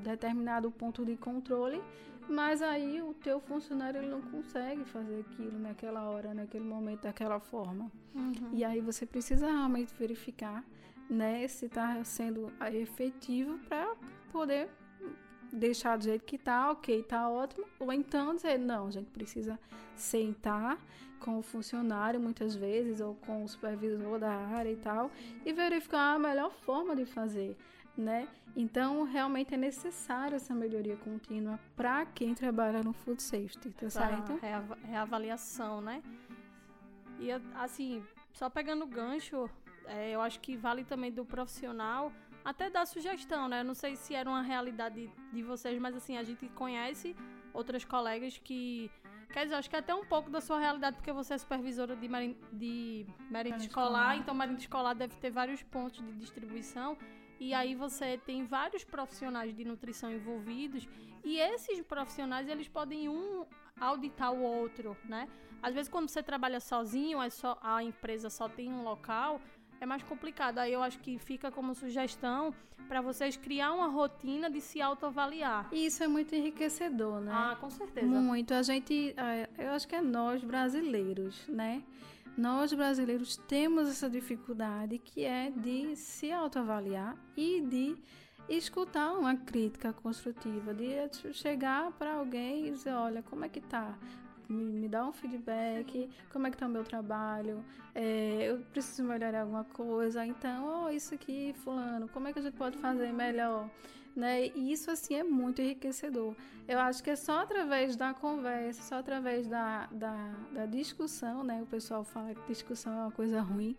determinado 0.03 0.71
ponto 0.71 1.05
de 1.05 1.17
controle, 1.17 1.81
mas 2.29 2.63
aí 2.63 3.01
o 3.03 3.15
teu 3.15 3.41
funcionário 3.41 4.01
ele 4.01 4.09
não 4.11 4.21
consegue 4.21 4.85
fazer 4.85 5.21
aquilo 5.21 5.59
naquela 5.59 6.09
hora, 6.09 6.35
naquele 6.35 6.65
momento, 6.65 7.03
daquela 7.03 7.39
forma. 7.41 7.91
Uhum. 8.15 8.51
E 8.53 8.65
aí 8.65 8.81
você 8.81 9.07
precisa 9.07 9.47
realmente 9.47 9.93
verificar, 9.99 10.65
né, 11.09 11.47
se 11.49 11.67
está 11.67 12.03
sendo 12.05 12.53
efetivo 12.73 13.59
para 13.69 13.95
poder 14.33 14.69
deixar 15.53 15.99
do 15.99 16.05
jeito 16.05 16.25
que 16.25 16.39
tá, 16.39 16.71
ok, 16.71 17.03
tá 17.03 17.29
ótimo, 17.29 17.67
ou 17.79 17.93
então 17.93 18.35
dizer, 18.35 18.59
não, 18.59 18.87
a 18.87 18.91
gente 18.91 19.11
precisa 19.11 19.59
sentar 19.95 20.79
com 21.21 21.39
o 21.39 21.43
funcionário 21.43 22.19
muitas 22.19 22.55
vezes, 22.55 23.01
ou 23.01 23.15
com 23.15 23.45
o 23.45 23.49
supervisor 23.49 24.19
da 24.19 24.33
área 24.33 24.71
e 24.71 24.77
tal, 24.77 25.11
e 25.45 25.53
verificar 25.53 26.15
a 26.15 26.19
melhor 26.19 26.51
forma 26.51 26.97
de 26.97 27.05
fazer, 27.05 27.57
né? 27.97 28.29
Então, 28.55 29.05
realmente 29.05 29.55
é 29.55 29.57
necessário 29.57 30.37
essa 30.37 30.55
melhoria 30.55 30.97
contínua 30.97 31.59
para 31.75 32.05
quem 32.07 32.35
trabalha 32.35 32.83
no 32.83 32.93
food 32.93 33.23
safety, 33.23 33.71
tá 33.71 33.89
certo? 33.89 34.39
É 34.43 34.97
a 34.97 35.03
avaliação, 35.03 35.81
né? 35.81 36.03
E 37.19 37.31
assim, 37.55 38.05
só 38.33 38.51
pegando 38.51 38.85
o 38.85 38.87
gancho, 38.87 39.49
é, 39.87 40.11
eu 40.11 40.21
acho 40.21 40.41
que 40.41 40.57
vale 40.57 40.85
também 40.85 41.11
do 41.13 41.25
profissional 41.25 42.13
até 42.45 42.69
dar 42.69 42.87
sugestão, 42.87 43.49
né? 43.49 43.63
Não 43.63 43.75
sei 43.75 43.97
se 43.97 44.15
era 44.15 44.29
uma 44.29 44.43
realidade 44.43 45.11
de 45.33 45.43
vocês, 45.43 45.79
mas 45.81 45.95
assim, 45.95 46.17
a 46.17 46.23
gente 46.23 46.49
conhece 46.49 47.17
outras 47.53 47.85
colegas 47.85 48.39
que. 48.39 48.91
Quer 49.33 49.45
dizer, 49.45 49.55
acho 49.55 49.71
que 49.71 49.77
é 49.77 49.79
até 49.79 49.95
um 49.95 50.05
pouco 50.05 50.29
da 50.29 50.43
sua 50.43 50.59
realidade, 50.59 50.97
porque 50.97 51.11
você 51.11 51.33
é 51.33 51.39
supervisora 51.39 51.97
de, 51.97 52.07
marin, 52.07 52.37
de 52.53 53.07
merenda 53.31 53.57
escolar, 53.57 53.87
escolar, 53.87 54.17
então 54.17 54.35
merenda 54.35 54.59
escolar 54.59 54.95
deve 54.95 55.17
ter 55.17 55.31
vários 55.31 55.63
pontos 55.63 56.05
de 56.05 56.13
distribuição. 56.13 56.99
E 57.43 57.53
aí 57.53 57.75
você 57.75 58.17
tem 58.25 58.45
vários 58.45 58.85
profissionais 58.85 59.53
de 59.53 59.65
nutrição 59.65 60.13
envolvidos 60.13 60.89
e 61.25 61.41
esses 61.41 61.81
profissionais 61.83 62.49
eles 62.49 62.69
podem 62.69 63.09
um 63.09 63.45
auditar 63.81 64.33
o 64.33 64.41
outro, 64.41 64.97
né? 65.05 65.29
Às 65.61 65.75
vezes 65.75 65.91
quando 65.91 66.09
você 66.09 66.23
trabalha 66.23 66.61
sozinho, 66.61 67.21
é 67.21 67.29
só 67.29 67.59
a 67.61 67.83
empresa 67.83 68.31
só 68.31 68.49
tem 68.49 68.73
um 68.73 68.85
local, 68.85 69.41
é 69.81 69.85
mais 69.85 70.05
complicado. 70.05 70.59
Aí 70.59 70.73
eu 70.73 70.85
acho 70.85 71.01
que 71.01 71.19
fica 71.19 71.51
como 71.51 71.75
sugestão 71.75 72.55
para 72.87 73.01
vocês 73.01 73.37
criar 73.37 73.73
uma 73.73 73.89
rotina 73.89 74.49
de 74.49 74.61
se 74.61 74.81
autoavaliar. 74.81 75.69
E 75.73 75.87
isso 75.87 76.01
é 76.05 76.07
muito 76.07 76.37
enriquecedor, 76.37 77.21
né? 77.21 77.33
Ah, 77.35 77.57
com 77.61 77.71
certeza. 77.71 78.07
Muito. 78.07 78.55
A 78.55 78.63
gente, 78.63 79.17
é, 79.17 79.49
eu 79.59 79.73
acho 79.73 79.89
que 79.89 79.97
é 79.97 80.01
nós 80.01 80.45
brasileiros, 80.45 81.45
né? 81.49 81.83
Nós 82.37 82.73
brasileiros 82.73 83.37
temos 83.37 83.89
essa 83.89 84.09
dificuldade 84.09 84.99
que 84.99 85.25
é 85.25 85.51
de 85.51 85.95
se 85.97 86.33
autoavaliar 86.33 87.17
e 87.37 87.61
de 87.61 87.97
escutar 88.49 89.13
uma 89.13 89.37
crítica 89.37 89.93
construtiva, 89.93 90.73
de 90.75 91.09
chegar 91.33 91.93
para 91.93 92.15
alguém 92.15 92.69
e 92.69 92.71
dizer, 92.71 92.93
olha, 92.93 93.23
como 93.23 93.45
é 93.45 93.49
que 93.49 93.61
tá? 93.61 93.99
me, 94.53 94.65
me 94.65 94.89
dá 94.89 95.07
um 95.07 95.13
feedback, 95.13 96.09
como 96.31 96.47
é 96.47 96.51
que 96.51 96.57
tá 96.57 96.67
o 96.67 96.71
meu 96.71 96.85
trabalho, 96.85 97.65
é, 97.95 98.51
eu 98.51 98.59
preciso 98.73 99.03
melhorar 99.03 99.43
alguma 99.43 99.65
coisa, 99.65 100.25
então, 100.27 100.85
oh, 100.85 100.91
isso 100.91 101.15
aqui, 101.15 101.55
fulano, 101.65 102.09
como 102.09 102.29
é 102.29 102.33
que 102.33 102.39
a 102.39 102.43
gente 102.43 102.57
pode 102.57 102.77
fazer 102.79 103.13
melhor? 103.13 103.69
Né? 104.15 104.49
E 104.49 104.73
isso, 104.73 104.91
assim, 104.91 105.15
é 105.15 105.25
muito 105.25 105.63
enriquecedor. 105.63 106.35
Eu 106.69 106.79
acho 106.79 107.03
que 107.03 107.11
é 107.11 107.17
só 107.17 107.41
através 107.41 107.97
da 107.97 108.13
conversa, 108.15 108.83
só 108.83 108.97
através 108.97 109.47
da, 109.47 109.87
da, 109.91 110.35
da 110.53 110.67
discussão, 110.67 111.43
né? 111.43 111.63
O 111.63 111.67
pessoal 111.67 112.05
fala 112.05 112.35
que 112.35 112.47
discussão 112.47 112.93
é 112.93 112.97
uma 112.97 113.11
coisa 113.11 113.41
ruim, 113.41 113.77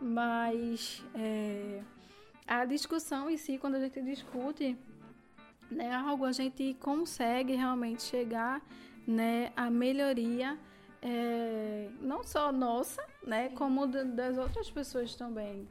mas 0.00 1.02
é, 1.14 1.82
a 2.46 2.64
discussão 2.64 3.30
em 3.30 3.36
si, 3.36 3.58
quando 3.58 3.76
a 3.76 3.80
gente 3.80 4.00
discute, 4.02 4.76
né, 5.70 5.92
algo 5.94 6.24
a 6.24 6.32
gente 6.32 6.74
consegue 6.74 7.54
realmente 7.54 8.02
chegar 8.02 8.62
né, 9.06 9.52
a 9.56 9.70
melhoria 9.70 10.58
é, 11.00 11.90
não 12.00 12.22
só 12.22 12.52
nossa, 12.52 13.04
né, 13.26 13.48
como 13.50 13.86
das 13.86 14.38
outras 14.38 14.70
pessoas 14.70 15.14
também. 15.16 15.68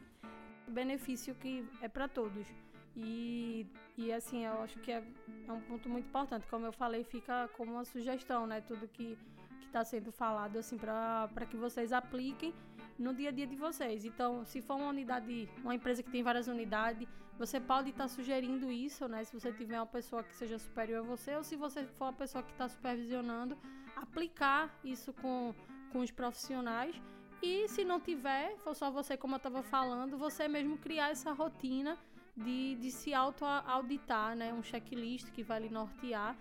Benefício 0.67 1.33
que 1.35 1.65
é 1.81 1.87
para 1.87 2.07
todos. 2.07 2.47
E, 2.95 3.65
e 3.97 4.11
assim, 4.11 4.45
eu 4.45 4.61
acho 4.61 4.79
que 4.79 4.91
é, 4.91 5.03
é 5.47 5.51
um 5.51 5.61
ponto 5.61 5.89
muito 5.89 6.07
importante. 6.07 6.45
Como 6.47 6.65
eu 6.65 6.73
falei, 6.73 7.03
fica 7.03 7.47
como 7.55 7.71
uma 7.73 7.85
sugestão, 7.85 8.45
né? 8.45 8.61
Tudo 8.61 8.87
que 8.87 9.17
está 9.65 9.83
sendo 9.85 10.11
falado, 10.11 10.57
assim, 10.57 10.77
para 10.77 11.45
que 11.49 11.55
vocês 11.55 11.93
apliquem 11.93 12.53
no 12.99 13.13
dia 13.13 13.29
a 13.29 13.31
dia 13.31 13.47
de 13.47 13.55
vocês. 13.55 14.03
Então, 14.03 14.43
se 14.45 14.61
for 14.61 14.75
uma 14.75 14.89
unidade, 14.89 15.49
uma 15.63 15.73
empresa 15.73 16.03
que 16.03 16.11
tem 16.11 16.21
várias 16.21 16.47
unidades, 16.47 17.07
você 17.39 17.59
pode 17.59 17.89
estar 17.89 18.03
tá 18.03 18.07
sugerindo 18.07 18.71
isso, 18.71 19.07
né? 19.07 19.23
Se 19.23 19.33
você 19.33 19.51
tiver 19.51 19.79
uma 19.79 19.85
pessoa 19.85 20.23
que 20.23 20.35
seja 20.35 20.59
superior 20.59 20.99
a 20.99 21.07
você, 21.07 21.35
ou 21.35 21.43
se 21.43 21.55
você 21.55 21.85
for 21.85 22.05
uma 22.05 22.13
pessoa 22.13 22.43
que 22.43 22.51
está 22.51 22.67
supervisionando, 22.67 23.57
aplicar 23.95 24.77
isso 24.83 25.13
com, 25.13 25.55
com 25.91 25.99
os 25.99 26.11
profissionais. 26.11 26.95
E 27.41 27.67
se 27.69 27.83
não 27.83 27.99
tiver, 27.99 28.55
for 28.57 28.75
só 28.75 28.91
você, 28.91 29.17
como 29.17 29.33
eu 29.33 29.37
estava 29.37 29.63
falando, 29.63 30.17
você 30.17 30.47
mesmo 30.47 30.77
criar 30.77 31.09
essa 31.09 31.31
rotina 31.31 31.97
de, 32.35 32.75
de 32.75 32.91
se 32.91 33.13
auto-auditar, 33.13 34.35
né? 34.35 34.53
Um 34.53 34.63
checklist 34.63 35.31
que 35.31 35.43
vai 35.43 35.61
lhe 35.61 35.69
nortear. 35.69 36.35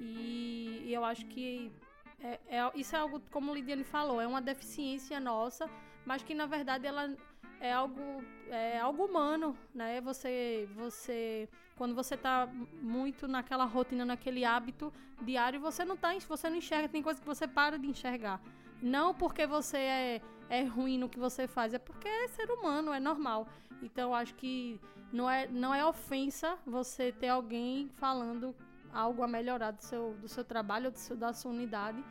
E, 0.00 0.82
e 0.84 0.92
eu 0.92 1.04
acho 1.04 1.26
que 1.26 1.72
é, 2.20 2.40
é, 2.48 2.72
isso 2.74 2.94
é 2.96 2.98
algo, 2.98 3.20
como 3.30 3.52
o 3.52 3.54
Lidiane 3.54 3.84
falou, 3.84 4.20
é 4.20 4.26
uma 4.26 4.40
deficiência 4.40 5.20
nossa, 5.20 5.68
mas 6.04 6.22
que 6.22 6.34
na 6.34 6.46
verdade 6.46 6.86
ela 6.86 7.14
é 7.60 7.72
algo, 7.72 8.22
é 8.48 8.78
algo 8.78 9.04
humano, 9.04 9.56
né? 9.74 10.00
Você, 10.00 10.68
você, 10.74 11.48
quando 11.76 11.94
você 11.94 12.14
está 12.14 12.48
muito 12.82 13.26
naquela 13.26 13.64
rotina, 13.64 14.04
naquele 14.04 14.44
hábito 14.44 14.92
diário, 15.22 15.60
você 15.60 15.84
não 15.84 15.96
tá, 15.96 16.12
você 16.18 16.50
não 16.50 16.56
enxerga, 16.56 16.88
tem 16.88 17.02
coisa 17.02 17.20
que 17.20 17.26
você 17.26 17.46
para 17.46 17.78
de 17.78 17.86
enxergar. 17.86 18.40
Não 18.82 19.14
porque 19.14 19.46
você 19.46 19.78
é, 19.78 20.22
é 20.48 20.64
ruim 20.64 20.98
no 20.98 21.08
que 21.08 21.18
você 21.18 21.46
faz, 21.46 21.74
é 21.74 21.78
porque 21.78 22.08
é 22.08 22.28
ser 22.28 22.50
humano, 22.50 22.92
é 22.92 23.00
normal. 23.00 23.48
Então 23.82 24.14
acho 24.14 24.34
que 24.34 24.80
não 25.12 25.28
é, 25.28 25.46
não 25.48 25.74
é 25.74 25.84
ofensa 25.84 26.58
você 26.66 27.12
ter 27.12 27.28
alguém 27.28 27.88
falando 27.96 28.54
algo 28.92 29.22
a 29.22 29.28
melhorar 29.28 29.72
do 29.72 29.82
seu, 29.82 30.14
do 30.20 30.28
seu 30.28 30.44
trabalho, 30.44 30.90
do 30.90 30.98
seu, 30.98 31.16
da 31.16 31.32
sua 31.32 31.50
unidade. 31.50 32.02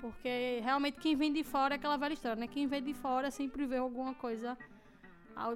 Porque 0.00 0.60
realmente 0.62 0.98
quem 1.00 1.16
vem 1.16 1.32
de 1.32 1.42
fora 1.42 1.74
é 1.74 1.76
aquela 1.76 1.96
velha 1.96 2.12
história, 2.12 2.38
né? 2.38 2.46
Quem 2.46 2.66
vem 2.66 2.82
de 2.82 2.92
fora 2.92 3.30
sempre 3.30 3.64
vê 3.66 3.78
alguma 3.78 4.14
coisa 4.14 4.56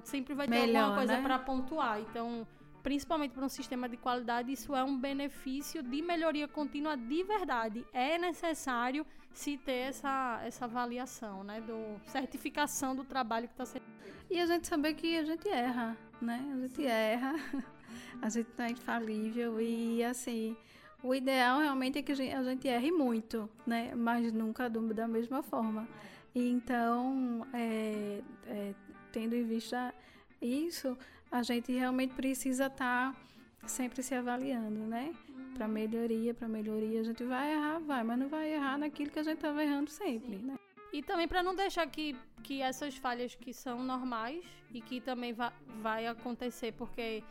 sempre 0.05 0.35
vai 0.35 0.47
ter 0.47 0.67
Melhor, 0.67 0.83
alguma 0.83 0.97
coisa 0.99 1.17
né? 1.17 1.23
para 1.23 1.39
pontuar. 1.39 2.01
Então, 2.01 2.47
principalmente 2.83 3.33
para 3.33 3.45
um 3.45 3.49
sistema 3.49 3.89
de 3.89 3.97
qualidade, 3.97 4.53
isso 4.53 4.75
é 4.75 4.83
um 4.83 4.99
benefício 4.99 5.83
de 5.83 6.03
melhoria 6.03 6.49
contínua 6.49 6.97
de 6.97 7.23
verdade. 7.23 7.85
É 7.93 8.19
necessário 8.19 9.07
se 9.33 9.57
ter 9.59 9.89
essa, 9.89 10.41
essa 10.45 10.65
avaliação, 10.65 11.45
né? 11.45 11.61
Do 11.61 12.01
certificação 12.11 12.95
do 12.95 13.05
trabalho 13.05 13.47
que 13.49 13.55
está 13.55 13.67
sendo. 13.67 13.85
E 14.31 14.39
a 14.39 14.47
gente 14.47 14.67
saber 14.67 14.95
que 14.95 15.17
a 15.17 15.25
gente 15.25 15.49
erra, 15.49 15.97
né? 16.21 16.45
A 16.53 16.61
gente 16.61 16.87
erra, 16.87 17.35
a 18.21 18.29
gente 18.29 18.49
não 18.57 18.65
é 18.65 18.71
infalível 18.71 19.61
e 19.61 20.03
assim. 20.05 20.57
O 21.03 21.15
ideal 21.15 21.61
realmente 21.61 21.99
é 21.99 22.03
que 22.03 22.13
a 22.13 22.15
gente, 22.15 22.35
a 22.35 22.43
gente 22.43 22.69
erre 22.69 22.93
muito, 22.93 23.49
né? 23.67 23.95
Mas 23.95 24.31
nunca 24.33 24.69
do, 24.69 24.93
da 24.93 25.09
mesma 25.09 25.43
forma. 25.43 25.89
Então, 26.35 27.47
é, 27.55 28.21
é, 28.47 28.75
tendo 29.11 29.35
em 29.35 29.45
vista 29.45 29.95
isso, 30.41 30.97
a 31.31 31.43
gente 31.43 31.73
realmente 31.73 32.15
precisa 32.15 32.67
estar 32.67 33.13
tá 33.13 33.69
sempre 33.69 34.03
se 34.03 34.15
avaliando, 34.15 34.81
né? 34.81 35.15
Para 35.55 35.69
melhoria, 35.69 36.35
para 36.35 36.49
melhoria, 36.49 37.01
a 37.01 37.05
gente 37.05 37.23
vai 37.25 37.53
errar, 37.53 37.79
vai, 37.81 38.03
mas 38.03 38.19
não 38.19 38.29
vai 38.29 38.53
errar 38.53 38.79
naquilo 38.79 39.11
que 39.11 39.19
a 39.19 39.23
gente 39.23 39.37
estava 39.37 39.63
errando 39.63 39.91
sempre, 39.91 40.39
Sim. 40.39 40.47
né? 40.47 40.59
E 40.93 41.03
também 41.03 41.29
para 41.29 41.43
não 41.43 41.55
deixar 41.55 41.87
que, 41.87 42.17
que 42.43 42.61
essas 42.61 42.97
falhas 42.97 43.35
que 43.35 43.53
são 43.53 43.83
normais 43.83 44.45
e 44.73 44.81
que 44.81 45.01
também 45.01 45.33
va 45.33 45.53
vai 45.81 46.07
acontecer, 46.07 46.73
porque, 46.73 47.23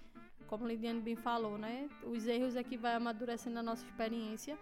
como 0.47 0.65
Lidiane 0.65 1.01
bem 1.01 1.15
falou, 1.15 1.57
né? 1.57 1.89
Os 2.03 2.25
erros 2.25 2.55
é 2.55 2.63
que 2.63 2.77
vai 2.77 2.95
amadurecendo 2.95 3.59
a 3.59 3.63
nossa 3.63 3.85
experiência. 3.85 4.57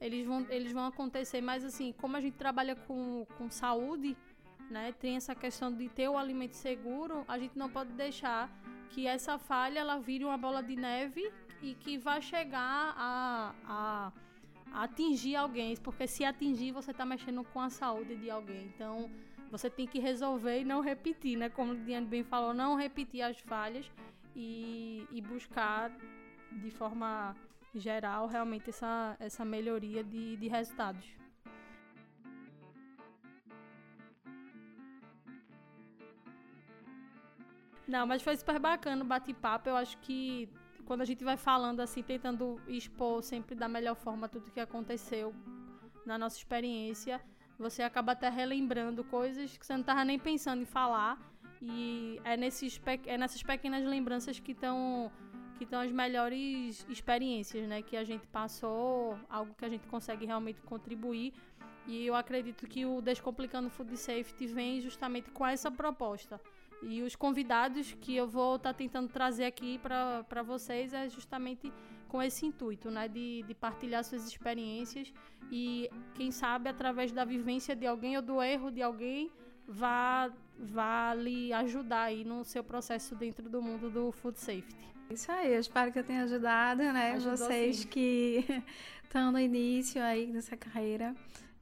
Eles 0.00 0.26
vão, 0.26 0.46
eles 0.48 0.72
vão 0.72 0.86
acontecer, 0.86 1.40
mas 1.40 1.64
assim, 1.64 1.92
como 1.92 2.16
a 2.16 2.20
gente 2.20 2.34
trabalha 2.34 2.76
com, 2.76 3.26
com 3.36 3.50
saúde, 3.50 4.16
né? 4.70 4.92
Tem 4.92 5.16
essa 5.16 5.34
questão 5.34 5.72
de 5.72 5.88
ter 5.88 6.08
o 6.08 6.16
alimento 6.16 6.54
seguro, 6.54 7.24
a 7.26 7.38
gente 7.38 7.58
não 7.58 7.68
pode 7.68 7.92
deixar 7.92 8.48
que 8.86 9.06
essa 9.06 9.38
falha 9.38 9.80
ela 9.80 9.98
vire 9.98 10.24
uma 10.24 10.38
bola 10.38 10.62
de 10.62 10.76
neve 10.76 11.30
e 11.62 11.74
que 11.74 11.98
vai 11.98 12.20
chegar 12.22 12.94
a, 12.96 13.54
a 13.64 14.12
atingir 14.72 15.36
alguém, 15.36 15.76
porque 15.76 16.06
se 16.06 16.24
atingir, 16.24 16.72
você 16.72 16.90
está 16.90 17.04
mexendo 17.04 17.44
com 17.44 17.60
a 17.60 17.70
saúde 17.70 18.16
de 18.16 18.30
alguém. 18.30 18.66
Então, 18.74 19.10
você 19.50 19.70
tem 19.70 19.86
que 19.86 19.98
resolver 19.98 20.60
e 20.60 20.64
não 20.64 20.80
repetir, 20.80 21.36
né? 21.36 21.48
Como 21.48 21.72
o 21.72 21.76
Diane 21.76 22.06
bem 22.06 22.22
falou, 22.22 22.52
não 22.52 22.76
repetir 22.76 23.22
as 23.22 23.38
falhas 23.38 23.90
e, 24.34 25.06
e 25.10 25.20
buscar 25.20 25.90
de 26.52 26.70
forma 26.70 27.34
geral 27.74 28.26
realmente 28.26 28.70
essa, 28.70 29.16
essa 29.18 29.44
melhoria 29.44 30.02
de, 30.02 30.36
de 30.36 30.48
resultados. 30.48 31.06
Não, 37.86 38.06
mas 38.06 38.22
foi 38.22 38.36
super 38.36 38.58
bacana 38.58 39.02
o 39.04 39.06
bate-papo. 39.06 39.68
Eu 39.68 39.76
acho 39.76 39.96
que 39.98 40.48
quando 40.84 41.02
a 41.02 41.04
gente 41.04 41.22
vai 41.24 41.36
falando 41.36 41.80
assim, 41.80 42.02
tentando 42.02 42.60
expor 42.66 43.22
sempre 43.22 43.54
da 43.54 43.68
melhor 43.68 43.94
forma 43.94 44.28
tudo 44.28 44.50
que 44.50 44.60
aconteceu 44.60 45.34
na 46.04 46.18
nossa 46.18 46.36
experiência, 46.36 47.20
você 47.58 47.82
acaba 47.82 48.12
até 48.12 48.28
relembrando 48.28 49.02
coisas 49.04 49.56
que 49.56 49.64
você 49.64 49.72
não 49.72 49.80
estava 49.80 50.04
nem 50.04 50.18
pensando 50.18 50.62
em 50.62 50.66
falar. 50.66 51.18
E 51.62 52.20
é, 52.24 52.36
nesses, 52.36 52.80
é 53.06 53.16
nessas 53.16 53.42
pequenas 53.42 53.84
lembranças 53.84 54.38
que 54.38 54.52
estão 54.52 55.10
que 55.56 55.64
estão 55.64 55.80
as 55.80 55.90
melhores 55.90 56.86
experiências, 56.86 57.66
né? 57.66 57.80
Que 57.80 57.96
a 57.96 58.04
gente 58.04 58.26
passou, 58.26 59.18
algo 59.26 59.54
que 59.54 59.64
a 59.64 59.68
gente 59.70 59.86
consegue 59.86 60.26
realmente 60.26 60.60
contribuir. 60.60 61.32
E 61.86 62.04
eu 62.04 62.14
acredito 62.14 62.66
que 62.66 62.84
o 62.84 63.00
Descomplicando 63.00 63.70
Food 63.70 63.96
Safety 63.96 64.46
vem 64.48 64.82
justamente 64.82 65.30
com 65.30 65.46
essa 65.46 65.70
proposta 65.70 66.38
e 66.82 67.02
os 67.02 67.16
convidados 67.16 67.96
que 68.00 68.14
eu 68.14 68.26
vou 68.26 68.56
estar 68.56 68.72
tá 68.72 68.78
tentando 68.78 69.08
trazer 69.08 69.44
aqui 69.44 69.78
para 69.78 70.42
vocês 70.42 70.92
é 70.92 71.08
justamente 71.08 71.72
com 72.08 72.22
esse 72.22 72.46
intuito, 72.46 72.90
né? 72.90 73.08
De, 73.08 73.42
de 73.46 73.54
partilhar 73.54 74.04
suas 74.04 74.26
experiências 74.26 75.12
e, 75.50 75.90
quem 76.14 76.30
sabe, 76.30 76.68
através 76.68 77.12
da 77.12 77.24
vivência 77.24 77.74
de 77.74 77.86
alguém 77.86 78.16
ou 78.16 78.22
do 78.22 78.42
erro 78.42 78.70
de 78.70 78.82
alguém, 78.82 79.30
vá, 79.66 80.30
vá 80.58 81.14
lhe 81.14 81.52
ajudar 81.52 82.02
aí 82.02 82.24
no 82.24 82.44
seu 82.44 82.62
processo 82.62 83.14
dentro 83.14 83.48
do 83.48 83.60
mundo 83.60 83.90
do 83.90 84.12
food 84.12 84.38
safety. 84.38 84.86
Isso 85.10 85.30
aí, 85.30 85.54
eu 85.54 85.60
espero 85.60 85.92
que 85.92 85.98
eu 85.98 86.04
tenha 86.04 86.24
ajudado, 86.24 86.82
né? 86.82 87.12
Ajudou 87.12 87.36
vocês 87.36 87.78
sim. 87.78 87.88
que 87.88 88.44
estão 89.04 89.30
no 89.30 89.38
início 89.38 90.02
aí 90.02 90.26
dessa 90.26 90.56
carreira 90.56 91.14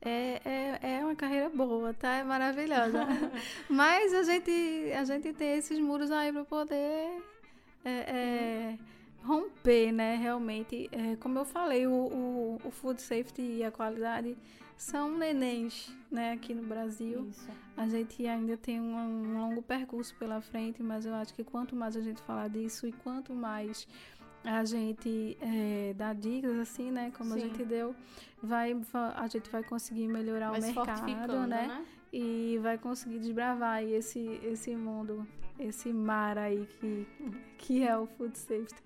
é, 0.05 0.41
é, 0.45 0.97
é 0.99 1.05
uma 1.05 1.15
carreira 1.15 1.49
boa, 1.49 1.95
tá? 1.95 2.17
É 2.17 2.25
maravilhosa. 2.25 3.07
Mas 3.69 4.13
a 4.13 4.23
gente, 4.23 4.51
a 4.97 5.05
gente 5.05 5.33
tem 5.33 5.57
esses 5.57 5.79
muros 5.79 6.11
aí 6.11 6.31
para 6.31 6.45
poder 6.45 7.23
é, 7.85 7.91
é, 7.91 8.79
romper, 9.25 9.93
né? 9.93 10.17
Realmente, 10.17 10.89
é, 10.93 11.17
como 11.17 11.39
eu 11.39 11.45
falei, 11.45 11.87
o, 11.87 11.93
o, 11.93 12.61
o, 12.65 12.71
food 12.71 13.01
safety 13.01 13.43
e 13.43 13.65
a 13.65 13.71
qualidade 13.71 14.37
são 14.77 15.17
nenéns, 15.17 15.91
né? 16.11 16.33
Aqui 16.33 16.53
no 16.53 16.63
Brasil. 16.63 17.27
Isso. 17.31 17.49
A 17.77 17.89
gente 17.89 18.27
ainda 18.27 18.57
tem 18.57 18.81
um, 18.81 18.97
um 18.97 19.39
longo 19.39 19.63
percurso 19.63 20.15
pela 20.17 20.41
frente, 20.43 20.83
mas 20.83 21.07
eu 21.07 21.15
acho 21.15 21.33
que 21.33 21.43
quanto 21.43 21.75
mais 21.75 21.97
a 21.97 22.03
gente 22.03 22.21
falar 22.23 22.49
disso 22.49 22.87
e 22.87 22.93
quanto 22.93 23.35
mais 23.35 23.89
a 24.45 24.65
gente 24.65 25.37
é, 25.41 25.95
dá 25.97 26.13
dicas 26.13 26.59
assim, 26.59 26.91
né? 26.91 27.11
Como 27.17 27.33
Sim. 27.33 27.37
a 27.37 27.39
gente 27.41 27.65
deu, 27.65 27.95
vai, 28.43 28.77
a 29.17 29.27
gente 29.27 29.51
vai 29.51 29.63
conseguir 29.65 30.07
melhorar 30.07 30.53
o 30.53 30.61
mercado, 30.61 31.47
né? 31.47 31.67
né? 31.67 31.85
E 32.13 32.59
vai 32.63 32.79
conseguir 32.79 33.19
desbravar 33.19 33.77
aí 33.77 33.93
esse, 33.95 34.41
esse 34.45 34.77
mundo, 34.77 35.27
esse 35.59 35.93
mar 35.93 36.39
aí 36.39 36.67
que, 36.79 37.07
que 37.59 37.83
é 37.87 37.97
o 37.97 38.07
Food 38.07 38.39
Safety. 38.39 38.85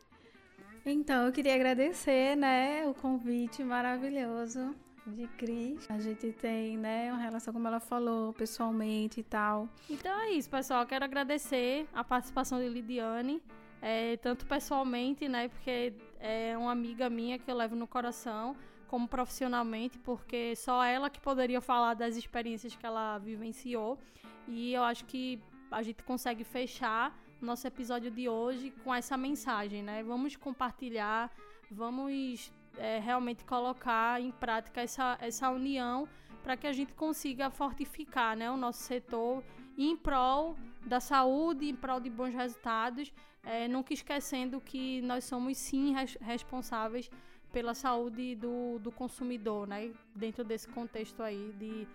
Então, 0.86 1.26
eu 1.26 1.32
queria 1.32 1.54
agradecer, 1.54 2.34
né, 2.34 2.86
o 2.86 2.94
convite 2.94 3.62
maravilhoso 3.62 4.74
de 5.06 5.26
Cris. 5.36 5.86
A 5.90 5.98
gente 5.98 6.32
tem, 6.32 6.78
né, 6.78 7.12
uma 7.12 7.20
relação, 7.20 7.52
como 7.52 7.66
ela 7.66 7.80
falou, 7.80 8.32
pessoalmente 8.32 9.20
e 9.20 9.22
tal. 9.22 9.68
Então 9.90 10.18
é 10.20 10.30
isso, 10.30 10.48
pessoal. 10.48 10.86
Quero 10.86 11.04
agradecer 11.04 11.86
a 11.92 12.02
participação 12.02 12.58
de 12.58 12.68
Lidiane 12.68 13.42
é, 13.80 14.16
tanto 14.16 14.46
pessoalmente, 14.46 15.28
né, 15.28 15.48
porque 15.48 15.92
é 16.20 16.56
uma 16.56 16.72
amiga 16.72 17.08
minha 17.08 17.38
que 17.38 17.50
eu 17.50 17.56
levo 17.56 17.76
no 17.76 17.86
coração, 17.86 18.56
como 18.88 19.06
profissionalmente, 19.06 19.98
porque 19.98 20.56
só 20.56 20.82
ela 20.82 21.10
que 21.10 21.20
poderia 21.20 21.60
falar 21.60 21.94
das 21.94 22.16
experiências 22.16 22.74
que 22.74 22.84
ela 22.84 23.18
vivenciou. 23.18 23.98
E 24.46 24.72
eu 24.72 24.82
acho 24.82 25.04
que 25.04 25.40
a 25.70 25.82
gente 25.82 26.02
consegue 26.02 26.42
fechar 26.42 27.14
nosso 27.40 27.66
episódio 27.66 28.10
de 28.10 28.28
hoje 28.28 28.72
com 28.82 28.92
essa 28.92 29.16
mensagem, 29.16 29.82
né? 29.82 30.02
Vamos 30.02 30.34
compartilhar, 30.34 31.30
vamos 31.70 32.50
é, 32.76 32.98
realmente 32.98 33.44
colocar 33.44 34.20
em 34.20 34.32
prática 34.32 34.80
essa, 34.80 35.16
essa 35.20 35.50
união 35.50 36.08
para 36.42 36.56
que 36.56 36.66
a 36.66 36.72
gente 36.72 36.94
consiga 36.94 37.50
fortificar 37.50 38.36
né, 38.36 38.50
o 38.50 38.56
nosso 38.56 38.82
setor 38.82 39.44
em 39.76 39.96
prol 39.96 40.56
da 40.86 41.00
saúde, 41.00 41.68
em 41.68 41.74
prol 41.74 42.00
de 42.00 42.10
bons 42.10 42.34
resultados 42.34 43.12
é, 43.48 43.66
nunca 43.68 43.94
esquecendo 43.94 44.60
que 44.60 45.00
nós 45.02 45.24
somos 45.24 45.56
sim 45.56 45.94
res 45.94 46.18
responsáveis 46.20 47.10
pela 47.52 47.74
saúde 47.74 48.34
do, 48.34 48.78
do 48.78 48.92
consumidor, 48.92 49.66
né? 49.66 49.90
Dentro 50.14 50.44
desse 50.44 50.68
contexto 50.68 51.22
aí 51.22 51.52
de, 51.58 51.88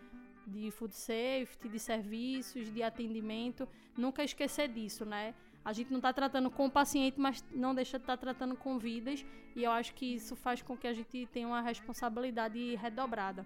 de 0.47 0.71
food 0.71 0.95
safety, 0.95 1.69
de 1.69 1.79
serviços, 1.79 2.73
de 2.73 2.81
atendimento. 2.81 3.67
Nunca 3.95 4.23
esquecer 4.23 4.67
disso, 4.67 5.05
né? 5.05 5.35
A 5.63 5.71
gente 5.71 5.91
não 5.91 5.99
está 5.99 6.11
tratando 6.11 6.49
com 6.49 6.65
o 6.65 6.71
paciente, 6.71 7.19
mas 7.19 7.45
não 7.51 7.75
deixa 7.75 7.97
de 7.99 8.03
estar 8.03 8.17
tá 8.17 8.21
tratando 8.21 8.55
com 8.57 8.79
vidas. 8.79 9.23
E 9.55 9.63
eu 9.63 9.71
acho 9.71 9.93
que 9.93 10.15
isso 10.15 10.35
faz 10.35 10.61
com 10.61 10.75
que 10.75 10.87
a 10.87 10.93
gente 10.93 11.27
tenha 11.27 11.47
uma 11.47 11.61
responsabilidade 11.61 12.75
redobrada. 12.75 13.45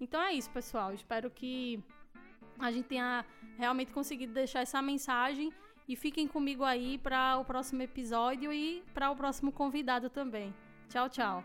Então 0.00 0.22
é 0.22 0.32
isso, 0.32 0.50
pessoal. 0.50 0.94
Espero 0.94 1.28
que 1.30 1.82
a 2.58 2.70
gente 2.70 2.86
tenha 2.86 3.24
realmente 3.56 3.92
conseguido 3.92 4.32
deixar 4.32 4.60
essa 4.60 4.80
mensagem 4.82 5.52
e 5.88 5.96
fiquem 5.96 6.26
comigo 6.26 6.64
aí 6.64 6.98
para 6.98 7.38
o 7.38 7.44
próximo 7.44 7.82
episódio 7.82 8.52
e 8.52 8.82
para 8.92 9.10
o 9.10 9.16
próximo 9.16 9.52
convidado 9.52 10.08
também. 10.08 10.54
Tchau, 10.88 11.08
tchau. 11.08 11.44